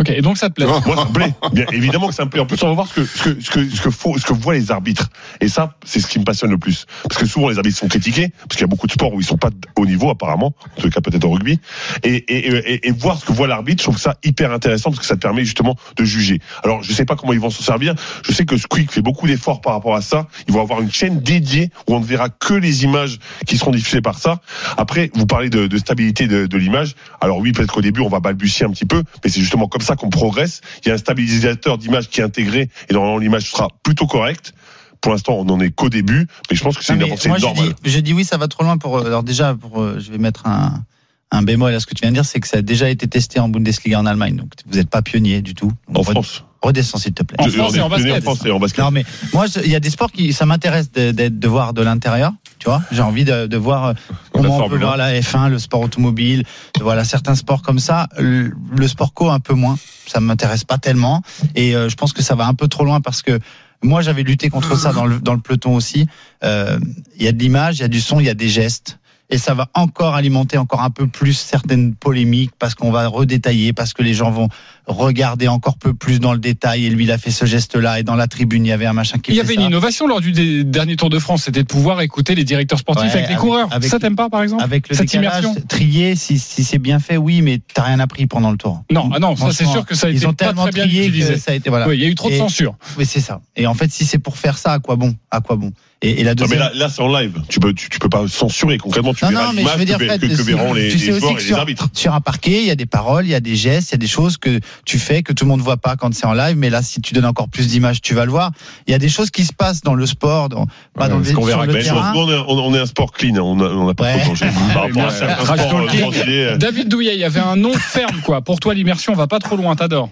Ok, 0.00 0.10
et 0.10 0.20
donc 0.22 0.38
ça 0.38 0.48
te 0.48 0.54
plaît 0.54 0.64
Moi, 0.64 0.80
ça 0.96 1.04
me 1.06 1.12
plaît. 1.12 1.34
Bien 1.52 1.66
évidemment 1.72 2.08
que 2.08 2.14
ça 2.14 2.24
me 2.24 2.30
plaît. 2.30 2.40
En 2.40 2.46
plus, 2.46 2.62
on 2.62 2.68
va 2.68 2.74
voir 2.74 2.86
ce 2.86 2.94
que, 2.94 3.04
ce 3.04 3.22
que, 3.22 3.40
ce 3.40 3.50
que, 3.50 3.68
ce 3.68 3.80
que, 3.80 3.90
faut, 3.90 4.16
ce 4.16 4.24
que 4.24 4.32
voient 4.32 4.54
les 4.54 4.70
arbitres. 4.70 5.08
Et 5.40 5.48
ça, 5.48 5.74
c'est 5.84 5.98
ce 5.98 6.06
qui 6.06 6.20
me 6.20 6.24
passionne 6.24 6.50
le 6.50 6.58
plus. 6.58 6.86
Parce 7.02 7.20
que 7.20 7.26
souvent, 7.26 7.48
les 7.48 7.56
arbitres 7.56 7.78
sont 7.78 7.88
critiqués, 7.88 8.28
parce 8.28 8.54
qu'il 8.54 8.60
y 8.60 8.64
a 8.64 8.68
beaucoup 8.68 8.86
de 8.86 8.92
sports 8.92 9.12
où 9.12 9.20
ils 9.20 9.26
sont 9.26 9.36
pas 9.36 9.50
au 9.76 9.86
niveau, 9.86 10.08
apparemment. 10.08 10.54
En 10.76 10.80
tout 10.80 10.90
cas, 10.90 11.00
peut-être 11.00 11.24
au 11.24 11.30
rugby. 11.30 11.58
Et, 12.04 12.14
et, 12.14 12.48
et, 12.74 12.88
et 12.88 12.92
voir 12.92 13.18
ce 13.18 13.24
que 13.24 13.32
voit 13.32 13.48
l'arbitre, 13.48 13.82
je 13.82 13.88
trouve 13.88 13.98
ça 13.98 14.14
hyper 14.22 14.52
intéressant, 14.52 14.90
parce 14.90 15.00
que 15.00 15.06
ça 15.06 15.16
te 15.16 15.20
permet 15.20 15.44
justement 15.44 15.74
de 15.96 16.04
juger. 16.04 16.40
Alors, 16.62 16.84
je 16.84 16.92
sais 16.92 17.04
pas 17.04 17.16
comment 17.16 17.32
ils 17.32 17.40
vont 17.40 17.50
s'en 17.50 17.64
servir. 17.64 17.96
Je 18.24 18.32
sais 18.32 18.44
que 18.44 18.56
Squeak 18.56 18.92
fait 18.92 19.02
beaucoup 19.02 19.26
d'efforts 19.26 19.60
par 19.60 19.72
rapport 19.72 19.96
à 19.96 20.02
ça. 20.02 20.28
Ils 20.46 20.54
vont 20.54 20.62
avoir 20.62 20.80
une 20.80 20.92
chaîne 20.92 21.20
dédiée 21.20 21.70
où 21.88 21.96
on 21.96 22.00
ne 22.00 22.04
verra 22.04 22.28
que 22.28 22.54
les 22.54 22.84
images 22.84 23.18
qui 23.46 23.58
seront 23.58 23.72
diffusées 23.72 24.00
par 24.00 24.20
ça. 24.20 24.40
Après, 24.76 25.10
vous 25.14 25.26
parlez 25.26 25.50
de, 25.50 25.66
de 25.66 25.78
stabilité 25.78 26.28
de, 26.28 26.46
de 26.46 26.56
l'image. 26.56 26.94
Alors 27.20 27.38
oui, 27.38 27.50
peut-être 27.50 27.72
qu'au 27.72 27.80
début, 27.80 28.00
on 28.00 28.08
va 28.08 28.20
balbutier 28.20 28.64
un 28.64 28.70
petit 28.70 28.86
peu, 28.86 29.02
mais 29.24 29.30
c'est 29.30 29.40
justement 29.40 29.66
comme 29.66 29.82
ça 29.82 29.87
qu'on 29.96 30.10
progresse. 30.10 30.60
Il 30.84 30.88
y 30.88 30.90
a 30.90 30.94
un 30.94 30.98
stabilisateur 30.98 31.78
d'image 31.78 32.08
qui 32.08 32.20
est 32.20 32.24
intégré 32.24 32.68
et 32.88 32.92
normalement 32.94 33.18
l'image 33.18 33.50
sera 33.50 33.68
plutôt 33.82 34.06
correcte. 34.06 34.52
Pour 35.00 35.12
l'instant, 35.12 35.34
on 35.34 35.44
n'en 35.44 35.60
est 35.60 35.70
qu'au 35.70 35.88
début, 35.88 36.26
mais 36.50 36.56
je 36.56 36.62
pense 36.64 36.76
que 36.76 36.84
c'est 36.84 36.94
une 36.94 37.02
avancée 37.04 37.28
normale. 37.28 37.72
j'ai 37.84 38.02
dit 38.02 38.12
oui, 38.12 38.24
ça 38.24 38.36
va 38.36 38.48
trop 38.48 38.64
loin 38.64 38.78
pour. 38.78 38.98
euh, 38.98 39.06
Alors 39.06 39.22
déjà, 39.22 39.54
pour, 39.54 39.80
euh, 39.80 39.98
je 40.00 40.10
vais 40.10 40.18
mettre 40.18 40.46
un, 40.46 40.82
un 41.30 41.42
bémol 41.42 41.72
à 41.72 41.78
ce 41.78 41.86
que 41.86 41.94
tu 41.94 42.00
viens 42.02 42.10
de 42.10 42.14
dire, 42.16 42.24
c'est 42.24 42.40
que 42.40 42.48
ça 42.48 42.56
a 42.58 42.62
déjà 42.62 42.90
été 42.90 43.06
testé 43.06 43.38
en 43.38 43.48
Bundesliga 43.48 44.00
en 44.00 44.06
Allemagne, 44.06 44.34
donc 44.36 44.50
vous 44.66 44.76
n'êtes 44.76 44.90
pas 44.90 45.02
pionnier 45.02 45.40
du 45.40 45.54
tout. 45.54 45.70
En 45.94 46.02
France. 46.02 46.44
Redescends 46.62 46.98
s'il 46.98 47.12
te 47.14 47.22
plaît. 47.22 47.36
En 47.40 47.44
Je- 47.48 47.50
France 47.56 47.72
on 47.72 47.76
et 47.76 47.80
en 47.80 47.88
basket. 47.88 48.26
En 48.50 48.58
basket. 48.58 48.84
Non 48.84 48.90
mais 48.90 49.04
moi, 49.32 49.46
il 49.64 49.70
y 49.70 49.74
a 49.76 49.80
des 49.80 49.90
sports 49.90 50.10
qui 50.10 50.32
ça 50.32 50.44
m'intéresse 50.46 50.90
de, 50.92 51.12
de, 51.12 51.28
de 51.28 51.48
voir 51.48 51.72
de 51.72 51.82
l'intérieur. 51.82 52.32
Tu 52.58 52.64
vois, 52.68 52.82
j'ai 52.90 53.02
envie 53.02 53.24
de, 53.24 53.46
de 53.46 53.56
voir 53.56 53.84
euh, 53.86 53.92
comment 54.32 54.48
on 54.48 54.52
peut 54.56 54.62
Formule 54.62 54.80
voir 54.80 54.96
la 54.96 55.12
F1, 55.20 55.48
le 55.50 55.58
sport 55.60 55.80
automobile, 55.80 56.42
voilà 56.80 57.04
certains 57.04 57.36
sports 57.36 57.62
comme 57.62 57.78
ça. 57.78 58.08
Le, 58.18 58.52
le 58.76 58.88
sport 58.88 59.14
co 59.14 59.30
un 59.30 59.38
peu 59.40 59.54
moins. 59.54 59.78
Ça 60.06 60.18
m'intéresse 60.20 60.64
pas 60.64 60.78
tellement 60.78 61.22
et 61.54 61.76
euh, 61.76 61.88
je 61.88 61.94
pense 61.94 62.12
que 62.12 62.22
ça 62.22 62.34
va 62.34 62.46
un 62.46 62.54
peu 62.54 62.66
trop 62.66 62.84
loin 62.84 63.00
parce 63.00 63.22
que 63.22 63.38
moi 63.82 64.00
j'avais 64.02 64.22
lutté 64.24 64.48
contre 64.48 64.76
ça 64.76 64.92
dans 64.92 65.04
le 65.06 65.20
dans 65.20 65.34
le 65.34 65.40
peloton 65.40 65.76
aussi. 65.76 66.08
Euh, 66.42 66.80
Il 67.16 67.22
y 67.22 67.28
a 67.28 67.32
de 67.32 67.38
l'image, 67.38 67.76
il 67.78 67.82
y 67.82 67.84
a 67.84 67.88
du 67.88 68.00
son, 68.00 68.18
il 68.18 68.26
y 68.26 68.30
a 68.30 68.34
des 68.34 68.48
gestes. 68.48 68.98
Et 69.30 69.36
ça 69.36 69.52
va 69.52 69.68
encore 69.74 70.14
alimenter 70.14 70.56
encore 70.56 70.80
un 70.80 70.88
peu 70.88 71.06
plus 71.06 71.34
certaines 71.34 71.94
polémiques 71.94 72.52
parce 72.58 72.74
qu'on 72.74 72.90
va 72.90 73.06
redétailler, 73.06 73.74
parce 73.74 73.92
que 73.92 74.02
les 74.02 74.14
gens 74.14 74.30
vont 74.30 74.48
regarder 74.88 75.48
encore 75.48 75.76
peu 75.78 75.94
plus 75.94 76.18
dans 76.18 76.32
le 76.32 76.38
détail. 76.38 76.86
Et 76.86 76.90
lui, 76.90 77.04
il 77.04 77.10
a 77.12 77.18
fait 77.18 77.30
ce 77.30 77.44
geste-là. 77.44 78.00
Et 78.00 78.02
dans 78.02 78.16
la 78.16 78.26
tribune, 78.26 78.64
il 78.66 78.68
y 78.68 78.72
avait 78.72 78.86
un 78.86 78.92
machin 78.92 79.18
qui 79.18 79.30
Il 79.32 79.36
y 79.36 79.40
avait 79.40 79.54
ça. 79.54 79.60
une 79.60 79.66
innovation 79.66 80.06
lors 80.08 80.20
du 80.20 80.64
dernier 80.64 80.96
Tour 80.96 81.10
de 81.10 81.18
France, 81.18 81.42
c'était 81.44 81.62
de 81.62 81.68
pouvoir 81.68 82.00
écouter 82.00 82.34
les 82.34 82.44
directeurs 82.44 82.78
sportifs 82.78 83.12
Ouais, 83.12 83.18
avec 83.18 83.28
les 83.30 83.36
coureurs. 83.36 83.68
avec- 83.70 83.90
ça 83.90 83.98
t'aime 83.98 84.16
pas, 84.16 84.28
par 84.30 84.42
exemple 84.42 84.62
Avec 84.64 84.88
le 84.88 84.96
Cette 84.96 85.06
décalage, 85.06 85.42
immersion? 85.44 85.62
trié, 85.68 86.16
si, 86.16 86.38
si 86.38 86.64
c'est 86.64 86.78
bien 86.78 86.98
fait, 86.98 87.16
oui, 87.16 87.42
mais 87.42 87.60
t'as 87.74 87.82
rien 87.84 88.00
appris 88.00 88.26
pendant 88.26 88.50
le 88.50 88.56
tour. 88.56 88.82
Non, 88.90 89.10
ah 89.14 89.18
non, 89.18 89.36
ça 89.36 89.52
c'est 89.52 89.66
sûr 89.66 89.84
que 89.84 89.94
ça 89.94 90.06
a 90.06 90.10
été 90.10 90.18
ils 90.20 90.26
ont 90.26 90.32
pas 90.32 90.46
tellement 90.46 90.62
très 90.64 90.72
bien 90.72 90.84
trié 90.84 91.06
utilisé. 91.06 91.34
que 91.34 91.40
ça 91.40 91.52
a 91.52 91.54
été 91.54 91.68
voilà. 91.70 91.86
Oui, 91.88 91.96
il 91.96 92.02
y 92.02 92.06
a 92.06 92.08
eu 92.08 92.14
trop 92.14 92.30
de 92.30 92.36
censure. 92.36 92.74
Oui, 92.98 93.04
c'est 93.06 93.20
ça. 93.20 93.40
Et 93.56 93.66
en 93.66 93.74
fait, 93.74 93.92
si 93.92 94.04
c'est 94.06 94.18
pour 94.18 94.38
faire 94.38 94.56
ça, 94.58 94.72
à 94.72 94.78
quoi 94.78 94.96
bon? 94.96 95.14
À 95.30 95.40
quoi 95.40 95.56
bon? 95.56 95.72
Et, 96.00 96.20
et 96.20 96.24
la 96.24 96.34
Non, 96.36 96.42
mais 96.42 96.56
deuxième. 96.56 96.58
là, 96.60 96.70
là 96.74 96.88
c'est 96.88 97.02
en 97.02 97.08
live. 97.12 97.42
Tu 97.48 97.58
peux, 97.58 97.74
tu, 97.74 97.88
tu 97.90 97.98
peux 97.98 98.08
pas 98.08 98.26
censurer 98.28 98.78
concrètement. 98.78 99.12
Tu 99.14 99.24
Non, 99.24 99.30
verras 99.32 99.46
non, 99.46 99.52
mais 99.52 99.58
l'image 99.62 99.74
je 99.74 99.78
veux 99.80 99.84
dire, 99.84 99.98
que, 99.98 100.04
que, 100.16 100.26
que 100.36 100.42
verront 100.42 100.72
les, 100.72 100.90
tu 100.90 100.98
sais 100.98 101.06
les 101.06 101.10
aussi 101.12 101.20
joueurs 101.22 101.34
que 101.36 101.40
et 101.42 101.44
les 101.46 101.52
arbitres. 101.54 101.88
Sur 101.92 102.14
un 102.14 102.20
parquet, 102.20 102.60
il 102.62 102.66
y 102.66 102.70
a 102.70 102.76
des 102.76 102.86
paroles, 102.86 103.26
il 103.26 103.30
y 103.30 103.34
a 103.34 103.40
des 103.40 103.56
gestes, 103.56 103.90
il 103.90 103.94
y 103.94 103.96
a 103.96 103.98
des 103.98 104.06
choses 104.06 104.36
que 104.36 104.60
tu 104.84 104.98
fais 104.98 105.22
que 105.22 105.32
tout 105.32 105.44
le 105.44 105.48
monde 105.50 105.60
voit 105.60 105.76
pas 105.76 105.96
quand 105.96 106.14
c'est 106.14 106.26
en 106.26 106.32
live. 106.34 106.56
Mais 106.56 106.70
là, 106.70 106.82
si 106.82 107.00
tu 107.00 107.14
donnes 107.14 107.24
encore 107.26 107.48
plus 107.48 107.68
d'images, 107.68 108.00
tu 108.00 108.14
vas 108.14 108.24
le 108.24 108.30
voir. 108.30 108.52
Il 108.86 108.92
y 108.92 108.94
a 108.94 108.98
des 108.98 109.08
choses 109.08 109.30
qui 109.30 109.44
se 109.44 109.52
passent 109.52 109.82
dans 109.82 109.94
le 109.94 110.06
sport, 110.06 110.48
dans, 110.48 110.66
pas 110.94 111.08
dans 111.08 111.18
le, 111.18 111.22
verra 111.24 111.66
Mais 111.66 111.82
terrain. 111.82 112.12
nous, 112.14 112.20
on, 112.20 112.30
est, 112.30 112.38
on- 112.48 112.66
on 112.68 112.74
est 112.74 112.78
un 112.80 112.86
sport 112.86 113.12
clean. 113.12 113.36
hein. 113.36 113.40
On 113.40 113.56
n'a 113.56 113.64
on 113.66 113.88
a 113.88 113.94
pas 113.94 114.04
Ouais. 114.04 114.20
trop 114.22 114.34
de 114.34 114.44
euh, 114.44 116.52
euh, 116.52 116.56
David 116.56 116.88
Douillet, 116.88 117.14
il 117.14 117.20
y 117.20 117.24
avait 117.24 117.40
un 117.40 117.56
nom 117.56 117.72
ferme, 117.72 118.20
quoi. 118.24 118.40
Pour 118.42 118.60
toi, 118.60 118.74
l'immersion 118.74 119.14
va 119.14 119.26
pas 119.26 119.38
trop 119.38 119.56
loin, 119.56 119.74
t'adores. 119.76 120.10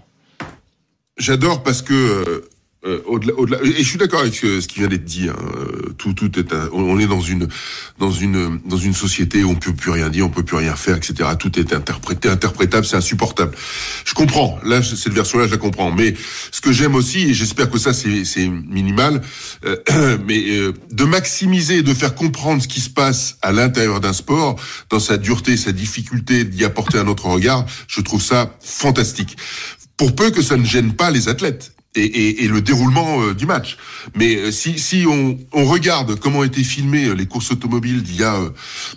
J'adore 1.18 1.62
parce 1.62 1.83
que 1.83 2.48
euh, 2.87 3.01
au-delà, 3.07 3.35
au-delà, 3.37 3.59
et 3.62 3.83
je 3.83 3.88
suis 3.88 3.99
d'accord 3.99 4.20
avec 4.20 4.35
ce, 4.35 4.61
ce 4.61 4.68
qui 4.68 4.79
vient 4.79 4.88
d'être 4.88 5.05
dit. 5.05 5.29
hein, 5.29 5.35
euh, 5.57 5.92
tout, 5.99 6.12
tout 6.12 6.38
est, 6.38 6.53
un- 6.53 6.68
on 6.72 6.99
est 6.99 7.07
dans 7.07 7.20
une, 7.20 7.49
dans 7.99 8.11
une, 8.11 8.61
dans 8.64 8.77
une 8.77 8.94
société 8.94 9.42
où 9.44 9.51
on 9.51 9.55
peut 9.57 9.75
plus 9.75 9.90
rien 9.90 10.09
dire, 10.09 10.27
on 10.27 10.31
peut 10.31 10.42
plus 10.44 10.57
rien 10.57 10.77
faire, 10.77 10.96
etc. 10.96 11.31
Tout 11.38 11.59
est 11.59 11.72
interprété, 11.72 12.29
interprétable, 12.29 12.87
c'est 12.87 12.96
insupportable. 12.96 13.57
Je 14.05 14.14
comprends. 14.14 14.59
Là, 14.64 14.83
cette 14.83 15.12
version-là, 15.12 15.46
je 15.46 15.53
la 15.53 15.57
comprends. 15.57 15.90
Mais 15.90 16.14
ce 16.53 16.61
que 16.61 16.72
j'aime 16.72 16.94
aussi, 16.94 17.22
et 17.31 17.35
j'espère 17.35 17.70
que 17.70 17.79
ça, 17.79 17.92
c'est, 17.92 18.25
c'est 18.25 18.49
minimal, 18.49 19.22
euh, 19.64 20.18
mais 20.27 20.44
euh, 20.51 20.72
de 20.92 21.05
maximiser, 21.05 21.83
de 21.83 21.94
faire 21.94 22.14
comprendre 22.14 22.62
ce 22.62 22.68
qui 22.68 22.81
se 22.81 22.90
passe 22.90 23.37
à 23.42 23.53
l'intérieur 23.53 24.01
d'un 24.01 24.12
sport, 24.12 24.57
dans 24.90 25.01
sa 25.01 25.16
dureté, 25.16 25.57
sa 25.57 25.72
difficulté 25.72 26.44
d'y 26.44 26.64
apporter 26.64 26.99
un 26.99 27.09
autre 27.09 27.27
regard, 27.27 27.66
je 27.88 28.01
trouve 28.01 28.22
ça 28.22 28.57
fantastique 28.62 29.37
pour 29.96 30.14
peu 30.14 30.31
que 30.31 30.42
ça 30.42 30.57
ne 30.57 30.64
gêne 30.64 30.92
pas 30.92 31.11
les 31.11 31.29
athlètes. 31.29 31.72
Et, 31.96 32.04
et- 32.04 32.44
et 32.44 32.48
le 32.48 32.61
déroulement 32.61 33.22
euh, 33.22 33.35
du 33.35 33.46
match. 33.46 33.76
Mais 34.14 34.37
euh, 34.37 34.50
si, 34.50 34.78
si 34.78 35.04
on, 35.09 35.38
on 35.52 35.64
regarde 35.64 36.18
comment 36.20 36.44
étaient 36.44 36.62
filmées 36.62 37.06
euh, 37.06 37.14
les 37.14 37.26
courses 37.26 37.50
automobiles 37.50 38.02
d'il 38.02 38.16
y 38.16 38.22
a 38.22 38.35
euh, 38.37 38.50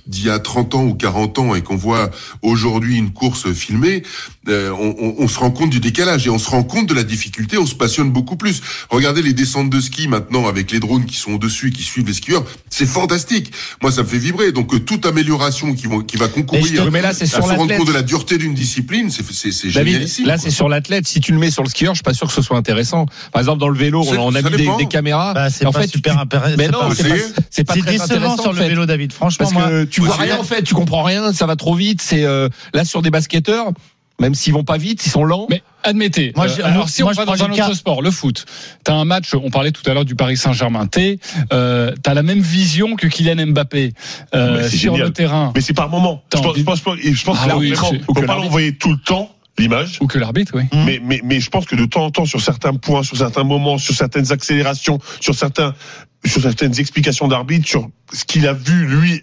d'il 0.06 0.26
y 0.26 0.30
a 0.30 0.38
30 0.40 0.76
ans 0.76 0.84
ou 0.86 0.94
40 0.96 1.40
ans 1.40 1.56
et 1.56 1.62
qu'on 1.62 1.78
voit 1.78 2.12
aujourd'hui 2.42 2.98
une 2.98 3.12
course 3.12 3.52
filmée, 3.54 4.04
on, 4.48 4.96
on- 5.00 5.16
on 5.20 5.28
se 5.28 5.38
rend 5.40 5.52
compte 5.52 5.70
du 5.70 5.80
décalage 5.80 6.26
et 6.26 6.30
on 6.30 6.40
se 6.40 6.50
rend 6.50 6.64
compte 6.64 6.88
de 6.88 6.94
la 6.94 7.04
difficulté. 7.04 7.58
On 7.58 7.66
se 7.68 7.76
passionne 7.76 8.10
beaucoup 8.12 8.36
plus. 8.36 8.62
Regardez 8.90 9.22
les 9.22 9.34
descentes 9.34 9.70
de 9.70 9.80
ski 9.80 10.08
maintenant 10.08 10.48
avec 10.48 10.72
les 10.72 10.80
drones 10.80 11.06
qui 11.06 11.16
sont 11.16 11.34
au-dessus, 11.34 11.72
qui 11.72 11.84
suivent 11.84 12.08
les 12.08 12.14
skieurs. 12.14 12.44
C'est 12.70 12.86
fantastique. 12.88 13.52
Moi, 13.82 13.92
ça 13.92 14.04
me 14.04 14.08
fait 14.08 14.18
vibrer. 14.18 14.52
Donc 14.52 14.84
toute 14.86 15.06
amélioration 15.06 15.74
qui, 15.76 15.88
vont, 15.88 16.02
qui 16.02 16.18
va 16.18 16.28
concourir 16.28 16.64
te- 16.86 16.90
mais 16.90 17.02
là, 17.02 17.14
c'est 17.14 17.26
à 17.26 17.28
se 17.28 17.36
rendre 17.42 17.68
compte 17.78 17.88
de 17.88 17.94
la 17.94 18.02
dureté 18.02 18.38
d'une 18.38 18.54
discipline, 18.56 19.10
c'est 19.12 19.24
génialissime. 19.70 20.26
là 20.26 20.38
c'est 20.38 20.50
sur 20.50 20.68
l'athlète. 20.70 21.08
Si 21.08 21.20
tu 21.22 21.32
le 21.32 21.38
mets 21.38 21.52
sur 21.52 21.64
le 21.64 21.70
skieur, 21.70 21.94
je 21.94 21.98
suis 21.98 22.04
pas 22.04 22.14
sûr 22.14 22.28
que 22.28 22.34
ce 22.34 22.42
soit 22.42 22.58
intéressant. 22.58 22.89
Par 23.32 23.40
exemple, 23.42 23.60
dans 23.60 23.70
le 23.70 23.78
vélo, 23.78 24.04
on 24.18 24.36
a 24.36 24.42
mis 24.42 24.50
des, 24.78 24.86
caméras. 24.88 25.34
Bah, 25.34 25.50
c'est 25.50 25.66
en 25.66 25.72
pas 25.72 25.82
fait, 25.82 25.88
super 25.88 26.14
tu- 26.16 26.20
intéressant. 26.22 26.56
Mais 26.58 26.66
c'est 26.66 26.72
non, 26.72 26.80
pas- 26.80 26.96
c'est 26.96 27.10
pas, 27.10 27.16
c'est 27.50 27.64
pas 27.64 27.74
C'est 27.74 27.80
très 27.82 27.92
décevant 27.92 28.04
intéressant 28.16 28.38
sur 28.38 28.50
en 28.50 28.54
le 28.54 28.58
fait. 28.62 28.70
vélo, 28.70 28.86
David. 28.86 29.14
Franchement, 29.14 29.46
Parce 29.46 29.54
moi, 29.54 29.68
que 29.70 29.84
tu 29.86 30.02
Ouais, 30.02 30.08
vois 30.08 30.16
rien 30.18 30.38
en 30.40 30.44
fait, 30.44 30.64
tu 30.64 30.74
comprends 30.74 31.04
rien, 31.04 31.32
ça 31.34 31.46
va 31.46 31.56
trop 31.56 31.76
vite. 31.76 32.02
C'est 32.02 32.24
euh, 32.24 32.50
là 32.74 32.86
sur 32.86 33.02
des 33.02 33.10
basketteurs, 33.12 33.72
même 34.20 34.36
s'ils 34.36 34.54
vont 34.54 34.64
pas 34.64 34.78
vite, 34.78 35.06
ils 35.06 35.10
sont 35.10 35.24
lents. 35.24 35.48
Mais 35.50 35.62
admettez, 35.84 36.34
Moi, 36.36 36.48
euh, 36.48 36.64
alors 36.66 36.78
moi, 36.80 36.88
si 36.90 37.04
moi, 37.04 37.12
on 37.14 37.16
va 37.16 37.26
dans 37.26 37.34
un 37.44 37.48
autre 37.48 37.56
cas- 37.56 37.74
sport, 37.74 38.02
le 38.02 38.12
foot, 38.12 38.46
t'as 38.84 38.94
un 38.94 39.06
match, 39.06 39.34
on 39.34 39.50
parlait 39.50 39.72
tout 39.72 39.90
à 39.90 39.94
l'heure 39.94 40.04
du 40.04 40.16
Paris 40.16 40.36
Saint-Germain, 40.36 40.88
t'es, 40.88 41.20
euh, 41.54 41.94
t'as 42.04 42.14
la 42.14 42.22
même 42.24 42.42
vision 42.42 42.96
que 42.98 43.08
Kylian 43.08 43.48
Mbappé 43.48 43.94
euh, 44.36 44.58
Mais 44.58 44.64
c'est 44.70 44.78
sur 44.78 44.94
génial. 44.94 45.08
le 45.08 45.14
terrain. 45.14 45.52
Mais 45.56 45.62
c'est 45.62 45.74
par 45.74 45.88
moment. 45.90 46.22
Je 46.34 46.40
pense, 46.40 46.58
je 46.58 46.64
pense, 46.64 46.80
je 47.02 47.24
pense 47.24 47.38
Ah 47.42 47.50
que 47.52 47.56
oui, 47.58 47.74
peut 48.14 48.26
pas 48.26 48.36
l'envoyer 48.36 48.76
tout 48.76 48.92
le 48.92 48.98
temps 48.98 49.34
l'image. 49.60 49.98
Ou 50.02 50.08
que 50.08 50.18
l'arbitre, 50.18 50.54
oui. 50.56 50.64
Mais, 50.86 51.00
mais, 51.04 51.22
mais 51.24 51.40
je 51.40 51.50
pense 51.50 51.66
que 51.66 51.76
de 51.76 51.86
temps 51.86 52.06
en 52.06 52.12
temps, 52.12 52.26
sur 52.26 52.42
certains 52.42 52.74
points, 52.74 53.04
sur 53.04 53.18
certains 53.18 53.44
moments, 53.44 53.78
sur 53.78 53.96
certaines 53.96 54.32
accélérations, 54.32 55.00
sur 55.20 55.36
certains, 55.36 55.74
sur 56.26 56.42
certaines 56.42 56.80
explications 56.80 57.28
d'arbitre, 57.28 57.68
sur 57.68 57.90
ce 58.12 58.26
qu'il 58.26 58.48
a 58.48 58.54
vu 58.54 58.86
lui 58.88 59.22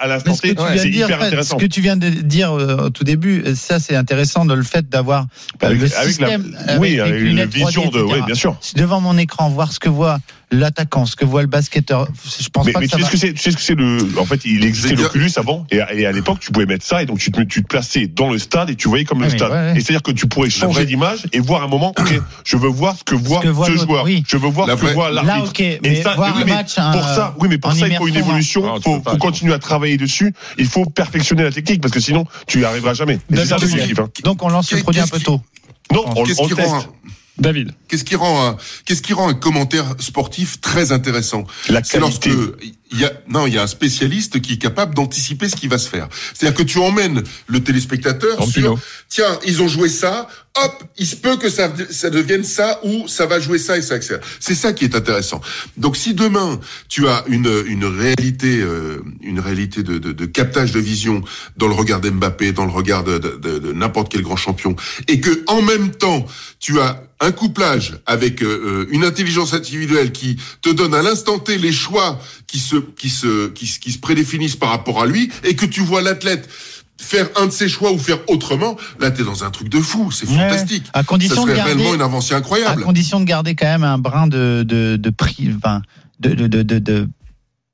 à 0.00 0.06
l'instant 0.06 0.34
c'est 0.34 0.50
hyper 0.50 1.22
intéressant. 1.22 1.58
Ce 1.58 1.64
que 1.64 1.68
tu 1.68 1.80
viens 1.80 1.96
de 1.96 2.08
dire 2.08 2.52
euh, 2.52 2.86
au 2.86 2.90
tout 2.90 3.04
début, 3.04 3.44
ça 3.54 3.78
c'est 3.80 3.96
intéressant 3.96 4.44
le 4.44 4.62
fait 4.62 4.88
d'avoir 4.88 5.26
bah, 5.60 5.68
avec, 5.68 5.80
le 5.80 5.88
système, 5.88 6.54
la, 6.66 6.74
avec, 6.74 7.20
une 7.20 7.44
vision 7.44 7.88
de, 7.90 8.00
oui, 8.00 8.20
bien 8.26 8.34
sûr. 8.34 8.58
Devant 8.76 9.00
mon 9.00 9.16
écran, 9.18 9.48
voir 9.48 9.72
ce 9.72 9.80
que 9.80 9.88
voit 9.88 10.18
l'attaquant, 10.50 11.04
ce 11.04 11.16
que 11.16 11.24
voit 11.24 11.42
le 11.42 11.48
basketteur, 11.48 12.08
je 12.40 12.48
pense 12.48 12.66
mais, 12.66 12.72
pas 12.72 12.80
mais 12.80 12.88
tu, 12.88 12.96
sais 12.96 13.04
ce 13.04 13.10
que 13.10 13.16
c'est, 13.18 13.32
tu 13.34 13.38
sais 13.38 13.50
ce 13.50 13.56
que 13.56 13.62
c'est 13.62 13.74
le, 13.74 13.98
en 14.18 14.24
fait, 14.24 14.44
il 14.44 14.64
existait 14.64 14.94
l'Oculus 14.94 15.30
avant, 15.36 15.66
et 15.70 15.80
à, 15.80 16.12
l'époque, 16.12 16.38
tu 16.40 16.52
pouvais 16.52 16.66
mettre 16.66 16.86
ça, 16.86 17.02
et 17.02 17.06
donc 17.06 17.18
tu 17.18 17.30
te, 17.30 17.42
tu 17.42 17.62
te 17.62 17.68
plaçais 17.68 18.06
dans 18.06 18.30
le 18.30 18.38
stade, 18.38 18.70
et 18.70 18.76
tu 18.76 18.88
voyais 18.88 19.04
comme 19.04 19.20
le 19.20 19.26
ah, 19.26 19.30
stade. 19.30 19.76
Et 19.76 19.80
c'est-à-dire 19.80 20.02
que 20.02 20.12
tu 20.12 20.26
pourrais 20.26 20.50
changer 20.50 20.86
d'image, 20.86 21.26
et 21.32 21.40
voir 21.40 21.62
un 21.62 21.68
moment, 21.68 21.92
ok, 21.98 22.20
je 22.44 22.56
veux 22.56 22.68
voir 22.68 22.96
ce 22.96 23.04
que 23.04 23.14
voit 23.14 23.42
ce, 23.42 23.76
joueur, 23.76 24.06
je 24.06 24.36
veux 24.36 24.48
voir 24.48 24.68
ce 24.68 24.74
que 24.74 24.92
voit 24.92 25.10
l'arbitre. 25.10 25.36
Là, 25.36 25.44
ok, 25.44 25.80
mais 25.82 26.00
voir 26.00 26.38
le 26.38 26.44
match, 26.46 26.74
pour 26.76 27.04
ça, 27.04 27.34
oui, 27.38 27.48
mais 27.50 27.58
pour 27.58 27.72
ça, 27.72 27.86
il 27.86 27.96
faut 27.96 28.08
une 28.08 28.17
d'évolution. 28.22 28.76
Il 28.76 28.82
faut, 28.82 29.00
continuer 29.18 29.54
à 29.54 29.58
travailler 29.58 29.96
dessus. 29.96 30.34
Il 30.58 30.66
faut 30.66 30.84
perfectionner 30.84 31.42
la 31.42 31.52
technique 31.52 31.80
parce 31.80 31.92
que 31.92 32.00
sinon, 32.00 32.26
tu 32.46 32.58
n'y 32.58 32.64
arriveras 32.64 32.94
jamais. 32.94 33.18
Ça. 33.44 33.56
Hein. 33.56 34.08
Donc, 34.24 34.42
on 34.42 34.48
lance 34.48 34.72
le 34.72 34.80
produit 34.80 35.00
un 35.00 35.06
peu 35.06 35.20
tôt. 35.20 35.40
Non, 35.92 36.04
on, 36.16 36.22
on 36.22 36.24
teste. 36.24 36.88
David. 37.38 37.72
Qu'est-ce 37.86 38.04
qui 38.04 38.16
rend 38.16 38.56
qu'est-ce 38.84 39.02
qui 39.02 39.12
rend 39.12 39.28
un 39.28 39.34
commentaire 39.34 39.94
sportif 40.00 40.60
très 40.60 40.92
intéressant? 40.92 41.44
La 41.68 41.82
qualité 41.82 42.30
il 42.90 43.00
y 43.00 43.04
a, 43.04 43.12
non, 43.28 43.46
il 43.46 43.54
y 43.54 43.58
a 43.58 43.62
un 43.62 43.66
spécialiste 43.66 44.40
qui 44.40 44.54
est 44.54 44.58
capable 44.58 44.94
d'anticiper 44.94 45.48
ce 45.48 45.56
qui 45.56 45.68
va 45.68 45.78
se 45.78 45.88
faire. 45.88 46.08
C'est-à-dire 46.34 46.56
que 46.56 46.62
tu 46.62 46.78
emmènes 46.78 47.22
le 47.46 47.62
téléspectateur 47.62 48.42
sur, 48.44 48.78
tiens, 49.08 49.38
ils 49.46 49.62
ont 49.62 49.68
joué 49.68 49.88
ça, 49.88 50.28
hop, 50.64 50.84
il 50.96 51.06
se 51.06 51.16
peut 51.16 51.36
que 51.36 51.50
ça, 51.50 51.68
devienne 51.68 52.44
ça 52.44 52.80
ou 52.84 53.06
ça 53.06 53.26
va 53.26 53.40
jouer 53.40 53.58
ça 53.58 53.76
et 53.76 53.82
ça 53.82 53.94
accélère. 53.94 54.22
C'est 54.40 54.54
ça 54.54 54.72
qui 54.72 54.84
est 54.84 54.94
intéressant. 54.94 55.40
Donc 55.76 55.96
si 55.96 56.14
demain 56.14 56.60
tu 56.88 57.06
as 57.08 57.24
une, 57.28 57.50
une 57.66 57.84
réalité, 57.84 58.60
euh, 58.60 59.02
une 59.22 59.40
réalité 59.40 59.82
de, 59.82 59.98
de, 59.98 60.12
de, 60.12 60.26
captage 60.26 60.72
de 60.72 60.80
vision 60.80 61.22
dans 61.56 61.68
le 61.68 61.74
regard 61.74 62.00
d'Mbappé, 62.00 62.52
dans 62.52 62.64
le 62.64 62.72
regard 62.72 63.04
de, 63.04 63.18
de 63.18 63.72
n'importe 63.72 64.10
quel 64.10 64.22
grand 64.22 64.36
champion, 64.36 64.74
et 65.06 65.20
que 65.20 65.44
en 65.46 65.62
même 65.62 65.90
temps 65.90 66.26
tu 66.58 66.80
as 66.80 67.02
un 67.20 67.32
couplage 67.32 67.98
avec 68.06 68.42
euh, 68.42 68.46
euh, 68.46 68.86
une 68.90 69.04
intelligence 69.04 69.52
individuelle 69.52 70.12
qui 70.12 70.38
te 70.62 70.70
donne 70.70 70.94
à 70.94 71.02
l'instant 71.02 71.38
T 71.38 71.58
les 71.58 71.72
choix 71.72 72.20
qui 72.48 72.58
se, 72.58 72.76
qui 72.76 73.10
se, 73.10 73.48
qui, 73.48 73.92
se 73.92 73.98
prédéfinissent 73.98 74.56
par 74.56 74.70
rapport 74.70 75.00
à 75.00 75.06
lui 75.06 75.30
et 75.44 75.54
que 75.54 75.66
tu 75.66 75.80
vois 75.80 76.02
l'athlète 76.02 76.48
faire 77.00 77.28
un 77.36 77.46
de 77.46 77.52
ses 77.52 77.68
choix 77.68 77.92
ou 77.92 77.98
faire 77.98 78.18
autrement, 78.28 78.76
là 78.98 79.12
t'es 79.12 79.22
dans 79.22 79.44
un 79.44 79.50
truc 79.50 79.68
de 79.68 79.80
fou, 79.80 80.10
c'est 80.10 80.26
fantastique. 80.26 80.84
À 80.92 81.04
condition 81.04 81.36
Ça 81.36 81.42
serait 81.42 81.62
réellement 81.62 81.94
une 81.94 82.02
avancée 82.02 82.34
incroyable. 82.34 82.82
À 82.82 82.84
condition 82.84 83.20
de 83.20 83.24
garder 83.24 83.54
quand 83.54 83.66
même 83.66 83.84
un 83.84 83.98
brin 83.98 84.26
de 84.26 84.64
de 84.66 84.96
de 84.96 85.10
prix, 85.10 85.50
de, 86.18 86.34
de, 86.34 86.62
de, 86.62 87.08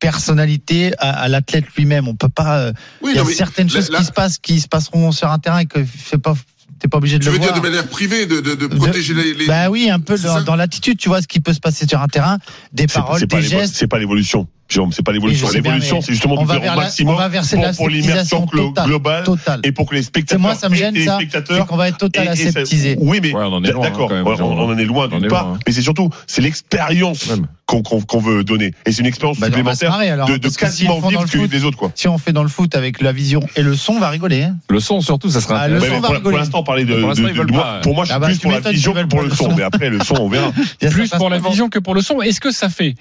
personnalité 0.00 0.92
à, 0.98 1.28
l'athlète 1.28 1.64
lui-même. 1.76 2.08
On 2.08 2.14
peut 2.14 2.28
pas. 2.28 2.58
Euh, 2.58 2.72
oui, 3.00 3.12
il 3.14 3.16
y 3.16 3.18
a 3.18 3.24
certaines 3.24 3.70
choses 3.70 3.88
qui 3.88 4.04
se 4.04 4.12
passent, 4.12 4.38
qui 4.38 4.60
se 4.60 4.68
passeront 4.68 5.12
sur 5.12 5.30
un 5.30 5.38
terrain 5.38 5.60
et 5.60 5.66
que 5.66 5.78
c'est 6.04 6.20
pas 6.20 6.34
t'es 6.78 6.88
pas 6.88 6.98
obligé 6.98 7.18
de 7.18 7.24
tu 7.24 7.30
le 7.30 7.36
voir. 7.36 7.48
Veux 7.48 7.54
dire 7.54 7.62
de 7.62 7.66
manière 7.66 7.88
privée, 7.88 8.26
de, 8.26 8.40
de, 8.40 8.66
protéger 8.66 9.14
les, 9.14 9.32
les, 9.32 9.46
Bah 9.46 9.70
oui, 9.70 9.88
un 9.90 10.00
peu 10.00 10.18
dans, 10.44 10.56
l'attitude, 10.56 10.98
tu 10.98 11.08
vois, 11.08 11.22
ce 11.22 11.26
qui 11.26 11.40
peut 11.40 11.54
se 11.54 11.60
passer 11.60 11.86
sur 11.86 12.00
un 12.02 12.08
terrain, 12.08 12.38
des 12.72 12.86
paroles, 12.86 13.24
des 13.24 13.42
gestes. 13.42 13.76
C'est 13.76 13.86
pas 13.86 13.98
l'évolution. 13.98 14.46
C'est 14.68 15.02
pas 15.04 15.12
l'évolution. 15.12 15.48
L'évolution, 15.50 16.00
c'est 16.00 16.12
justement 16.12 16.42
de 16.42 16.50
faire 16.50 16.72
au 16.72 16.76
maximum 16.76 17.16
pour, 17.16 17.76
pour 17.76 17.88
l'immersion 17.88 18.46
globale 18.46 19.24
et 19.62 19.72
pour 19.72 19.88
que 19.88 19.94
les 19.94 20.02
spectateurs, 20.02 20.40
moi, 20.40 20.54
ça 20.54 20.68
me 20.68 20.74
gêne, 20.74 20.94
les 20.94 21.04
ça, 21.04 21.16
spectateurs, 21.16 21.66
qu'on 21.66 21.76
va 21.76 21.88
être 21.88 21.98
total 21.98 22.28
aseptisé. 22.28 22.96
Oui, 23.00 23.20
mais 23.22 23.34
hein, 23.34 23.60
d'accord, 23.60 24.10
on, 24.10 24.58
en 24.58 24.78
est 24.78 24.84
loin 24.84 25.08
d'une 25.08 25.28
part, 25.28 25.48
hein. 25.48 25.58
mais 25.66 25.72
c'est 25.72 25.82
surtout 25.82 26.10
c'est 26.26 26.42
l'expérience 26.42 27.30
qu'on 27.66 28.20
veut 28.20 28.44
donner 28.44 28.72
et 28.84 28.92
c'est 28.92 29.00
une 29.00 29.06
expérience 29.06 29.38
bah, 29.38 29.46
supplémentaire 29.46 29.90
marrer, 29.90 30.10
alors, 30.10 30.28
de, 30.28 30.36
de 30.36 30.48
quasiment 30.48 31.00
si 31.00 31.08
vivre 31.08 31.24
que 31.24 31.38
foot, 31.38 31.52
les 31.52 31.64
autres 31.64 31.78
quoi. 31.78 31.90
Si 31.94 32.08
on 32.08 32.18
fait 32.18 32.32
dans 32.32 32.42
le 32.42 32.48
foot 32.48 32.74
avec 32.76 33.00
la 33.00 33.12
vision 33.12 33.40
et 33.56 33.62
le 33.62 33.74
son, 33.74 33.94
on 33.94 34.00
va 34.00 34.10
rigoler. 34.10 34.42
Hein. 34.42 34.56
Le 34.68 34.80
son 34.80 35.00
surtout, 35.00 35.30
ça 35.30 35.40
sera. 35.40 35.68
Bah, 35.68 36.20
pour 36.22 36.32
l'instant, 36.32 36.62
parler 36.62 36.84
de 36.84 36.94
pour 36.94 37.94
moi, 37.94 38.04
je 38.04 38.12
ah 38.12 38.14
suis 38.14 38.20
bah, 38.20 38.26
plus 38.26 38.38
pour 38.38 38.52
la 38.52 38.60
vision 38.60 38.92
que 38.92 39.04
pour 39.04 39.22
le 39.22 39.30
son, 39.30 39.54
mais 39.54 39.62
après 39.62 39.90
le 39.90 40.00
son, 40.00 40.14
on 40.16 40.28
verra. 40.28 40.52
Plus 40.94 41.10
pour 41.10 41.30
la 41.30 41.38
vision 41.38 41.68
que 41.68 41.78
pour 41.78 41.94
le 41.94 42.02
son. 42.02 42.20
Est-ce 42.20 42.40
que 42.40 42.50
ça 42.50 42.68
fait 42.68 42.94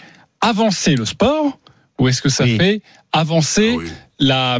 avancer 0.43 0.95
le 0.95 1.05
sport 1.05 1.59
ou 1.99 2.07
est-ce 2.07 2.21
que 2.21 2.29
ça 2.29 2.45
fait 2.45 2.81
avancer 3.11 3.77
la 4.19 4.59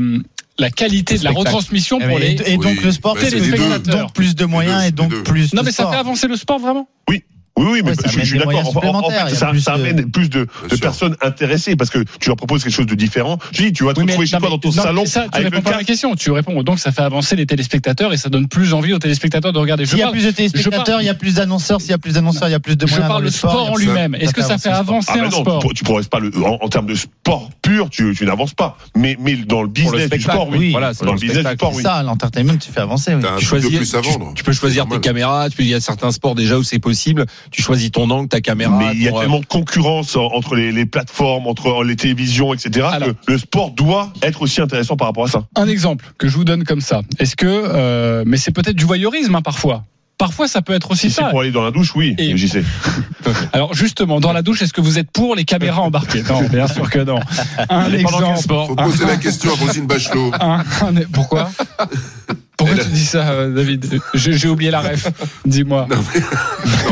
la 0.60 0.70
qualité 0.70 1.18
de 1.18 1.24
la 1.24 1.32
retransmission 1.32 1.98
eh 2.00 2.08
pour 2.08 2.20
ben, 2.20 2.38
les 2.38 2.54
et 2.54 2.58
donc 2.58 2.82
le 2.84 2.92
sport 2.92 3.18
les 3.18 3.30
spectateurs 3.30 3.80
donc 3.80 4.14
plus 4.14 4.36
de 4.36 4.46
moyens 4.46 4.86
et 4.86 4.92
donc 4.92 5.12
plus 5.24 5.54
non 5.54 5.64
mais 5.64 5.72
ça 5.72 5.90
fait 5.90 5.98
avancer 5.98 6.28
le 6.28 6.36
sport 6.36 6.60
vraiment? 6.60 6.88
Oui. 7.10 7.24
Oui, 7.56 7.66
oui, 7.70 7.82
mais 7.84 7.92
ouais, 7.92 7.96
je, 8.06 8.20
je, 8.20 8.26
suis 8.26 8.40
d'accord. 8.40 8.76
En, 8.84 9.06
en, 9.06 9.10
fait, 9.10 9.36
ça, 9.36 9.52
ça 9.60 9.74
amène 9.74 9.96
de... 9.98 10.02
plus 10.04 10.28
de, 10.28 10.48
de 10.70 10.76
personnes 10.78 11.16
intéressées 11.22 11.76
parce 11.76 11.92
que 11.92 12.00
tu 12.20 12.30
leur 12.30 12.36
proposes 12.36 12.64
quelque 12.64 12.74
chose 12.74 12.88
de 12.88 12.96
différent. 12.96 13.38
Je 13.52 13.64
dis, 13.64 13.74
tu 13.74 13.84
vas 13.84 13.94
te 13.94 14.00
oui, 14.00 14.08
retrouver 14.08 14.26
chez 14.26 14.38
toi 14.38 14.50
dans 14.50 14.58
ton 14.58 14.70
non, 14.70 14.84
salon. 14.84 15.06
Ça, 15.06 15.28
tu 15.32 15.38
avec 15.38 15.54
réponds 15.54 15.70
pas 15.70 15.76
à 15.76 15.78
la 15.78 15.84
question. 15.84 16.16
Tu 16.16 16.32
réponds. 16.32 16.64
Donc, 16.64 16.80
ça 16.80 16.92
fait 16.92 17.04
avancer 17.04 17.36
les 17.36 17.46
téléspectateurs 17.46 18.12
et 18.12 18.18
ça 18.18 18.30
donne 18.30 18.48
plus 18.48 18.74
envie 18.74 18.92
aux 18.94 19.00
téléspectateurs 19.00 19.54
de 19.54 19.60
regarder. 19.60 19.86
S'il 19.86 20.00
y 20.00 20.02
a 20.02 20.10
plus 20.10 20.26
de 20.26 20.32
téléspectateurs, 20.32 21.02
il 21.02 21.06
y 21.06 21.10
a 21.10 21.14
plus 21.14 21.36
d'annonceurs. 21.36 21.80
S'il 21.80 21.92
y 21.92 21.94
a 21.94 22.00
plus 22.00 22.14
d'annonceurs, 22.14 22.50
il 22.50 22.54
y 22.54 22.56
a 22.56 22.60
plus 22.60 22.76
de 22.76 22.86
moyens. 22.88 23.04
Je 23.04 23.08
parle 23.08 23.26
de 23.26 23.30
sport 23.30 23.72
en 23.72 23.78
lui-même. 23.78 24.16
Est-ce 24.16 24.34
que 24.34 24.42
ça 24.42 24.58
fait 24.58 24.70
avancer 24.70 25.12
ah, 25.14 25.24
le 25.24 25.30
sport 25.30 25.64
Tu 25.76 25.84
progresses 25.84 26.08
pas 26.08 26.20
en 26.62 26.70
termes 26.70 26.88
de 26.88 26.96
sport 26.96 27.52
pur. 27.62 27.90
Tu 27.92 28.16
n'avances 28.26 28.56
pas. 28.56 28.78
Mais 28.96 29.16
dans 29.46 29.62
le 29.62 29.70
business 29.70 30.10
du 30.10 30.22
sport, 30.22 30.50
oui. 30.50 30.74
Dans 30.74 31.14
le 31.14 31.20
business 31.20 31.46
du 31.46 31.54
sport, 31.54 31.74
oui. 31.76 31.84
Ça, 31.84 32.02
l'entertainment, 32.02 32.58
tu 32.58 32.72
fais 32.72 32.82
avancer. 32.82 33.16
Tu 34.36 34.44
peux 34.44 34.54
choisir 34.54 34.88
tes 34.88 35.00
caméras. 35.00 35.50
Il 35.60 35.68
y 35.68 35.76
a 35.76 35.80
certains 35.80 36.12
sports 36.12 36.36
déjà 36.36 36.58
où 36.58 36.64
c'est 36.64 36.80
possible 36.80 37.26
tu 37.52 37.62
choisis 37.62 37.92
ton 37.92 38.10
angle, 38.10 38.28
ta 38.28 38.42
caméra. 38.42 38.78
Mais 38.78 38.94
il 38.94 39.04
y 39.04 39.08
a 39.08 39.16
euh, 39.16 39.20
tellement 39.20 39.40
de 39.40 39.46
concurrence 39.46 40.16
entre 40.16 40.56
les, 40.56 40.86
plateformes, 40.86 41.48
entre 41.48 41.68
euh, 41.68 41.84
les 41.84 41.96
télévisions, 41.96 42.54
etc. 42.54 42.88
Que 43.26 43.32
le 43.32 43.38
sport 43.38 43.72
doit 43.72 44.12
être 44.22 44.42
aussi 44.42 44.62
intéressant 44.62 44.98
par 44.98 45.08
rapport 45.08 45.26
à 45.26 45.30
ça. 45.30 45.48
Un 45.56 45.68
exemple 45.68 46.14
que 46.18 46.28
je 46.28 46.36
vous 46.36 46.44
donne 46.44 46.64
comme 46.64 46.82
ça. 46.82 47.02
Est-ce 47.20 47.36
que, 47.36 47.46
euh, 47.48 48.24
mais 48.26 48.38
c'est 48.38 48.52
peut-être 48.52 48.76
du 48.76 48.86
voyeurisme 48.86 49.36
hein, 49.36 49.42
parfois. 49.42 49.84
Parfois, 50.18 50.48
ça 50.48 50.62
peut 50.62 50.74
être 50.74 50.92
aussi 50.92 51.10
si 51.10 51.16
ça. 51.16 51.26
pour 51.26 51.42
aller 51.42 51.52
dans 51.52 51.64
la 51.64 51.72
douche, 51.72 51.96
oui, 51.96 52.16
j'y 52.18 52.48
sais. 52.48 52.64
Alors, 53.54 53.74
justement, 53.74 54.20
dans 54.20 54.32
la 54.32 54.42
douche, 54.42 54.62
est-ce 54.62 54.74
que 54.74 54.82
vous 54.82 55.00
êtes 55.00 55.10
pour 55.12 55.36
les 55.36 55.44
caméras 55.44 55.82
embarquées? 55.82 56.24
Non, 56.24 56.44
bien 56.44 56.68
sûr 56.68 56.90
que 56.90 57.00
non. 57.00 57.20
Un 57.70 57.86
Elle 57.86 57.96
exemple. 57.96 58.38
Faut 58.48 58.76
poser 58.76 59.06
la 59.06 59.18
question 59.18 59.52
à 59.52 59.56
Rosine 59.56 59.88
Bachelot. 59.88 60.32
Un... 60.40 60.60
Un... 60.60 60.94
Pourquoi? 61.12 61.50
Pourquoi 62.56 62.76
Elle... 62.76 62.84
tu 62.86 62.92
dis 62.92 63.06
ça, 63.06 63.32
euh, 63.32 63.54
David? 63.54 64.00
J'ai 64.14 64.48
oublié 64.48 64.70
la 64.70 64.82
ref. 64.82 65.08
Dis-moi. 65.46 65.88
Non, 65.90 65.98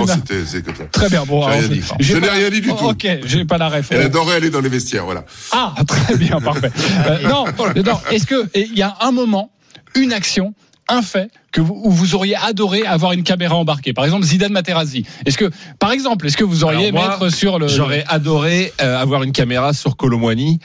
c'était 0.07 0.63
comme 0.63 0.75
ça. 0.75 0.83
Très 0.91 1.09
bien, 1.09 1.23
bon. 1.23 1.45
Alors, 1.45 1.61
je 1.99 2.17
n'ai 2.17 2.29
rien 2.29 2.49
dit 2.49 2.61
du 2.61 2.71
oh, 2.71 2.75
tout. 2.75 2.85
Oh, 2.87 2.91
ok, 2.91 3.07
j'ai 3.23 3.45
pas 3.45 3.59
la 3.59 3.69
ref. 3.69 3.87
Elle 3.91 4.01
adorait 4.01 4.35
aller 4.35 4.49
dans 4.49 4.61
les 4.61 4.69
vestiaires, 4.69 5.05
voilà. 5.05 5.23
Ah, 5.51 5.75
très 5.87 6.17
bien, 6.17 6.41
parfait. 6.41 6.71
Euh, 7.07 7.29
non, 7.29 7.45
non 7.75 7.99
est-ce 8.09 8.25
qu'il 8.25 8.77
y 8.77 8.81
a 8.81 8.97
un 9.01 9.11
moment, 9.11 9.51
une 9.95 10.11
action 10.11 10.55
un 10.91 11.01
fait 11.01 11.31
que 11.51 11.61
vous, 11.61 11.79
où 11.83 11.91
vous 11.91 12.15
auriez 12.15 12.35
adoré 12.35 12.85
avoir 12.85 13.13
une 13.13 13.23
caméra 13.23 13.55
embarquée 13.55 13.93
Par 13.93 14.05
exemple, 14.05 14.23
Zidane 14.23 14.51
Materazzi. 14.51 15.05
Est-ce 15.25 15.37
que, 15.37 15.49
par 15.79 15.91
exemple, 15.91 16.27
est-ce 16.27 16.37
que 16.37 16.43
vous 16.43 16.63
auriez 16.63 16.91
mettre 16.91 17.29
sur 17.29 17.59
le 17.59 17.67
J'aurais 17.67 18.03
adoré 18.07 18.73
euh, 18.81 19.01
avoir 19.01 19.23
une 19.23 19.31
caméra 19.31 19.73
sur 19.73 19.97
Colomboigny. 19.97 20.59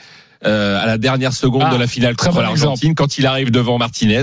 Euh, 0.45 0.79
à 0.79 0.85
la 0.85 0.99
dernière 0.99 1.33
seconde 1.33 1.63
ah, 1.65 1.73
de 1.73 1.77
la 1.77 1.87
finale 1.87 2.15
contre 2.15 2.41
l'Argentine, 2.41 2.93
quand 2.93 3.17
il 3.17 3.25
arrive 3.25 3.49
devant 3.49 3.79
Martinez 3.79 4.21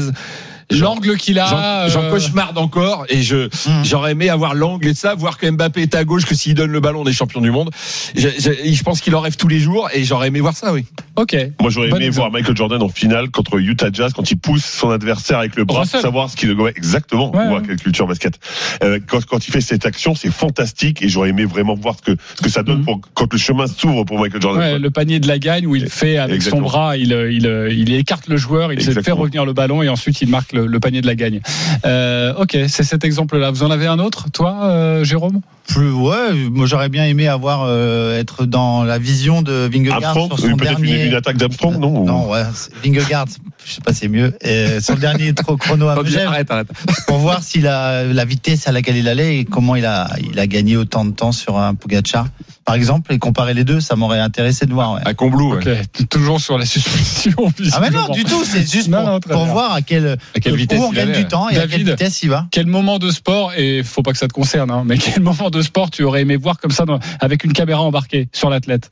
l'angle 0.71 1.17
qu'il 1.17 1.39
a. 1.39 1.89
J'en 1.89 2.03
euh, 2.03 2.11
cauchemarde 2.11 2.59
encore 2.59 3.05
et 3.09 3.23
je 3.23 3.47
hmm. 3.47 3.85
j'aurais 3.85 4.13
aimé 4.13 4.29
avoir 4.29 4.55
l'angle 4.55 4.89
et 4.89 4.95
ça, 4.95 5.15
voir 5.15 5.39
que 5.39 5.49
Mbappé 5.49 5.83
est 5.83 5.95
à 5.95 6.05
gauche, 6.05 6.25
que 6.25 6.35
s'il 6.35 6.55
donne 6.55 6.71
le 6.71 6.81
ballon, 6.81 7.03
on 7.03 7.07
est 7.07 7.13
champion 7.13 7.41
du 7.41 7.51
monde. 7.51 7.71
Je, 8.15 8.29
je, 8.39 8.73
je 8.73 8.83
pense 8.83 9.01
qu'il 9.01 9.15
en 9.15 9.21
rêve 9.21 9.37
tous 9.37 9.49
les 9.49 9.61
jours 9.61 9.89
et 9.93 10.05
j'aurais 10.05 10.29
aimé 10.29 10.41
voir 10.41 10.57
ça, 10.57 10.73
oui. 10.73 10.87
Ok. 11.17 11.37
Moi, 11.61 11.71
j'aurais 11.71 11.91
aimé 11.91 12.11
voir 12.11 12.31
Michael 12.31 12.57
Jordan 12.57 12.83
en 12.83 12.89
finale 12.89 13.31
contre 13.31 13.59
Utah 13.59 13.91
Jazz 13.93 14.13
quand 14.13 14.31
il 14.31 14.37
pousse 14.37 14.65
son 14.65 14.91
adversaire 14.91 15.39
avec 15.39 15.55
le 15.57 15.65
bras, 15.65 15.85
savoir 15.85 16.29
ce 16.29 16.37
qu'il 16.37 16.53
ouais, 16.53 16.73
exactement. 16.77 17.35
Ouais, 17.35 17.47
ouais. 17.49 17.63
quelle 17.67 17.77
culture 17.77 18.07
basket. 18.07 18.39
Euh, 18.83 18.99
quand, 19.07 19.25
quand 19.25 19.47
il 19.47 19.53
fait 19.53 19.61
cette 19.61 19.87
action, 19.87 20.15
c'est 20.15 20.33
fantastique 20.33 21.03
et 21.03 21.09
j'aurais 21.09 21.29
aimé 21.29 21.45
vraiment 21.45 21.75
voir 21.75 21.97
ce 21.97 22.13
que 22.13 22.21
ce 22.35 22.43
que 22.43 22.49
ça 22.49 22.63
donne 22.63 22.81
hmm. 22.81 22.85
pour 22.85 23.01
quand 23.15 23.33
le 23.33 23.39
chemin 23.39 23.67
s'ouvre 23.67 24.05
pour 24.05 24.19
Michael 24.19 24.43
Jordan. 24.43 24.61
Ouais, 24.61 24.79
le 24.79 24.91
panier 24.91 25.21
de 25.21 25.29
la 25.29 25.39
gagne 25.39 25.67
où 25.67 25.77
il 25.77 25.89
fait 25.89 26.19
avec 26.19 26.43
son 26.43 26.61
bras, 26.61 26.97
il, 26.97 27.13
euh, 27.13 27.31
il, 27.31 27.47
euh, 27.47 27.73
il 27.73 27.93
écarte 27.95 28.29
le 28.29 28.37
joueur, 28.37 28.73
il 28.73 28.83
se 28.83 28.91
fait 28.91 29.13
revenir 29.13 29.45
le 29.45 29.53
ballon 29.53 29.83
et 29.83 29.89
ensuite 29.89 30.21
il 30.21 30.29
marque 30.29 30.53
le, 30.55 30.81
panier 30.81 31.01
de 31.01 31.07
la 31.07 31.15
gagne. 31.15 31.41
Euh, 31.85 32.35
ok, 32.35 32.57
c'est 32.69 32.83
cet 32.83 33.05
exemple-là. 33.05 33.51
Vous 33.51 33.63
en 33.63 33.71
avez 33.71 33.87
un 33.87 33.99
autre, 33.99 34.31
toi, 34.31 34.65
euh, 34.65 35.05
Jérôme? 35.05 35.41
plus 35.67 35.91
ouais 35.91 36.35
moi 36.51 36.67
j'aurais 36.67 36.89
bien 36.89 37.05
aimé 37.05 37.27
avoir 37.29 37.63
euh, 37.63 38.19
être 38.19 38.45
dans 38.45 38.85
la 38.85 38.99
vision 38.99 39.43
de 39.43 39.69
Vingegaard 39.73 40.05
Armstrong, 40.05 40.29
sur 40.29 40.39
son 40.39 40.57
peut-être 40.57 40.81
dernier 40.81 41.05
une, 41.05 41.09
une 41.09 41.15
attaque 41.15 41.37
d'Armstrong 41.37 41.79
non 41.79 42.05
non 42.05 42.29
ouais 42.31 42.43
Vingegaard 42.85 43.27
je 43.65 43.73
sais 43.73 43.81
pas 43.81 43.93
c'est 43.93 44.09
mieux 44.09 44.35
et 44.43 44.81
son 44.81 44.95
dernier 44.95 45.33
trop 45.33 45.57
chrono 45.57 45.89
à 45.89 45.93
arrête, 45.93 46.51
arrête. 46.51 46.69
pour 47.07 47.19
voir 47.19 47.43
si 47.43 47.61
la, 47.61 48.05
la 48.05 48.25
vitesse 48.25 48.69
à 48.69 48.73
laquelle 48.73 48.97
il 48.97 49.09
allait 49.09 49.39
et 49.39 49.45
comment 49.45 49.75
il 49.77 49.87
a 49.87 50.11
il 50.21 50.39
a 50.39 50.47
gagné 50.47 50.77
autant 50.77 51.05
de 51.05 51.13
temps 51.13 51.33
sur 51.33 51.59
un 51.59 51.75
Pogacar 51.75 52.27
par 52.65 52.75
exemple 52.75 53.13
et 53.13 53.19
comparer 53.19 53.55
les 53.55 53.65
deux 53.65 53.81
ça 53.81 53.97
m'aurait 53.97 54.21
intéressé 54.21 54.67
de 54.67 54.73
voir 54.73 54.95
ouais. 54.95 55.01
à 55.05 55.15
Comblou 55.15 55.55
okay. 55.55 55.71
ouais. 55.71 56.07
toujours 56.11 56.41
sur 56.41 56.59
la 56.59 56.67
suspension 56.67 57.33
ah 57.73 57.81
mais 57.81 57.91
non 57.91 58.09
du 58.09 58.25
tout 58.25 58.45
c'est 58.45 58.71
juste 58.71 58.89
non, 58.89 59.21
pour, 59.21 59.33
pour 59.33 59.45
voir 59.47 59.73
à 59.73 59.83
quelle, 59.83 60.19
à 60.35 60.41
quelle 60.41 60.57
vitesse 60.57 60.81
où 60.81 60.85
on 60.85 60.93
gagne 60.93 61.13
du 61.13 61.27
temps 61.27 61.49
et 61.49 61.57
à 61.57 61.67
quelle 61.67 61.85
vitesse 61.85 62.23
il 62.23 62.31
va 62.31 62.47
quel 62.51 62.67
moment 62.67 62.99
de 62.99 63.11
sport 63.11 63.53
et 63.57 63.83
faut 63.83 64.03
pas 64.03 64.13
que 64.13 64.19
ça 64.19 64.29
te 64.29 64.33
concerne 64.33 64.71
hein, 64.71 64.83
mais 64.87 64.99
quel 64.99 65.23
moment 65.23 65.51
de 65.51 65.54
de 65.55 65.63
sport 65.63 65.91
tu 65.91 66.03
aurais 66.03 66.23
aimé 66.23 66.37
voir 66.37 66.59
comme 66.59 66.71
ça 66.71 66.85
avec 67.21 67.45
une 67.45 67.53
caméra 67.53 67.83
embarquée 67.83 68.29
sur 68.33 68.51
l'athlète 68.51 68.91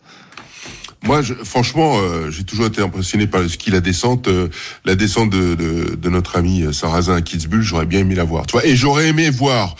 moi, 1.04 1.20
franchement, 1.44 1.98
euh, 1.98 2.30
j'ai 2.30 2.44
toujours 2.44 2.66
été 2.66 2.80
impressionné 2.80 3.26
par 3.26 3.40
le 3.40 3.48
ski, 3.48 3.72
la 3.72 3.80
descente, 3.80 4.28
euh, 4.28 4.48
la 4.84 4.94
descente 4.94 5.30
de, 5.30 6.08
notre 6.08 6.36
ami 6.36 6.62
euh, 6.62 6.72
Sarrazin 6.72 7.16
à 7.16 7.22
Kitzbühel. 7.22 7.62
J'aurais 7.62 7.86
bien 7.86 8.00
aimé 8.00 8.14
la 8.14 8.22
voir, 8.22 8.46
tu 8.46 8.52
vois. 8.52 8.64
Et 8.64 8.76
j'aurais 8.76 9.08
aimé 9.08 9.28
voir 9.28 9.74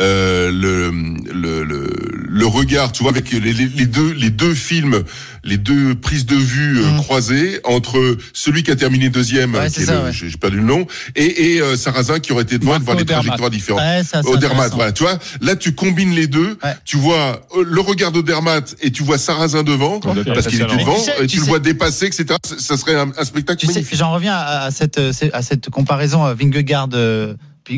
euh, 0.00 0.50
le, 0.50 0.90
le, 1.32 1.64
le 1.64 1.90
le 2.26 2.46
regard, 2.46 2.90
tu 2.90 3.04
vois, 3.04 3.12
avec 3.12 3.30
les, 3.30 3.40
deux 3.86 4.12
les 4.12 4.30
deux 4.30 4.54
films, 4.54 5.04
les 5.44 5.56
deux 5.56 5.94
prises 5.94 6.26
de 6.26 6.34
vue 6.34 6.80
euh, 6.80 6.96
croisées 6.98 7.60
entre 7.62 8.16
celui 8.32 8.64
qui 8.64 8.72
a 8.72 8.76
terminé 8.76 9.08
deuxième. 9.08 9.54
Ouais, 9.54 9.68
qui 9.68 9.74
c'est 9.74 9.82
est 9.82 9.86
ça, 9.86 9.94
le- 10.00 10.04
ouais. 10.06 10.12
j'ai 10.12 10.28
perdu 10.36 10.56
le 10.56 10.64
nom, 10.64 10.84
et, 11.14 11.52
et 11.54 11.60
euh, 11.62 11.76
Sarrazin 11.76 12.18
qui 12.18 12.32
aurait 12.32 12.42
été 12.42 12.58
devant, 12.58 12.76
de 12.78 12.82
voir 12.84 12.96
les 12.96 13.02
Odermatt. 13.02 13.22
trajectoires 13.24 13.50
différentes. 13.50 13.82
Ouais, 13.82 14.02
ça, 14.02 14.22
c'est 14.24 14.28
Odermatt, 14.28 14.72
voilà, 14.74 14.90
tu 14.90 15.04
vois. 15.04 15.16
Là, 15.40 15.54
tu 15.54 15.74
combines 15.76 16.12
les 16.12 16.26
deux, 16.26 16.58
tu 16.84 16.96
vois 16.96 17.46
euh, 17.56 17.64
le 17.64 17.80
regard 17.80 18.10
d'Odermatt 18.10 18.74
et 18.82 18.90
tu 18.90 19.04
vois 19.04 19.16
Sarrazin 19.16 19.62
devant, 19.62 20.00
parce 20.00 20.48
qu'il 20.48 20.60
était 20.60 20.72
Mais 20.72 20.78
tu 20.78 20.84
devant, 20.84 20.98
sais- 20.98 21.12
et 21.20 21.26
tu 21.28 21.36
tu, 21.36 21.40
le 21.40 21.46
vois 21.46 21.60
dépasser, 21.60 22.06
etc. 22.06 22.26
Ça- 22.58 22.76
serait 22.76 22.96
un, 22.96 23.12
un 23.16 23.24
spectacle 23.24 23.60
Tu 23.60 23.66
sais, 23.68 23.74
magnifique. 23.74 23.96
j'en 23.96 24.12
reviens 24.12 24.34
à, 24.34 24.64
à 24.64 24.70
cette, 24.72 25.00
à 25.32 25.42
cette 25.42 25.70
comparaison 25.70 26.34
Vingegaard 26.34 26.88
euh, 26.94 27.34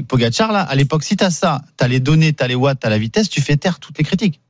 Pogacar 0.09 0.53
là. 0.53 0.61
À 0.63 0.75
l'époque, 0.75 1.05
si 1.05 1.17
t'as 1.17 1.31
ça, 1.31 1.63
t'as 1.77 1.89
les 1.89 2.01
données, 2.01 2.33
t'as 2.33 2.47
les 2.47 2.55
watts, 2.55 2.79
t'as 2.81 2.91
la 2.91 2.99
vitesse, 2.99 3.29
tu 3.29 3.41
fais 3.41 3.57
taire 3.57 3.79
toutes 3.79 3.99
les 3.99 4.05
critiques. 4.05 4.41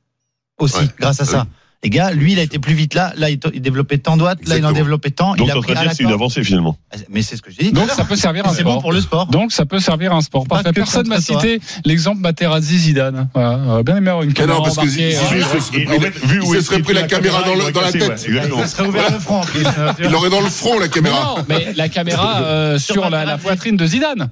Aussi, 0.59 0.77
Ouais. 0.77 0.87
grâce 0.99 1.21
à 1.21 1.25
ça. 1.25 1.45
Les 1.83 1.91
gars, 1.91 2.09
lui, 2.09 2.31
il 2.31 2.39
a 2.39 2.41
été 2.41 2.57
plus 2.57 2.73
vite 2.73 2.95
là. 2.95 3.13
Là, 3.17 3.29
il, 3.29 3.37
développait 3.37 3.99
tant 3.99 4.17
de 4.17 4.23
watts. 4.23 4.39
Là, 4.47 4.57
il 4.57 4.65
en 4.65 4.71
développait 4.71 5.11
tant. 5.11 5.35
Donc, 5.35 5.47
il 5.47 5.51
a 5.51 5.61
pris 5.61 5.73
à 5.73 5.83
dire 5.83 5.93
c'est 5.93 6.01
une 6.01 6.11
avancée 6.11 6.43
finalement. 6.43 6.75
Mais 7.09 7.21
c'est 7.21 7.35
ce 7.37 7.43
que 7.43 7.51
j'ai 7.51 7.65
dit. 7.65 7.71
Donc 7.71 7.91
ça 7.91 8.03
peut 8.03 8.15
servir 8.15 8.47
à 8.47 8.49
un 8.49 8.53
C'est 8.53 8.61
sport. 8.61 8.75
bon 8.77 8.81
pour 8.81 8.91
le 8.91 8.99
sport. 8.99 9.27
Donc 9.27 9.51
ça 9.51 9.67
peut 9.67 9.79
servir 9.79 10.11
à 10.11 10.15
un 10.15 10.21
sport. 10.21 10.47
Parfait. 10.47 10.69
que 10.69 10.73
Personne 10.73 11.07
m'a 11.07 11.21
cité 11.21 11.61
l'exemple 11.85 12.19
Materazzi 12.19 12.79
Zidane. 12.79 13.29
Voilà. 13.35 13.83
Bien 13.83 13.97
aimé 13.97 14.09
avoir 14.09 14.23
une 14.23 14.29
Mais 14.29 14.33
caméra 14.33 14.57
non, 14.57 14.63
parce 14.63 14.77
que 14.77 14.87
Zizou, 14.87 15.03
euh, 15.03 15.37
il 15.37 15.43
se 15.43 15.59
serait 15.59 15.85
pris, 15.85 16.37
il 16.41 16.55
se 16.55 16.61
serait 16.61 16.79
pris 16.81 16.93
la 16.95 17.03
caméra 17.03 17.43
dans, 17.43 17.53
la 17.55 17.91
tête. 17.91 18.25
Il 18.27 18.67
serait 18.67 18.87
ouvert 18.87 19.11
le 19.11 19.19
front. 19.19 19.41
en 19.41 19.45
plus. 19.45 19.63
Il 20.03 20.15
aurait 20.15 20.31
dans 20.31 20.41
le 20.41 20.49
front 20.49 20.79
la 20.79 20.87
caméra. 20.87 21.35
non, 21.37 21.45
mais 21.47 21.73
la 21.75 21.89
caméra 21.89 22.41
euh, 22.41 22.79
sur 22.79 23.07
la, 23.11 23.23
la 23.23 23.37
poitrine 23.37 23.77
de 23.77 23.85
Zidane. 23.85 24.31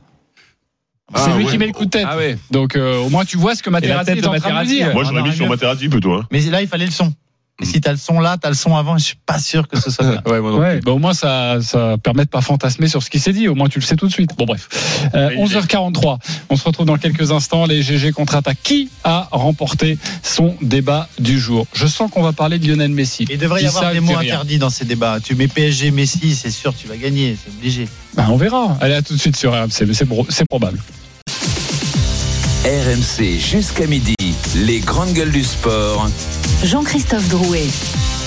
Ah, 1.14 1.22
c'est 1.24 1.38
lui 1.38 1.46
ouais. 1.46 1.52
qui 1.52 1.58
met 1.58 1.68
le 1.68 1.74
coup 1.74 1.86
de 1.86 1.90
tête. 1.90 2.06
Ah 2.08 2.18
ouais. 2.18 2.38
Donc 2.52 2.76
euh, 2.76 2.98
au 2.98 3.10
moins 3.10 3.26
tu 3.26 3.38
vois 3.38 3.56
ce 3.56 3.62
que 3.62 3.70
Materazzi 3.70 4.06
tête 4.06 4.18
est 4.18 4.22
de 4.22 4.28
en 4.28 4.40
train 4.40 4.64
de 4.64 4.68
dire. 4.68 4.94
Moi, 4.94 5.04
j'aurais 5.04 5.22
mis 5.22 5.34
sur 5.34 5.48
Materazzi 5.48 5.88
plutôt. 5.88 6.14
Hein. 6.14 6.28
Mais 6.32 6.42
là, 6.42 6.62
il 6.62 6.68
fallait 6.68 6.86
le 6.86 6.92
son. 6.92 7.14
Et 7.62 7.66
si 7.66 7.80
t'as 7.80 7.92
le 7.92 7.98
son 7.98 8.20
là, 8.20 8.38
t'as 8.40 8.50
le 8.50 8.56
son 8.56 8.76
avant, 8.76 8.98
je 8.98 9.04
suis 9.06 9.18
pas 9.26 9.40
sûr 9.40 9.68
que 9.68 9.80
ce 9.80 9.90
soit. 9.90 10.06
Ouais, 10.26 10.42
moi 10.42 10.58
Ouais, 10.58 10.80
bah 10.82 10.92
au 10.92 10.98
moins 10.98 11.14
ça, 11.14 11.62
ça 11.62 11.96
permet 12.02 12.26
de 12.26 12.30
pas 12.30 12.42
fantasmer 12.42 12.88
sur 12.88 13.02
ce 13.02 13.10
qui 13.10 13.20
s'est 13.20 13.32
dit. 13.32 13.48
Au 13.48 13.56
moins 13.56 13.70
tu 13.70 13.80
le 13.80 13.86
sais 13.86 13.96
tout 13.96 14.08
de 14.08 14.12
suite. 14.12 14.32
Bon 14.38 14.46
bref. 14.46 14.68
Euh, 15.14 15.30
11h43. 15.30 16.18
On 16.50 16.56
se 16.58 16.64
retrouve 16.66 16.86
dans 16.86 16.98
quelques 16.98 17.32
instants. 17.32 17.66
Les 17.66 17.82
GG 17.82 18.12
contre-attaque. 18.12 18.58
Qui 18.64 18.90
a 19.04 19.28
remporté 19.32 19.98
son 20.24 20.56
débat 20.62 21.08
du 21.20 21.40
jour? 21.40 21.68
Je 21.74 21.88
sens 21.88 22.12
qu'on 22.12 22.24
va 22.24 22.34
parler 22.34 22.60
de 22.60 22.68
Lionel 22.68 22.92
Messi. 22.92 23.26
Il 23.30 23.38
devrait 23.38 23.64
y 23.64 23.68
avoir 23.68 23.92
des 23.94 24.00
mots 24.00 24.18
interdits 24.18 24.60
dans 24.60 24.70
ces 24.70 24.86
débats. 24.86 25.20
Tu 25.24 25.36
mets 25.36 25.48
PSG, 25.48 25.92
Messi, 25.92 26.36
c'est 26.36 26.52
sûr, 26.52 26.76
tu 26.76 26.88
vas 26.88 26.98
gagner, 26.98 27.38
c'est 27.42 27.52
obligé. 27.52 27.88
Bah, 28.16 28.26
on 28.30 28.38
verra. 28.38 28.78
Allez 28.82 28.96
à 28.96 29.02
tout 29.02 29.14
de 29.14 29.20
suite 29.20 29.38
sur 29.38 29.54
RMC. 29.54 29.70
C'est 30.30 30.46
probable. 30.46 30.80
RMC 32.66 33.38
jusqu'à 33.38 33.86
midi, 33.86 34.16
les 34.56 34.80
grandes 34.80 35.14
gueules 35.14 35.32
du 35.32 35.44
sport. 35.44 36.08
Jean-Christophe 36.64 37.30
Drouet. 37.30 37.68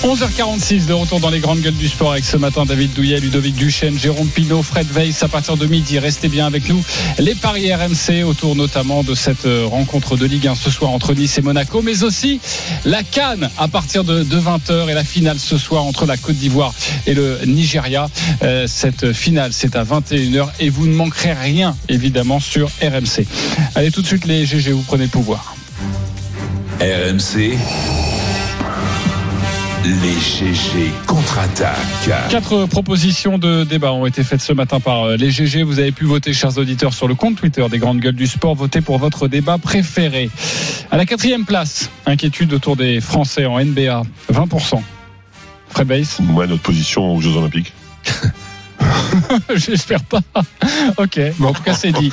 11h46 0.03 0.85
de 0.85 0.93
retour 0.93 1.19
dans 1.19 1.29
les 1.29 1.39
grandes 1.39 1.59
gueules 1.59 1.75
du 1.75 1.89
sport 1.89 2.13
avec 2.13 2.23
ce 2.23 2.37
matin 2.37 2.63
David 2.63 2.93
Douillet, 2.93 3.19
Ludovic 3.19 3.55
Duchesne, 3.55 3.99
Jérôme 3.99 4.29
Pinault, 4.29 4.63
Fred 4.63 4.87
Weiss 4.93 5.23
à 5.23 5.27
partir 5.27 5.57
de 5.57 5.65
midi. 5.65 5.99
Restez 5.99 6.29
bien 6.29 6.47
avec 6.47 6.69
nous. 6.69 6.81
Les 7.17 7.35
paris 7.35 7.73
RMC 7.73 8.23
autour 8.23 8.55
notamment 8.55 9.03
de 9.03 9.13
cette 9.13 9.45
euh, 9.45 9.65
rencontre 9.65 10.15
de 10.15 10.25
Ligue 10.25 10.47
1 10.47 10.55
ce 10.55 10.71
soir 10.71 10.91
entre 10.91 11.13
Nice 11.13 11.37
et 11.37 11.41
Monaco, 11.41 11.81
mais 11.81 12.03
aussi 12.03 12.39
la 12.85 13.03
Cannes 13.03 13.49
à 13.57 13.67
partir 13.67 14.05
de, 14.05 14.23
20h 14.23 14.89
et 14.89 14.93
la 14.93 15.03
finale 15.03 15.37
ce 15.37 15.57
soir 15.57 15.83
entre 15.83 16.05
la 16.05 16.15
Côte 16.15 16.37
d'Ivoire 16.37 16.73
et 17.05 17.13
le 17.13 17.39
Nigeria. 17.45 18.09
Euh, 18.41 18.67
cette 18.67 19.11
finale 19.11 19.51
c'est 19.51 19.75
à 19.75 19.83
21h 19.83 20.47
et 20.61 20.69
vous 20.69 20.87
ne 20.87 20.93
manquerez 20.93 21.33
rien 21.33 21.75
évidemment 21.89 22.39
sur 22.39 22.69
RMC. 22.81 23.25
Allez 23.75 23.91
tout 23.91 24.01
de 24.01 24.07
suite 24.07 24.25
les 24.25 24.45
GG, 24.45 24.71
vous 24.71 24.83
prenez 24.83 25.03
le 25.03 25.09
pouvoir. 25.09 25.55
RMC, 26.79 27.57
les 29.85 30.19
GG 30.19 30.91
contre-attaque. 31.07 32.29
Quatre 32.29 32.65
propositions 32.65 33.37
de 33.37 33.63
débat 33.63 33.93
ont 33.93 34.05
été 34.05 34.23
faites 34.23 34.41
ce 34.41 34.51
matin 34.53 34.79
par 34.79 35.03
euh, 35.03 35.15
les 35.15 35.31
GG. 35.31 35.63
Vous 35.63 35.79
avez 35.79 35.91
pu 35.91 36.05
voter, 36.05 36.33
chers 36.33 36.57
auditeurs, 36.57 36.93
sur 36.93 37.07
le 37.07 37.15
compte 37.15 37.37
Twitter 37.37 37.65
des 37.69 37.79
grandes 37.79 37.99
gueules 37.99 38.15
du 38.15 38.27
sport. 38.27 38.55
Votez 38.55 38.81
pour 38.81 38.97
votre 38.97 39.27
débat 39.27 39.57
préféré. 39.57 40.29
À 40.91 40.97
la 40.97 41.05
quatrième 41.05 41.45
place, 41.45 41.89
inquiétude 42.05 42.53
autour 42.53 42.75
des 42.75 42.99
Français 42.99 43.45
en 43.45 43.63
NBA, 43.63 44.03
20%. 44.33 44.81
Fred 45.69 45.87
Bass 45.87 46.19
Ouais, 46.33 46.47
notre 46.47 46.63
position 46.63 47.15
aux 47.15 47.21
Jeux 47.21 47.35
Olympiques. 47.35 47.73
J'espère 49.55 50.03
pas. 50.03 50.21
Ok, 50.97 51.19
bon, 51.37 51.49
en 51.49 51.53
tout 51.53 51.63
cas, 51.63 51.73
c'est 51.73 51.91
dit. 51.91 52.11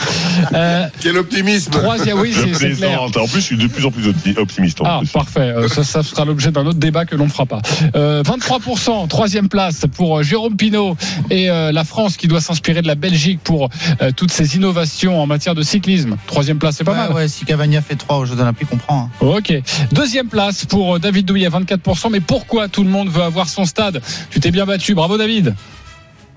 Euh, 0.54 0.86
Quel 1.00 1.16
optimisme 1.16 1.70
troisième, 1.70 2.18
oui, 2.18 2.34
c'est 2.54 2.70
clair. 2.72 3.02
En 3.02 3.08
plus, 3.10 3.28
je 3.36 3.40
suis 3.40 3.56
de 3.56 3.66
plus 3.66 3.84
en 3.84 3.90
plus 3.90 4.08
opti- 4.08 4.36
optimiste. 4.38 4.80
en 4.80 4.84
Ah, 4.84 4.98
plus. 5.00 5.08
parfait. 5.10 5.40
Euh, 5.40 5.68
Ça, 5.68 5.84
ça 5.84 6.02
sera 6.02 6.24
l'objet 6.24 6.50
d'un 6.50 6.66
autre 6.66 6.78
débat 6.78 7.04
que 7.04 7.14
l'on 7.16 7.24
ne 7.26 7.30
fera 7.30 7.46
pas. 7.46 7.60
Euh, 7.94 8.22
23%, 8.22 9.08
troisième 9.08 9.48
place 9.48 9.84
pour 9.96 10.18
euh, 10.18 10.22
Jérôme 10.22 10.56
Pinault 10.56 10.96
et 11.30 11.50
euh, 11.50 11.72
la 11.72 11.84
France 11.84 12.16
qui 12.16 12.28
doit 12.28 12.40
s'inspirer 12.40 12.82
de 12.82 12.86
la 12.86 12.94
Belgique 12.94 13.40
pour 13.42 13.68
euh, 14.02 14.10
toutes 14.16 14.30
ces 14.32 14.56
innovations 14.56 15.20
en 15.20 15.26
matière 15.26 15.54
de 15.54 15.62
cyclisme. 15.62 16.16
Troisième 16.26 16.58
place, 16.58 16.76
c'est 16.76 16.84
pas 16.84 16.92
ouais, 16.92 16.98
mal. 16.98 17.12
ouais, 17.12 17.28
si 17.28 17.44
Cavagna 17.44 17.80
fait 17.82 17.96
3 17.96 18.18
aux 18.18 18.24
Jeux 18.26 18.38
Olympiques, 18.40 18.68
on 18.72 18.76
prend. 18.76 19.10
hein. 19.20 19.26
Ok. 19.26 19.52
Deuxième 19.92 20.28
place 20.28 20.64
pour 20.64 20.96
euh, 20.96 20.98
David 20.98 21.26
Douillet, 21.26 21.48
24%. 21.48 22.10
Mais 22.10 22.20
pourquoi 22.20 22.68
tout 22.68 22.82
le 22.84 22.90
monde 22.90 23.08
veut 23.08 23.22
avoir 23.22 23.48
son 23.48 23.64
stade? 23.64 24.00
Tu 24.30 24.40
t'es 24.40 24.50
bien 24.50 24.66
battu. 24.66 24.94
Bravo, 24.94 25.16
David. 25.18 25.54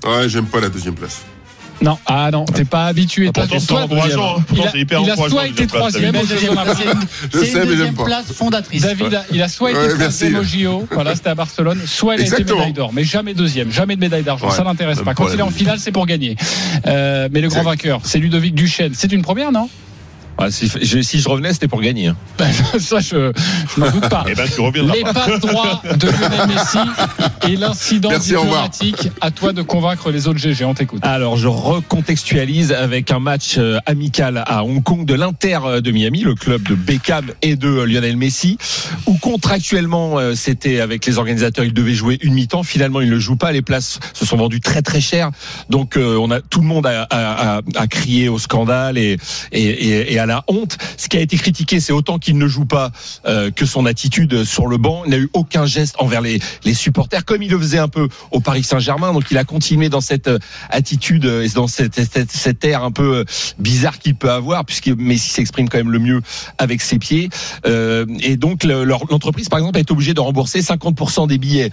Ouais, 0.05 0.29
j'aime 0.29 0.45
pas 0.45 0.59
la 0.59 0.69
deuxième 0.69 0.95
place. 0.95 1.21
Non, 1.81 1.97
ah 2.07 2.29
non, 2.29 2.43
t'es 2.43 2.65
pas 2.65 2.87
habitué. 2.87 3.31
Ah, 3.37 3.43
c'est 3.47 3.71
encourageant, 3.71 3.87
deuxième. 3.87 4.19
hein. 4.19 4.43
Pourtant, 4.47 4.63
Il 4.63 4.67
a- 4.67 4.71
c'est 4.71 4.79
hyper 4.79 4.99
Il 5.01 5.11
a 5.11 5.15
soit 5.15 5.47
été 5.47 5.65
deuxième 5.65 5.67
troisième 5.69 6.15
Olympiques. 6.15 6.35
Je 7.33 7.39
C'est 7.39 7.45
sais, 7.45 7.51
une 7.53 7.59
mais 7.59 7.65
deuxième 7.67 7.85
j'aime 7.85 7.95
pas. 7.95 8.03
place 8.03 8.33
fondatrice. 8.33 8.81
David, 8.81 9.13
a- 9.13 9.25
il 9.31 9.41
a 9.41 9.47
soit 9.47 9.71
été 9.71 9.79
Ouais, 9.79 9.87
troisième 9.97 10.35
au. 10.35 10.43
JO, 10.43 10.87
voilà, 10.91 11.15
c'était 11.15 11.29
à 11.29 11.35
Barcelone, 11.35 11.79
soit 11.85 12.15
il 12.15 12.21
a 12.21 12.25
été 12.25 12.43
médaille 12.43 12.73
d'or, 12.73 12.91
mais 12.91 13.05
jamais 13.05 13.33
deuxième, 13.33 13.71
jamais 13.71 13.95
de 13.95 14.01
médaille 14.01 14.23
d'argent, 14.23 14.49
Ouais, 14.49 14.55
ça 14.55 14.65
l'intéresse 14.65 14.99
pas. 15.03 15.13
Quand 15.13 15.27
il 15.27 15.39
est 15.39 15.41
en 15.41 15.45
deuxième. 15.45 15.53
finale, 15.57 15.79
c'est 15.79 15.93
pour 15.93 16.05
gagner. 16.05 16.35
Euh, 16.85 17.29
mais 17.31 17.39
le 17.39 17.47
grand 17.47 17.63
vainqueur, 17.63 18.01
c'est 18.03 18.19
Ludovic 18.19 18.53
Duchesne. 18.55 18.91
C'est 18.93 19.13
une 19.13 19.21
première, 19.21 19.53
non? 19.53 19.69
Ah, 20.41 20.49
si, 20.51 20.71
je, 20.81 21.01
si 21.01 21.19
je 21.19 21.27
revenais, 21.27 21.51
c'était 21.53 21.67
pour 21.67 21.81
gagner. 21.81 22.07
hein. 22.07 22.15
Ça, 22.79 22.99
je, 22.99 23.31
je 23.75 23.79
n'en 23.81 23.91
doute 23.91 24.07
pas. 24.09 24.23
Eh 24.29 24.35
ben, 24.35 24.47
tu 24.53 24.61
reviendras 24.61 24.95
Les 24.95 25.01
pas. 25.03 25.13
passes 25.13 25.39
droits 25.41 25.81
de 25.97 26.07
Lionel 26.07 26.47
Messi 26.47 26.77
et 27.49 27.55
l'incident 27.57 28.09
diplomatique. 28.17 29.09
À 29.21 29.31
toi 29.31 29.51
de 29.53 29.61
convaincre 29.61 30.11
les 30.11 30.27
autres 30.27 30.39
GG. 30.39 30.63
On 30.65 30.73
t'écoute. 30.73 31.01
Alors, 31.05 31.35
je 31.37 31.47
recontextualise 31.47 32.71
avec 32.71 33.11
un 33.11 33.19
match 33.19 33.55
euh, 33.57 33.77
amical 33.85 34.41
à 34.47 34.63
Hong 34.63 34.81
Kong 34.81 35.05
de 35.05 35.13
l'Inter 35.13 35.59
euh, 35.65 35.81
de 35.81 35.91
Miami, 35.91 36.21
le 36.21 36.35
club 36.35 36.63
de 36.63 36.75
Beckham 36.75 37.25
et 37.41 37.55
de 37.55 37.67
euh, 37.67 37.83
Lionel 37.85 38.15
Messi, 38.15 38.57
où 39.07 39.17
contractuellement, 39.17 40.19
euh, 40.19 40.35
c'était 40.35 40.79
avec 40.79 41.05
les 41.05 41.17
organisateurs, 41.17 41.65
ils 41.65 41.73
devaient 41.73 41.93
jouer 41.93 42.17
une 42.21 42.33
mi-temps. 42.33 42.63
Finalement, 42.63 43.01
ils 43.01 43.09
ne 43.09 43.15
le 43.15 43.19
jouent 43.19 43.35
pas. 43.35 43.51
Les 43.51 43.61
places 43.61 43.99
se 44.13 44.25
sont 44.25 44.37
vendues 44.37 44.61
très 44.61 44.81
très 44.81 45.01
cher. 45.01 45.31
Donc, 45.69 45.97
euh, 45.97 46.15
on 46.17 46.31
a 46.31 46.39
tout 46.39 46.61
le 46.61 46.67
monde 46.67 46.85
a, 46.85 47.03
a, 47.09 47.57
a- 47.57 47.61
a 47.75 47.87
crié 47.87 48.29
au 48.29 48.39
scandale 48.39 48.97
et, 48.97 49.17
et, 49.51 49.61
et, 49.63 50.13
et 50.13 50.19
à 50.19 50.25
la 50.29 50.43
honte. 50.47 50.77
Ce 50.97 51.09
qui 51.09 51.17
a 51.17 51.19
été 51.19 51.35
critiqué, 51.35 51.79
c'est 51.79 51.91
autant 51.91 52.19
qu'il 52.19 52.37
ne 52.37 52.47
joue 52.47 52.65
pas 52.65 52.91
euh, 53.25 53.51
que 53.51 53.65
son 53.65 53.85
attitude 53.85 54.45
sur 54.45 54.67
le 54.67 54.77
banc. 54.77 55.03
Il 55.05 55.11
n'a 55.11 55.17
eu 55.17 55.29
aucun 55.33 55.65
geste 55.65 55.95
envers 55.99 56.21
les, 56.21 56.39
supporters, 56.73 57.25
comme 57.25 57.43
il 57.43 57.51
le 57.51 57.59
faisait 57.59 57.79
un 57.79 57.87
peu 57.87 58.07
au 58.31 58.39
Paris 58.39 58.63
Saint-Germain. 58.63 59.11
Donc, 59.11 59.25
il 59.31 59.37
a 59.37 59.43
continué 59.43 59.89
dans 59.89 60.01
cette 60.01 60.27
euh, 60.27 60.39
attitude 60.69 61.25
euh, 61.25 61.43
et 61.43 61.49
dans 61.49 61.67
cette, 61.67 61.95
cette, 61.95 62.31
cet 62.31 62.63
air 62.63 62.83
un 62.83 62.91
peu 62.91 63.25
bizarre 63.57 63.99
qu'il 63.99 64.15
peut 64.15 64.31
avoir, 64.31 64.63
puisque 64.65 64.87
Messi 64.87 65.29
s'exprime 65.31 65.67
quand 65.67 65.79
même 65.79 65.91
le 65.91 65.99
mieux 65.99 66.21
avec 66.57 66.81
ses 66.81 66.99
pieds. 66.99 67.29
Et 67.65 68.37
donc, 68.37 68.63
l'entreprise, 68.63 69.49
par 69.49 69.59
exemple, 69.59 69.79
été 69.79 69.91
obligée 69.91 70.13
de 70.13 70.19
rembourser 70.19 70.61
50% 70.61 71.27
des 71.27 71.37
billets. 71.37 71.71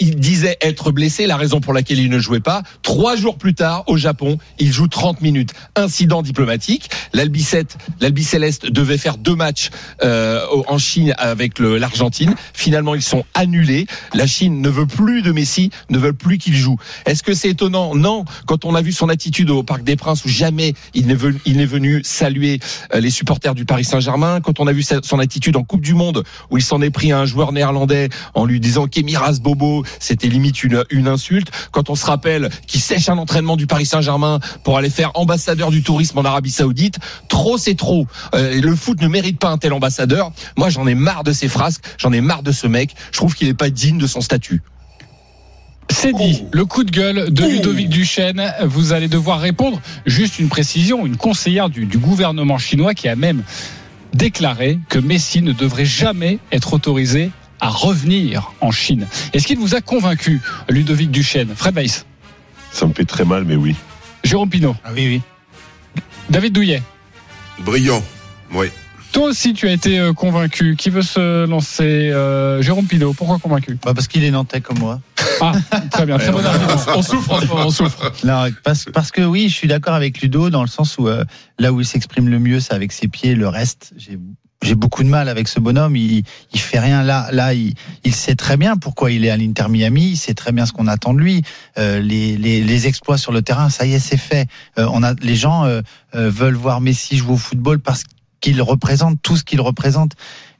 Il 0.00 0.16
disait 0.16 0.56
être 0.60 0.92
blessé, 0.92 1.26
la 1.26 1.36
raison 1.36 1.60
pour 1.60 1.72
laquelle 1.72 1.98
il 1.98 2.10
ne 2.10 2.18
jouait 2.18 2.40
pas. 2.40 2.62
Trois 2.82 3.16
jours 3.16 3.36
plus 3.36 3.54
tard, 3.54 3.84
au 3.86 3.96
Japon, 3.96 4.38
il 4.58 4.72
joue 4.72 4.88
30 4.88 5.20
minutes. 5.20 5.52
Incident 5.74 6.22
diplomatique. 6.22 6.90
L'Albicette, 7.12 7.65
l'Albicéleste 8.00 8.70
devait 8.70 8.98
faire 8.98 9.16
deux 9.16 9.34
matchs 9.34 9.70
euh, 10.02 10.44
en 10.68 10.78
Chine 10.78 11.14
avec 11.18 11.58
l'Argentine. 11.58 12.34
Finalement, 12.54 12.94
ils 12.94 13.02
sont 13.02 13.24
annulés. 13.34 13.86
La 14.14 14.26
Chine 14.26 14.60
ne 14.60 14.68
veut 14.68 14.86
plus 14.86 15.22
de 15.22 15.32
Messi, 15.32 15.70
ne 15.90 15.98
veut 15.98 16.12
plus 16.12 16.38
qu'il 16.38 16.54
joue. 16.54 16.76
Est-ce 17.04 17.22
que 17.22 17.34
c'est 17.34 17.50
étonnant? 17.50 17.94
Non. 17.94 18.24
Quand 18.46 18.64
on 18.64 18.74
a 18.74 18.82
vu 18.82 18.92
son 18.92 19.08
attitude 19.08 19.50
au 19.50 19.62
Parc 19.62 19.82
des 19.82 19.96
Princes, 19.96 20.24
où 20.24 20.28
jamais 20.28 20.74
il 20.94 21.06
n'est 21.06 21.14
venu, 21.14 22.00
saluer 22.04 22.60
euh, 22.94 23.00
les 23.00 23.10
supporters 23.10 23.54
du 23.54 23.64
Paris 23.64 23.84
Saint-Germain. 23.84 24.40
Quand 24.40 24.60
on 24.60 24.66
a 24.66 24.72
vu 24.72 24.82
son 24.82 25.18
attitude 25.18 25.56
en 25.56 25.64
Coupe 25.64 25.82
du 25.82 25.94
Monde, 25.94 26.24
où 26.50 26.58
il 26.58 26.62
s'en 26.62 26.80
est 26.82 26.90
pris 26.90 27.12
à 27.12 27.18
un 27.18 27.26
joueur 27.26 27.52
néerlandais 27.52 28.08
en 28.34 28.44
lui 28.44 28.60
disant 28.60 28.86
qu'Emiras 28.86 29.38
Bobo, 29.40 29.84
c'était 30.00 30.28
limite 30.28 30.62
une, 30.64 30.84
une 30.90 31.08
insulte. 31.08 31.48
Quand 31.72 31.90
on 31.90 31.94
se 31.94 32.06
rappelle 32.06 32.50
qu'il 32.66 32.80
sèche 32.80 33.08
un 33.08 33.18
entraînement 33.18 33.56
du 33.56 33.66
Paris 33.66 33.86
Saint-Germain 33.86 34.40
pour 34.64 34.78
aller 34.78 34.90
faire 34.90 35.10
ambassadeur 35.14 35.70
du 35.70 35.82
tourisme 35.82 36.18
en 36.18 36.24
Arabie 36.24 36.50
Saoudite, 36.50 36.98
c'est 37.56 37.74
trop. 37.74 38.06
Euh, 38.34 38.60
le 38.60 38.76
foot 38.76 39.00
ne 39.00 39.08
mérite 39.08 39.38
pas 39.38 39.48
un 39.48 39.58
tel 39.58 39.72
ambassadeur. 39.72 40.32
Moi, 40.56 40.68
j'en 40.68 40.86
ai 40.86 40.94
marre 40.94 41.24
de 41.24 41.32
ces 41.32 41.48
phrases, 41.48 41.80
j'en 41.98 42.12
ai 42.12 42.20
marre 42.20 42.42
de 42.42 42.52
ce 42.52 42.66
mec. 42.66 42.94
Je 43.12 43.16
trouve 43.16 43.34
qu'il 43.34 43.48
n'est 43.48 43.54
pas 43.54 43.70
digne 43.70 43.98
de 43.98 44.06
son 44.06 44.20
statut. 44.20 44.62
C'est 45.90 46.12
dit. 46.12 46.44
Le 46.52 46.64
coup 46.64 46.84
de 46.84 46.90
gueule 46.90 47.32
de 47.32 47.44
Ludovic 47.44 47.88
Duchesne. 47.88 48.52
Vous 48.64 48.92
allez 48.92 49.08
devoir 49.08 49.40
répondre. 49.40 49.80
Juste 50.04 50.38
une 50.38 50.48
précision. 50.48 51.06
Une 51.06 51.16
conseillère 51.16 51.70
du, 51.70 51.86
du 51.86 51.98
gouvernement 51.98 52.58
chinois 52.58 52.94
qui 52.94 53.08
a 53.08 53.16
même 53.16 53.42
déclaré 54.12 54.78
que 54.88 54.98
Messi 54.98 55.42
ne 55.42 55.52
devrait 55.52 55.86
jamais 55.86 56.38
être 56.52 56.72
autorisé 56.72 57.30
à 57.60 57.68
revenir 57.68 58.52
en 58.60 58.70
Chine. 58.70 59.06
Est-ce 59.32 59.46
qu'il 59.46 59.58
vous 59.58 59.74
a 59.74 59.80
convaincu, 59.80 60.40
Ludovic 60.68 61.10
Duchesne? 61.10 61.54
Fred 61.54 61.74
Weiss 61.74 62.06
Ça 62.72 62.86
me 62.86 62.92
fait 62.92 63.04
très 63.04 63.24
mal, 63.24 63.44
mais 63.44 63.56
oui. 63.56 63.74
Jérôme 64.24 64.50
Pinault 64.50 64.76
Ah 64.84 64.90
oui, 64.94 65.06
oui. 65.06 66.02
David 66.28 66.52
Douillet 66.52 66.82
Brillant, 67.60 68.02
oui. 68.52 68.66
Toi 69.12 69.28
aussi, 69.28 69.54
tu 69.54 69.66
as 69.66 69.72
été 69.72 69.98
euh, 69.98 70.12
convaincu. 70.12 70.76
Qui 70.76 70.90
veut 70.90 71.00
se 71.02 71.46
lancer 71.46 72.10
Euh, 72.12 72.60
Jérôme 72.60 72.86
Pinault, 72.86 73.14
pourquoi 73.14 73.38
convaincu? 73.38 73.78
Bah, 73.82 73.94
Parce 73.94 74.08
qu'il 74.08 74.24
est 74.24 74.30
nantais 74.30 74.60
comme 74.60 74.78
moi. 74.78 75.00
Ah, 75.40 75.52
très 75.90 76.04
bien, 76.06 76.18
très 76.18 76.32
bon 76.32 76.44
argument. 76.44 76.74
On 76.96 77.02
souffre 77.02 77.32
en 77.32 77.40
ce 77.40 77.46
moment, 77.46 77.66
on 77.66 77.70
souffre. 77.70 78.12
Non, 78.24 78.46
parce, 78.62 78.84
parce 78.92 79.10
que 79.10 79.22
oui, 79.22 79.48
je 79.48 79.54
suis 79.54 79.68
d'accord 79.68 79.94
avec 79.94 80.20
Ludo 80.20 80.50
dans 80.50 80.60
le 80.62 80.68
sens 80.68 80.98
où 80.98 81.08
euh, 81.08 81.24
là 81.58 81.72
où 81.72 81.80
il 81.80 81.86
s'exprime 81.86 82.28
le 82.28 82.38
mieux, 82.38 82.60
c'est 82.60 82.74
avec 82.74 82.92
ses 82.92 83.08
pieds. 83.08 83.34
Le 83.34 83.48
reste, 83.48 83.92
j'ai 83.96 84.18
j'ai 84.62 84.74
beaucoup 84.74 85.02
de 85.02 85.08
mal 85.08 85.28
avec 85.28 85.48
ce 85.48 85.60
bonhomme. 85.60 85.96
Il, 85.96 86.24
il 86.52 86.60
fait 86.60 86.78
rien 86.78 87.02
là. 87.02 87.28
Là, 87.32 87.54
il, 87.54 87.74
il 88.04 88.14
sait 88.14 88.34
très 88.34 88.56
bien 88.56 88.76
pourquoi 88.76 89.10
il 89.10 89.24
est 89.24 89.30
à 89.30 89.36
l'Inter 89.36 89.68
Miami. 89.68 90.10
Il 90.10 90.16
sait 90.16 90.34
très 90.34 90.52
bien 90.52 90.66
ce 90.66 90.72
qu'on 90.72 90.86
attend 90.86 91.14
de 91.14 91.20
lui. 91.20 91.42
Euh, 91.78 92.00
les, 92.00 92.36
les, 92.36 92.62
les 92.62 92.86
exploits 92.86 93.18
sur 93.18 93.32
le 93.32 93.42
terrain, 93.42 93.70
ça 93.70 93.86
y 93.86 93.94
est, 93.94 93.98
c'est 93.98 94.16
fait. 94.16 94.48
Euh, 94.78 94.88
on 94.92 95.02
a 95.02 95.14
les 95.14 95.36
gens 95.36 95.64
euh, 95.64 95.82
euh, 96.14 96.30
veulent 96.30 96.54
voir 96.54 96.80
Messi 96.80 97.16
jouer 97.16 97.34
au 97.34 97.36
football 97.36 97.80
parce 97.80 98.02
qu'il 98.40 98.60
représente 98.62 99.20
tout 99.22 99.36
ce 99.36 99.44
qu'il 99.44 99.60
représente 99.60 100.12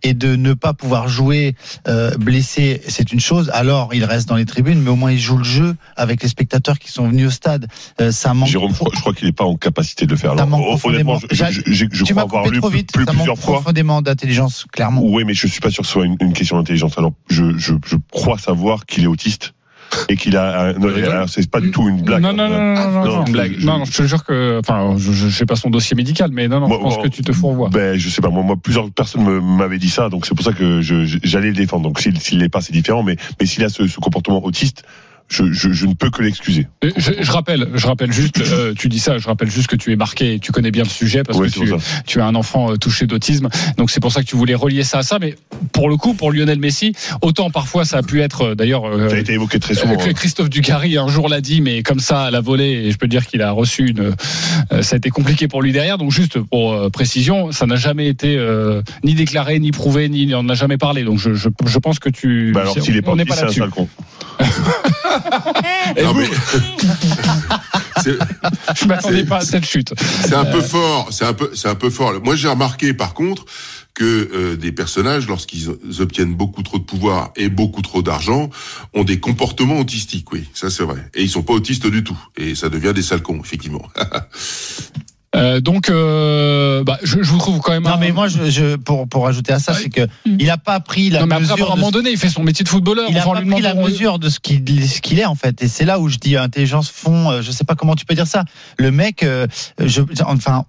et 0.02 0.12
de 0.14 0.36
ne 0.36 0.52
pas 0.54 0.72
pouvoir 0.74 1.08
jouer 1.08 1.54
euh, 1.88 2.16
blessé, 2.16 2.80
c'est 2.86 3.12
une 3.12 3.20
chose. 3.20 3.50
Alors, 3.54 3.94
il 3.94 4.04
reste 4.04 4.28
dans 4.28 4.36
les 4.36 4.44
tribunes, 4.44 4.80
mais 4.80 4.90
au 4.90 4.96
moins 4.96 5.10
il 5.12 5.18
joue 5.18 5.38
le 5.38 5.44
jeu 5.44 5.74
avec 5.96 6.22
les 6.22 6.28
spectateurs 6.28 6.78
qui 6.78 6.90
sont 6.92 7.08
venus 7.08 7.28
au 7.28 7.30
stade. 7.30 7.66
Euh, 8.00 8.12
ça 8.12 8.34
manque. 8.34 8.48
Jérôme, 8.48 8.72
je 8.72 8.76
crois, 8.78 8.90
je 8.94 9.00
crois 9.00 9.14
qu'il 9.14 9.26
n'est 9.26 9.32
pas 9.32 9.44
en 9.44 9.56
capacité 9.56 10.04
de 10.06 10.10
le 10.10 10.16
faire. 10.16 10.30
Ça 10.36 10.42
Alors, 10.42 10.48
manque 10.48 10.60
honnêtement, 10.84 11.18
je, 11.18 11.26
profondément. 11.26 11.50
je, 11.50 11.72
je- 11.72 11.86
je 11.90 12.04
tu 12.04 12.12
crois 12.12 12.24
avoir 12.24 12.46
lu 12.48 12.58
trop 12.60 12.68
plus, 12.70 12.78
vite. 12.78 12.92
plus- 12.92 13.04
ça 13.04 13.12
plusieurs 13.12 13.38
fois. 13.38 13.54
profondément 13.54 14.02
d'intelligence, 14.02 14.66
clairement. 14.72 15.02
Oui, 15.02 15.24
mais 15.24 15.34
je 15.34 15.46
suis 15.46 15.60
pas 15.60 15.70
sûr 15.70 15.82
que 15.82 15.86
ce 15.86 15.92
soit 15.94 16.04
une, 16.06 16.16
une 16.20 16.32
question 16.34 16.56
d'intelligence. 16.58 16.96
Alors, 16.98 17.12
je, 17.28 17.56
je, 17.58 17.72
je 17.86 17.96
crois 18.10 18.38
savoir 18.38 18.86
qu'il 18.86 19.04
est 19.04 19.08
autiste 19.08 19.54
et 20.08 20.16
qu'il 20.16 20.36
a. 20.36 20.74
c'est 21.28 21.50
pas 21.50 21.60
du 21.60 21.70
tout 21.70 21.88
une 21.88 22.02
blague. 22.02 22.22
Non, 22.22 22.32
non, 22.32 22.48
non, 22.48 22.58
non, 22.58 22.74
non, 22.74 22.90
non, 22.90 23.04
non, 23.04 23.26
une 23.26 23.32
blague. 23.32 23.54
Je- 23.58 23.66
non, 23.66 23.78
non, 23.78 23.84
je 23.84 23.96
te 23.96 24.02
jure 24.06 24.24
que, 24.24 24.60
enfin, 24.60 24.94
je, 24.98 25.12
je 25.12 25.28
sais 25.28 25.46
pas 25.46 25.56
son 25.56 25.70
dossier 25.70 25.96
médical, 25.96 26.30
mais 26.32 26.48
non, 26.48 26.60
non, 26.60 26.68
Moi, 26.68 26.76
je 26.78 26.82
pense 26.82 26.94
moi, 26.96 27.04
que 27.04 27.08
tu 27.08 27.22
te 27.22 27.32
fourvoies. 27.32 27.70
Ben, 27.70 27.98
je 27.98 28.08
sais 28.08 28.20
pas. 28.20 28.28
Moi, 28.28 28.42
moi 28.42 28.56
plusieurs 28.60 28.90
personnes 28.90 29.40
m'avaient 29.40 29.78
dit 29.78 29.90
ça, 29.90 30.08
donc 30.08 30.26
c'est 30.26 30.34
pour 30.34 30.44
ça 30.44 30.52
que 30.52 30.80
j'allais 30.80 31.48
le 31.48 31.54
défendre. 31.54 31.84
Donc, 31.84 32.00
s'il 32.00 32.18
s'il 32.20 32.38
l'est 32.38 32.48
pas, 32.48 32.60
c'est 32.60 32.72
différent. 32.72 33.02
Mais, 33.02 33.16
mais 33.40 33.46
s'il 33.46 33.64
a 33.64 33.68
ce, 33.68 33.86
ce 33.86 34.00
comportement 34.00 34.44
autiste, 34.44 34.84
je, 35.28 35.52
je, 35.52 35.72
je 35.72 35.86
ne 35.86 35.94
peux 35.94 36.10
que 36.10 36.22
l'excuser. 36.22 36.68
Euh, 36.84 36.90
Je, 36.96 37.12
je 37.20 37.32
rappelle, 37.32 37.68
je 37.74 37.86
rappelle 37.86 38.12
juste, 38.12 38.38
euh, 38.40 38.74
tu 38.78 38.88
dis 38.88 38.98
ça, 39.00 39.18
je 39.18 39.26
rappelle 39.26 39.50
juste 39.50 39.66
que 39.66 39.76
tu 39.76 39.92
es 39.92 39.96
marqué 39.96 40.34
et 40.34 40.38
tu 40.38 40.52
connais 40.52 40.70
bien 40.70 40.84
le 40.84 40.88
sujet 40.88 41.22
parce 41.24 41.38
Ouais, 41.38 41.48
que 41.48 41.52
tu, 41.52 41.72
tu 42.06 42.20
as 42.20 42.26
un 42.26 42.34
enfant 42.34 42.70
euh, 42.72 42.76
touché 42.76 43.06
d'autisme. 43.06 43.48
Donc 43.76 43.90
c'est 43.90 44.00
pour 44.00 44.12
ça 44.12 44.22
que 44.22 44.26
tu 44.26 44.36
voulais 44.36 44.54
relier 44.54 44.84
ça 44.84 44.98
à 44.98 45.02
ça. 45.02 45.18
Mais 45.18 45.34
pour 45.72 45.88
le 45.88 45.96
coup, 45.96 46.14
pour 46.14 46.30
Lionel 46.32 46.58
Messi, 46.60 46.92
autant 47.22 47.50
parfois 47.50 47.84
ça 47.84 47.98
a 47.98 48.02
pu 48.02 48.20
être, 48.22 48.42
euh, 48.42 48.54
d'ailleurs, 48.54 48.84
euh, 48.86 49.08
Ça 49.08 49.16
a 49.16 49.18
été 49.18 49.32
évoqué 49.32 49.58
très 49.58 49.74
souvent. 49.74 49.94
euh. 50.00 50.12
Christophe 50.12 50.48
Dugarry 50.50 50.96
un 50.96 51.08
jour 51.08 51.28
l'a 51.28 51.40
dit, 51.40 51.60
mais 51.60 51.82
comme 51.82 52.00
ça 52.00 52.22
à 52.24 52.30
la 52.30 52.40
volée, 52.40 52.84
et 52.86 52.90
je 52.92 52.96
peux 52.98 53.08
dire 53.08 53.26
qu'il 53.26 53.42
a 53.42 53.50
reçu 53.50 53.88
une. 53.88 54.14
euh, 54.72 54.82
ça 54.82 54.94
a 54.94 54.96
été 54.98 55.10
compliqué 55.10 55.48
pour 55.48 55.60
lui 55.62 55.72
derrière. 55.72 55.98
Donc 55.98 56.12
juste 56.12 56.38
pour 56.38 56.90
précision, 56.92 57.50
ça 57.52 57.66
n'a 57.66 57.76
jamais 57.76 58.06
été 58.06 58.36
euh, 58.36 58.80
ni 59.04 59.14
déclaré, 59.14 59.58
ni 59.58 59.72
prouvé, 59.72 60.08
ni 60.08 60.32
on 60.34 60.44
n'a 60.44 60.54
jamais 60.54 60.78
parlé. 60.78 61.02
Donc 61.04 61.18
je, 61.18 61.34
je, 61.34 61.48
je 61.66 61.78
pense 61.78 61.98
que 61.98 62.08
tu. 62.08 62.52
Bah 62.54 62.60
alors, 62.60 62.78
s'il 62.78 62.96
est 62.96 63.02
pas 63.02 63.10
on 63.12 63.16
n'est 63.16 63.22
autiste, 63.22 63.38
c'est 63.38 63.42
un 63.42 63.46
là-dessus. 63.46 63.60
sale 63.60 63.70
con. 63.70 63.88
Non, 66.02 66.14
mais- 66.14 66.28
C'est- 68.02 68.18
Je 68.76 68.84
m'attendais 68.86 69.24
pas 69.24 69.38
à 69.38 69.40
cette 69.44 69.64
chute. 69.64 69.92
C'est 69.98 70.34
un 70.34 70.44
peu 70.44 70.60
fort, 70.60 71.08
c'est 71.10 71.24
un 71.24 71.32
peu, 71.32 71.50
c'est 71.54 71.68
un 71.68 71.74
peu 71.74 71.90
fort. 71.90 72.12
Moi, 72.22 72.36
j'ai 72.36 72.48
remarqué, 72.48 72.92
par 72.94 73.14
contre, 73.14 73.44
que 73.94 74.04
euh, 74.34 74.56
des 74.56 74.72
personnages, 74.72 75.26
lorsqu'ils 75.26 75.70
obtiennent 76.00 76.34
beaucoup 76.34 76.62
trop 76.62 76.78
de 76.78 76.84
pouvoir 76.84 77.30
et 77.34 77.48
beaucoup 77.48 77.80
trop 77.80 78.02
d'argent, 78.02 78.50
ont 78.92 79.04
des 79.04 79.18
comportements 79.20 79.78
autistiques. 79.80 80.30
Oui, 80.32 80.44
ça 80.52 80.68
c'est 80.68 80.82
vrai. 80.82 81.08
Et 81.14 81.22
ils 81.22 81.30
sont 81.30 81.42
pas 81.42 81.54
autistes 81.54 81.86
du 81.86 82.04
tout. 82.04 82.18
Et 82.36 82.54
ça 82.54 82.68
devient 82.68 82.92
des 82.94 83.02
sales 83.02 83.22
cons, 83.22 83.40
effectivement. 83.42 83.82
Euh, 85.36 85.60
donc, 85.60 85.90
euh, 85.90 86.82
bah, 86.82 86.98
je, 87.02 87.22
je 87.22 87.30
vous 87.30 87.38
trouve 87.38 87.60
quand 87.60 87.72
même. 87.72 87.82
Non, 87.84 87.90
un- 87.92 87.96
mais 87.98 88.10
moi, 88.10 88.26
je, 88.28 88.48
je, 88.50 88.76
pour, 88.76 89.06
pour 89.08 89.28
ajouter 89.28 89.52
à 89.52 89.58
ça, 89.58 89.74
c'est 89.74 89.90
que 89.90 90.06
il 90.24 90.48
a 90.50 90.56
pas 90.56 90.80
pris 90.80 91.10
la 91.10 91.20
non, 91.20 91.26
mais 91.26 91.34
après, 91.34 91.52
mesure. 91.52 91.70
à 91.70 91.72
un 91.72 91.76
moment 91.76 91.90
donné, 91.90 92.10
il 92.10 92.16
fait 92.18 92.28
son 92.30 92.42
métier 92.42 92.64
de 92.64 92.68
footballeur. 92.68 93.06
Il 93.10 93.18
a 93.18 93.22
pas 93.22 93.40
pris 93.42 93.60
la 93.60 93.74
mesure 93.74 94.18
de 94.18 94.28
ce 94.30 94.40
qu'il 94.40 94.88
ce 94.88 95.00
qu'il 95.00 95.18
est 95.20 95.26
en 95.26 95.34
fait, 95.34 95.62
et 95.62 95.68
c'est 95.68 95.84
là 95.84 96.00
où 96.00 96.08
je 96.08 96.16
dis 96.16 96.36
intelligence 96.36 96.88
fond. 96.90 97.30
euh, 97.30 97.42
Je 97.42 97.50
sais 97.50 97.64
pas 97.64 97.74
comment 97.74 97.94
tu 97.94 98.04
peux 98.06 98.14
dire 98.14 98.26
ça. 98.26 98.44
Le 98.78 98.90
mec, 98.90 99.24
je, 99.78 100.02
enfin, 100.24 100.64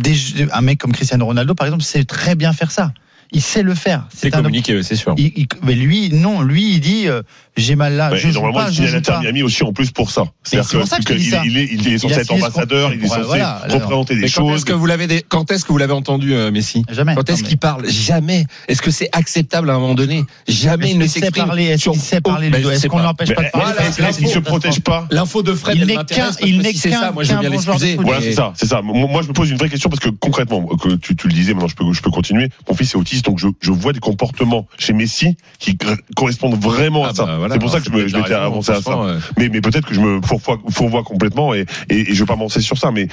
des, 0.00 0.14
un 0.52 0.60
mec 0.60 0.78
comme 0.78 0.92
Cristiano 0.92 1.24
Ronaldo 1.24 1.54
par 1.54 1.66
exemple, 1.66 1.82
sait 1.84 2.04
très 2.04 2.34
bien 2.34 2.52
faire 2.52 2.70
ça. 2.70 2.92
Il 3.32 3.40
sait 3.42 3.62
le 3.62 3.74
faire. 3.74 4.06
C'est 4.14 4.32
un 4.34 4.38
homme- 4.38 4.44
communiqué, 4.44 4.82
c'est 4.82 4.96
sûr. 4.96 5.14
il- 5.16 5.32
il- 5.36 5.46
mais 5.62 5.74
lui, 5.74 6.10
non, 6.12 6.42
lui, 6.42 6.74
il 6.74 6.80
dit 6.80 7.08
euh, 7.08 7.22
j'ai 7.56 7.74
mal 7.76 7.94
là. 7.94 8.10
Ouais, 8.10 8.16
je 8.18 8.28
joue 8.28 8.34
normalement, 8.34 8.60
pas, 8.60 8.70
il 8.70 8.74
je 8.76 8.86
joue 8.86 8.94
l'Inter 8.94 9.12
pas. 9.12 9.20
Miami 9.20 9.42
aussi 9.42 9.62
en 9.64 9.72
plus 9.72 9.90
pour 9.90 10.10
ça. 10.10 10.24
C'est-à-dire 10.42 10.68
c'est 10.68 10.78
pour 10.78 10.86
ça 10.86 10.98
que 10.98 11.02
qu'il 11.04 11.20
il 11.46 11.56
est, 11.58 11.68
il 11.72 11.88
est 11.88 11.98
censé 11.98 12.14
être 12.14 12.32
ambassadeur, 12.32 12.92
il 12.94 13.04
est 13.04 13.08
censé 13.08 13.20
Voilà, 13.22 13.62
représenter 13.68 14.14
des 14.14 14.20
Mais 14.22 14.26
quand 14.28 14.46
choses. 14.48 14.56
est-ce 14.56 14.64
que 14.64 14.72
vous 14.72 14.86
l'avez 14.86 15.06
dé- 15.06 15.24
quand 15.28 15.50
est-ce 15.50 15.64
que 15.64 15.72
vous 15.72 15.78
l'avez 15.78 15.92
entendu 15.92 16.34
euh, 16.34 16.50
Messi? 16.50 16.84
Jamais. 16.90 17.14
Quand 17.14 17.28
est-ce 17.30 17.42
qu'il 17.42 17.58
parle? 17.58 17.88
Jamais. 17.88 18.46
Est-ce 18.68 18.82
que 18.82 18.90
c'est 18.90 19.08
acceptable 19.12 19.70
à 19.70 19.74
un 19.74 19.78
moment 19.78 19.94
donné? 19.94 20.24
Jamais 20.48 20.90
il 20.90 20.98
ne 20.98 21.06
sait 21.06 21.20
s'exprime. 21.20 21.46
parler 21.46 21.64
Est-ce 21.64 21.90
qu'il 21.90 22.00
sait 22.00 22.20
parler, 22.20 22.48
Est-ce 22.48 22.86
qu'on 22.88 22.98
l'empêche 22.98 23.34
pas 23.34 23.42
de 23.44 23.50
parler 23.50 23.72
est-ce- 23.88 24.18
qu'il 24.18 24.28
se 24.28 24.38
protège 24.38 24.80
pas? 24.80 25.06
L'info 25.10 25.42
de 25.42 25.54
Fred, 25.54 25.76
Il 25.76 25.86
n'est 25.86 25.94
qu'un- 26.04 26.30
il 26.44 26.58
n'est 26.62 26.72
qu'un- 26.72 27.00
ça, 27.00 27.10
moi 27.12 27.22
je 27.24 27.32
veux 27.32 27.40
bien 27.40 27.50
l'excuser. 27.50 27.96
Voilà, 28.00 28.20
c'est 28.20 28.32
ça, 28.32 28.52
c'est 28.56 28.66
ça. 28.66 28.80
Moi, 28.82 29.22
je 29.22 29.28
me 29.28 29.32
pose 29.32 29.50
une 29.50 29.56
vraie 29.56 29.68
question 29.68 29.88
parce 29.90 30.00
que 30.00 30.08
concrètement, 30.10 30.64
que 30.66 30.94
tu, 30.96 31.14
le 31.24 31.32
disais, 31.32 31.52
maintenant 31.52 31.68
je 31.68 31.74
peux, 31.74 31.92
je 31.92 32.02
peux 32.02 32.10
continuer. 32.10 32.48
Mon 32.68 32.74
fils 32.74 32.92
est 32.94 32.96
autiste, 32.98 33.13
donc 33.22 33.38
je, 33.38 33.48
je 33.60 33.70
vois 33.70 33.92
des 33.92 34.00
comportements 34.00 34.66
chez 34.78 34.92
Messi 34.92 35.36
qui 35.58 35.76
correspondent 36.16 36.58
vraiment 36.60 37.04
Ah 37.04 37.10
à 37.10 37.14
ça. 37.14 37.24
bah 37.26 37.36
voilà, 37.38 37.54
c'est 37.54 37.60
pour 37.60 37.70
ça 37.70 37.80
que 37.80 37.86
je, 37.86 37.90
me, 37.90 38.02
c'est 38.02 38.08
je 38.08 38.16
m'étais 38.16 38.34
avancé 38.34 38.72
à 38.72 38.80
ça. 38.80 38.98
Mais, 39.38 39.48
mais 39.48 39.60
peut-être 39.60 39.86
que 39.86 39.94
je 39.94 40.00
me 40.00 40.20
fourvoie, 40.22 40.58
fourvoie 40.70 41.02
complètement 41.02 41.54
et, 41.54 41.66
et, 41.88 42.10
et 42.10 42.14
je 42.14 42.20
vais 42.20 42.26
pas 42.26 42.34
m'avancer 42.34 42.60
sur 42.60 42.78
ça. 42.78 42.90
Mais, 42.90 43.08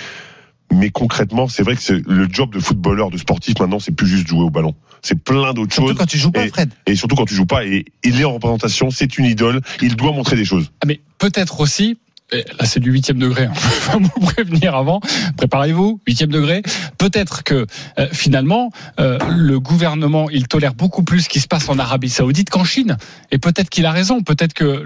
mais 0.74 0.90
concrètement, 0.90 1.48
c'est 1.48 1.64
vrai 1.64 1.76
que 1.76 1.82
c'est 1.82 2.02
le 2.08 2.28
job 2.32 2.54
de 2.54 2.60
footballeur, 2.60 3.10
de 3.10 3.18
sportif 3.18 3.60
maintenant, 3.60 3.80
c'est 3.80 3.92
plus 3.92 4.08
juste 4.08 4.28
jouer 4.28 4.44
au 4.44 4.50
ballon. 4.50 4.74
C'est 5.02 5.22
plein 5.22 5.54
d'autres 5.54 5.74
Surtout 5.74 5.90
choses. 5.90 5.98
quand 5.98 6.06
tu 6.06 6.18
joues 6.18 6.32
pas, 6.32 6.46
Et- 6.46 6.50
Fred. 6.50 6.70
Et 6.86 6.96
surtout 6.96 7.16
quand 7.16 7.26
tu 7.26 7.34
joues 7.36 7.46
pas. 7.48 7.66
Et 7.66 7.86
il 8.04 8.22
est 8.22 8.24
en 8.24 8.34
représentation, 8.34 8.90
c'est 8.92 9.18
une 9.18 9.26
idole. 9.26 9.60
Il 9.82 9.96
doit 9.96 10.12
montrer 10.12 10.36
des 10.36 10.46
choses. 10.46 10.72
Ah, 10.82 10.86
mais 10.88 11.00
peut-être 11.18 11.60
aussi. 11.60 11.98
Et 12.32 12.46
Là, 12.60 12.66
c'est 12.66 12.80
du 12.80 12.92
huitième 12.92 13.20
degré. 13.20 13.46
hein. 13.46 13.54
Vais 13.94 14.00
vous 14.00 14.26
prévenir 14.26 14.76
avant. 14.76 15.02
Préparez-vous, 15.38 16.02
huitième 16.08 16.30
degré. 16.32 16.62
Peut-être 16.98 17.44
que 17.44 17.66
euh, 18.00 18.08
finalement, 18.12 18.72
euh, 19.00 19.18
le 19.30 19.60
gouvernement, 19.60 20.30
il 20.30 20.48
tolère 20.48 20.74
beaucoup 20.74 21.04
plus 21.04 21.22
ce 21.22 21.30
qui 21.30 21.40
se 21.40 21.48
passe 21.48 21.68
en 21.70 21.78
Arabie 21.80 22.10
Saoudite 22.10 22.50
qu'en 22.50 22.64
Chine. 22.64 22.98
Et 23.32 23.38
peut-être 23.38 23.70
qu'il 23.70 23.86
a 23.86 23.92
raison. 23.92 24.22
Peut-être 24.22 24.54
que 24.54 24.86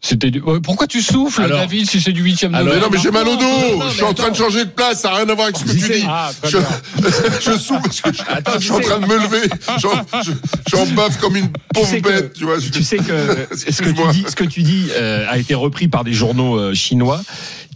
c'était. 0.00 0.30
Du... 0.30 0.40
Pourquoi 0.62 0.86
tu 0.86 1.02
souffles, 1.02 1.42
Alors- 1.42 1.60
David, 1.60 1.88
si 1.90 2.00
c'est 2.00 2.12
du 2.12 2.22
huitième 2.22 2.52
degré 2.52 2.74
mais 2.76 2.80
non, 2.80 2.88
mais 2.90 2.98
j'ai 2.98 3.10
mal 3.10 3.26
au 3.26 3.36
dos. 3.36 3.42
non, 3.78 3.88
je 3.88 3.94
suis 3.94 4.02
en 4.04 4.14
train 4.14 4.30
de 4.30 4.36
changer 4.36 4.64
de 4.64 4.70
place. 4.70 5.00
Ça 5.00 5.10
n'a 5.10 5.16
rien 5.16 5.28
à 5.28 5.34
voir 5.34 5.46
avec 5.48 5.56
ce 5.58 5.64
que 5.64 5.70
tu 5.70 5.76
dis. 5.92 6.04
Ah, 6.08 6.30
je, 6.44 6.58
je 7.40 7.58
souffle 7.58 7.82
parce 7.82 8.00
que 8.00 8.12
je, 8.12 8.22
Attends, 8.28 8.52
je 8.54 8.64
suis 8.64 8.72
en 8.72 8.78
tu 8.78 8.84
train 8.84 8.98
de 9.00 9.06
me 9.06 9.16
lever. 9.16 9.48
J'en- 9.78 10.22
Je, 10.22 10.32
j'en 10.70 10.86
baffe 10.94 11.18
comme 11.18 11.36
une 11.36 11.48
pauvre 11.74 11.86
sais 11.88 12.00
que- 12.00 12.08
bête, 12.08 12.32
tu 12.32 12.44
vois. 12.44 12.58
Tu 12.60 12.82
sais 12.82 12.98
que 12.98 13.02
ce 13.52 13.56
que 13.56 13.64
tu 13.64 13.68
Excuse-moi. 13.68 14.12
dis, 14.12 14.24
ce 14.28 14.36
que 14.36 14.44
tu 14.44 14.62
dis 14.62 14.88
euh, 14.94 15.26
a 15.28 15.38
été 15.38 15.54
repris 15.54 15.88
par 15.88 16.04
des 16.04 16.12
journaux 16.12 16.58
euh, 16.58 16.74
chinois 16.74 17.20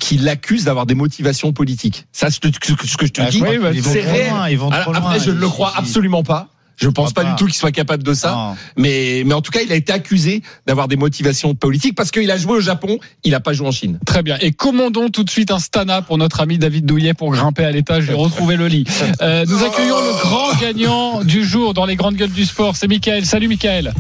qui 0.01 0.17
l'accusent 0.19 0.65
d'avoir 0.65 0.87
des 0.87 0.95
motivations 0.97 1.53
politiques. 1.53 2.07
Ça, 2.13 2.29
ce 2.31 2.41
que, 2.41 2.49
je 2.49 3.09
te 3.13 3.21
Ah, 3.23 3.27
dis, 3.31 3.39
vont 3.41 3.47
c'est 3.83 4.03
trop 4.03 4.13
réel. 4.13 4.31
loin, 4.31 4.71
Alors, 4.73 4.97
après, 4.97 5.21
je 5.21 5.31
ne 5.31 5.39
le 5.39 5.49
crois 5.49 5.73
absolument 5.77 6.23
pas. 6.25 6.49
Je 6.83 6.89
pense 6.89 7.13
crois 7.13 7.23
pas, 7.23 7.29
pas. 7.31 7.35
du 7.35 7.37
tout 7.39 7.47
qu'il 7.47 7.55
soit 7.55 7.71
capable 7.71 8.03
de 8.03 8.13
ça. 8.13 8.33
Non. 8.33 8.57
Mais, 8.77 9.23
mais 9.25 9.35
en 9.35 9.41
tout 9.41 9.53
cas, 9.53 9.61
il 9.65 9.71
a 9.73 9.77
été 9.77 9.93
accusé 9.93 10.43
d'avoir 10.67 10.89
des 10.89 10.97
motivations 10.97 11.55
politiques 11.55 11.95
parce 11.95 12.11
qu'il 12.11 12.31
a 12.31 12.37
joué 12.37 12.55
au 12.55 12.61
Japon, 12.61 12.99
il 13.25 13.31
n'a 13.31 13.41
pas 13.41 13.53
joué 13.53 13.69
en 13.69 13.71
Chine. 13.71 13.99
Très 14.05 14.23
bien. 14.23 14.37
Et 14.41 14.53
commandons 14.53 15.09
tout 15.09 15.25
de 15.25 15.31
suite 15.31 15.51
un 15.51 15.59
Stana 15.59 16.03
pour 16.03 16.19
notre 16.19 16.41
ami 16.41 16.59
David 16.59 16.85
Douillet 16.87 17.15
pour 17.15 17.31
grimper 17.31 17.65
à 17.65 17.71
l'étage 17.71 18.11
et 18.11 18.15
retrouver 18.15 18.57
le 18.57 18.67
lit. 18.67 18.85
Euh, 19.21 19.45
nous 19.49 19.63
accueillons 19.65 20.01
le 20.01 20.21
grand 20.21 20.55
gagnant 20.61 21.23
du 21.23 21.45
jour 21.45 21.75
dans 21.75 21.87
les 21.87 21.97
grandes 21.97 22.17
gueules 22.17 22.31
du 22.33 22.45
sport. 22.45 22.77
C'est 22.77 22.89
Michael. 22.89 23.25
Salut 23.27 23.49
Michael. 23.49 23.93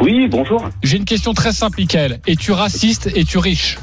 Oui, 0.00 0.28
bonjour. 0.28 0.68
J'ai 0.82 0.96
une 0.96 1.04
question 1.04 1.34
très 1.34 1.52
simple, 1.52 1.78
Michael. 1.80 2.20
Es-tu 2.26 2.52
raciste? 2.52 3.08
Es-tu 3.14 3.38
riche? 3.38 3.78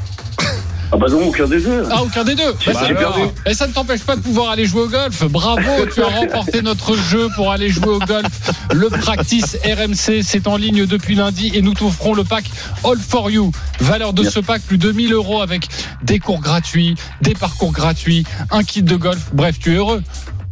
Ah 0.91 0.97
bah 0.97 1.07
non, 1.09 1.27
aucun 1.27 1.47
des 1.47 1.59
deux. 1.59 1.83
Ah, 1.89 2.03
aucun 2.03 2.23
des 2.23 2.35
deux. 2.35 2.53
Bah, 2.65 2.73
perdu. 2.97 3.21
Et 3.45 3.53
ça 3.53 3.67
ne 3.67 3.73
t'empêche 3.73 4.01
pas 4.01 4.15
de 4.15 4.21
pouvoir 4.21 4.51
aller 4.51 4.65
jouer 4.65 4.83
au 4.83 4.87
golf. 4.87 5.23
Bravo, 5.25 5.85
tu 5.93 6.01
as 6.01 6.07
remporté 6.07 6.61
notre 6.61 6.95
jeu 6.95 7.27
pour 7.35 7.51
aller 7.51 7.69
jouer 7.69 7.89
au 7.89 7.99
golf. 7.99 8.27
Le 8.73 8.89
Practice 8.89 9.57
RMC, 9.65 10.21
c'est 10.23 10.47
en 10.47 10.57
ligne 10.57 10.85
depuis 10.85 11.15
lundi 11.15 11.51
et 11.53 11.61
nous 11.61 11.73
t'offrons 11.73 12.13
le 12.13 12.23
pack 12.23 12.45
All 12.83 12.97
for 12.97 13.31
You. 13.31 13.51
Valeur 13.79 14.13
de 14.13 14.23
ce 14.23 14.39
pack, 14.39 14.61
plus 14.61 14.77
de 14.77 14.91
1000 14.91 15.13
euros 15.13 15.41
avec 15.41 15.67
des 16.03 16.19
cours 16.19 16.39
gratuits, 16.39 16.95
des 17.21 17.33
parcours 17.33 17.71
gratuits, 17.71 18.23
un 18.51 18.63
kit 18.63 18.83
de 18.83 18.95
golf. 18.95 19.29
Bref, 19.33 19.57
tu 19.59 19.73
es 19.73 19.75
heureux. 19.75 20.03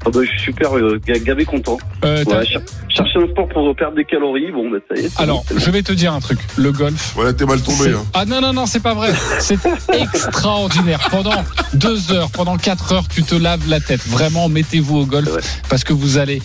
Ah 0.06 0.10
bah, 0.10 0.20
je 0.24 0.30
suis 0.30 0.40
super 0.40 0.76
euh, 0.78 1.00
ga- 1.06 1.18
gavé 1.20 1.46
content. 1.46 1.78
Euh, 2.04 2.24
t'as- 2.26 2.40
Ouais, 2.40 2.46
cher- 2.46 2.62
chercher 2.90 3.20
un 3.20 3.28
sport 3.28 3.48
pour 3.48 3.76
perdre 3.76 3.96
des 3.96 4.04
calories, 4.04 4.52
bon, 4.52 4.70
bah, 4.70 4.78
ça 4.90 5.00
y 5.02 5.06
est. 5.06 5.10
c'est 5.10 5.22
Alors, 5.22 5.38
bon, 5.40 5.44
c'est 5.48 5.54
bon. 5.56 5.60
je 5.62 5.72
vais 5.72 5.82
te 5.82 5.94
dire 5.94 6.14
un 6.14 6.20
truc. 6.20 6.40
Le 6.58 6.72
golf. 6.72 7.14
Voilà, 7.16 7.32
t'es 7.34 7.46
mal 7.46 7.62
tombé. 7.62 7.78
c'est- 7.86 7.90
Hein. 7.94 8.06
Ah 8.14 8.26
non, 8.26 8.42
non, 8.42 8.52
non, 8.54 8.66
c'est 8.66 8.82
pas 8.82 8.94
vrai. 8.94 9.12
C'est 9.40 9.58
extraordinaire. 9.94 11.00
Pendant 11.10 11.44
deux 11.74 12.12
heures, 12.12 12.30
pendant 12.32 12.58
quatre 12.58 12.92
heures, 12.92 13.08
tu 13.08 13.24
te 13.24 13.36
laves 13.36 13.68
la 13.70 13.80
tête. 13.80 14.02
Vraiment, 14.08 14.50
mettez-vous 14.50 14.98
au 15.00 15.06
golf 15.06 15.30
parce 15.70 15.84
que 15.84 15.94
vous 15.94 16.18
allez 16.18 16.42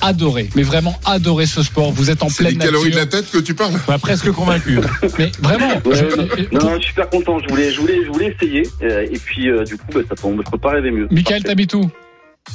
adorer, 0.00 0.48
mais 0.56 0.62
vraiment 0.62 0.98
adorer 1.04 1.46
ce 1.46 1.62
sport. 1.62 1.92
Vous 1.92 2.10
êtes 2.10 2.22
en 2.22 2.28
C'est 2.28 2.42
les 2.44 2.48
pleine 2.50 2.60
calories 2.62 2.90
de 2.90 2.96
nature. 2.96 3.10
la 3.12 3.22
tête 3.22 3.30
que 3.30 3.38
tu 3.38 3.54
parles? 3.54 3.74
Bah, 3.86 3.98
presque 3.98 4.30
convaincu. 4.32 4.78
Mais 5.18 5.30
vraiment. 5.40 5.68
Ouais, 5.84 5.94
je- 5.94 6.16
non, 6.54 6.60
non, 6.64 6.70
non, 6.70 6.74
je 6.76 6.80
suis 6.80 6.88
super 6.88 7.08
content. 7.10 7.38
Je 7.40 7.48
voulais, 7.48 7.70
je 7.70 7.80
voulais, 7.80 8.00
je 8.04 8.10
voulais 8.10 8.34
essayer. 8.34 8.62
euh, 8.82 9.06
et 9.10 9.18
puis, 9.18 9.48
euh, 9.50 9.64
du 9.64 9.76
coup, 9.76 9.84
bah, 9.94 10.00
ça 10.08 10.14
tombe. 10.16 10.40
Je 10.44 10.50
peux 10.50 10.58
pas 10.58 10.70
rêver 10.70 10.90
mieux. 10.90 11.06
Michael, 11.10 11.42
t'habites 11.44 11.74
où? 11.74 11.90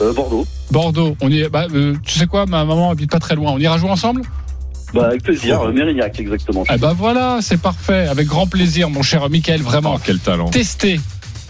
Euh, 0.01 0.13
Bordeaux. 0.13 0.45
Bordeaux. 0.71 1.15
On 1.21 1.29
y 1.29 1.41
est. 1.41 1.49
Bah, 1.49 1.67
euh, 1.73 1.95
tu 2.05 2.19
sais 2.19 2.27
quoi, 2.27 2.45
ma 2.45 2.65
maman 2.65 2.91
habite 2.91 3.09
pas 3.11 3.19
très 3.19 3.35
loin. 3.35 3.51
On 3.53 3.57
ira 3.59 3.77
jouer 3.77 3.89
ensemble? 3.89 4.21
Bah, 4.93 5.07
avec 5.07 5.23
plaisir. 5.23 5.61
euh, 5.61 5.71
Mérignac, 5.71 6.19
exactement. 6.19 6.63
Eh 6.73 6.77
bah 6.77 6.93
voilà, 6.97 7.39
c'est 7.41 7.57
parfait. 7.59 8.07
Avec 8.07 8.27
grand 8.27 8.47
plaisir, 8.47 8.89
mon 8.89 9.01
cher 9.01 9.29
Michael. 9.29 9.61
Vraiment. 9.61 9.95
Oh, 9.97 10.01
quel 10.03 10.19
talent. 10.19 10.49
Testez. 10.49 10.99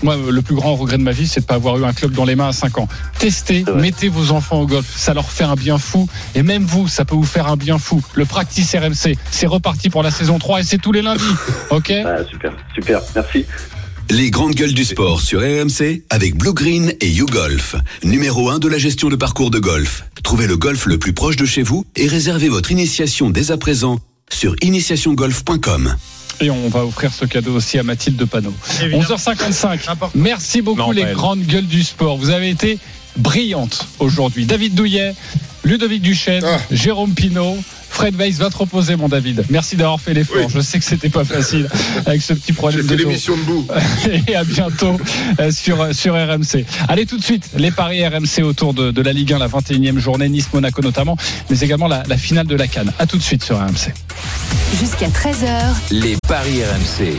Moi, 0.03 0.15
le 0.29 0.41
plus 0.43 0.53
grand 0.53 0.75
regret 0.75 0.99
de 0.99 1.03
ma 1.03 1.11
vie, 1.11 1.27
c'est 1.27 1.41
de 1.41 1.45
pas 1.47 1.55
avoir 1.55 1.75
eu 1.79 1.83
un 1.83 1.91
club 1.91 2.11
dans 2.11 2.23
les 2.23 2.35
mains 2.35 2.49
à 2.49 2.53
5 2.53 2.77
ans. 2.77 2.87
Testez, 3.17 3.65
mettez 3.75 4.09
vos 4.09 4.31
enfants 4.31 4.61
au 4.61 4.67
golf. 4.67 4.85
Ça 4.95 5.15
leur 5.15 5.27
fait 5.31 5.43
un 5.43 5.55
bien 5.55 5.79
fou. 5.79 6.07
Et 6.35 6.43
même 6.43 6.63
vous, 6.63 6.87
ça 6.87 7.03
peut 7.03 7.15
vous 7.15 7.23
faire 7.25 7.47
un 7.47 7.57
bien 7.57 7.79
fou. 7.79 7.99
Le 8.13 8.25
practice 8.25 8.75
RMC, 8.75 9.17
c'est 9.31 9.47
reparti 9.47 9.89
pour 9.89 10.03
la 10.03 10.11
saison 10.11 10.37
3 10.37 10.59
et 10.59 10.63
c'est 10.63 10.77
tous 10.77 10.91
les 10.91 11.01
lundis. 11.01 11.23
OK? 11.71 11.91
Ah, 12.05 12.23
super, 12.29 12.53
super. 12.75 13.01
Merci. 13.15 13.45
Les 14.09 14.29
grandes 14.31 14.53
gueules 14.55 14.73
du 14.73 14.85
sport 14.85 15.21
sur 15.21 15.41
RMC 15.41 16.03
avec 16.09 16.35
Blue 16.35 16.53
Green 16.53 16.93
et 17.01 17.09
YouGolf. 17.09 17.75
Numéro 18.03 18.49
1 18.49 18.59
de 18.59 18.67
la 18.67 18.77
gestion 18.77 19.09
de 19.09 19.15
parcours 19.15 19.51
de 19.51 19.59
golf. 19.59 20.05
Trouvez 20.23 20.47
le 20.47 20.55
golf 20.57 20.85
le 20.85 20.97
plus 20.97 21.13
proche 21.13 21.35
de 21.35 21.45
chez 21.45 21.61
vous 21.61 21.85
et 21.95 22.07
réservez 22.07 22.47
votre 22.49 22.71
initiation 22.71 23.29
dès 23.29 23.51
à 23.51 23.57
présent 23.57 23.99
sur 24.29 24.55
initiationgolf.com. 24.61 25.95
Et 26.39 26.49
on 26.49 26.69
va 26.69 26.85
offrir 26.85 27.11
ce 27.13 27.25
cadeau 27.25 27.55
aussi 27.55 27.79
à 27.79 27.83
Mathilde 27.83 28.23
Panot. 28.25 28.53
Évidemment. 28.81 29.03
11h55. 29.03 29.79
Merci 30.15 30.61
beaucoup 30.61 30.79
Non, 30.79 30.91
les 30.91 31.01
elle. 31.01 31.13
grandes 31.13 31.41
gueules 31.45 31.67
du 31.67 31.83
sport. 31.83 32.17
Vous 32.17 32.29
avez 32.29 32.49
été 32.49 32.79
brillantes 33.17 33.87
aujourd'hui. 33.99 34.45
David 34.45 34.73
Douillet, 34.75 35.15
Ludovic 35.63 36.01
Duchesne, 36.01 36.43
Ah. 36.45 36.59
Jérôme 36.71 37.13
Pinault. 37.13 37.57
Fred 37.89 38.15
Weiss 38.15 38.37
va 38.37 38.49
te 38.49 38.57
reposer, 38.57 38.95
mon 38.95 39.07
David. 39.09 39.45
Merci 39.49 39.75
d'avoir 39.75 39.99
fait 39.99 40.13
l'effort. 40.13 40.37
Oui. 40.37 40.45
Je 40.53 40.59
sais 40.59 40.79
que 40.79 40.85
c'était 40.85 41.09
pas 41.09 41.23
facile 41.25 41.67
avec 42.05 42.21
ce 42.21 42.33
petit 42.33 42.53
problème 42.53 42.85
de 42.85 42.95
l'émission 42.95 43.35
debout. 43.35 43.65
Et 44.27 44.35
à 44.35 44.43
bientôt 44.43 44.97
euh, 45.39 45.51
sur, 45.51 45.93
sur 45.95 46.13
RMC. 46.13 46.65
Allez 46.87 47.05
tout 47.05 47.17
de 47.17 47.23
suite, 47.23 47.49
les 47.57 47.71
paris 47.71 48.05
RMC 48.05 48.43
autour 48.43 48.73
de, 48.73 48.91
de 48.91 49.01
la 49.01 49.13
Ligue 49.13 49.33
1, 49.33 49.39
la 49.39 49.47
21e 49.47 49.97
journée, 49.97 50.29
Nice-Monaco 50.29 50.81
notamment, 50.81 51.17
mais 51.49 51.59
également 51.59 51.87
la, 51.87 52.03
la 52.07 52.17
finale 52.17 52.47
de 52.47 52.55
la 52.55 52.67
Cannes. 52.67 52.91
À 52.99 53.07
tout 53.07 53.17
de 53.17 53.23
suite 53.23 53.43
sur 53.43 53.57
RMC. 53.57 53.93
Jusqu'à 54.79 55.07
13h, 55.07 55.73
Les 55.91 56.17
paris 56.27 56.61
RMC. 56.63 57.17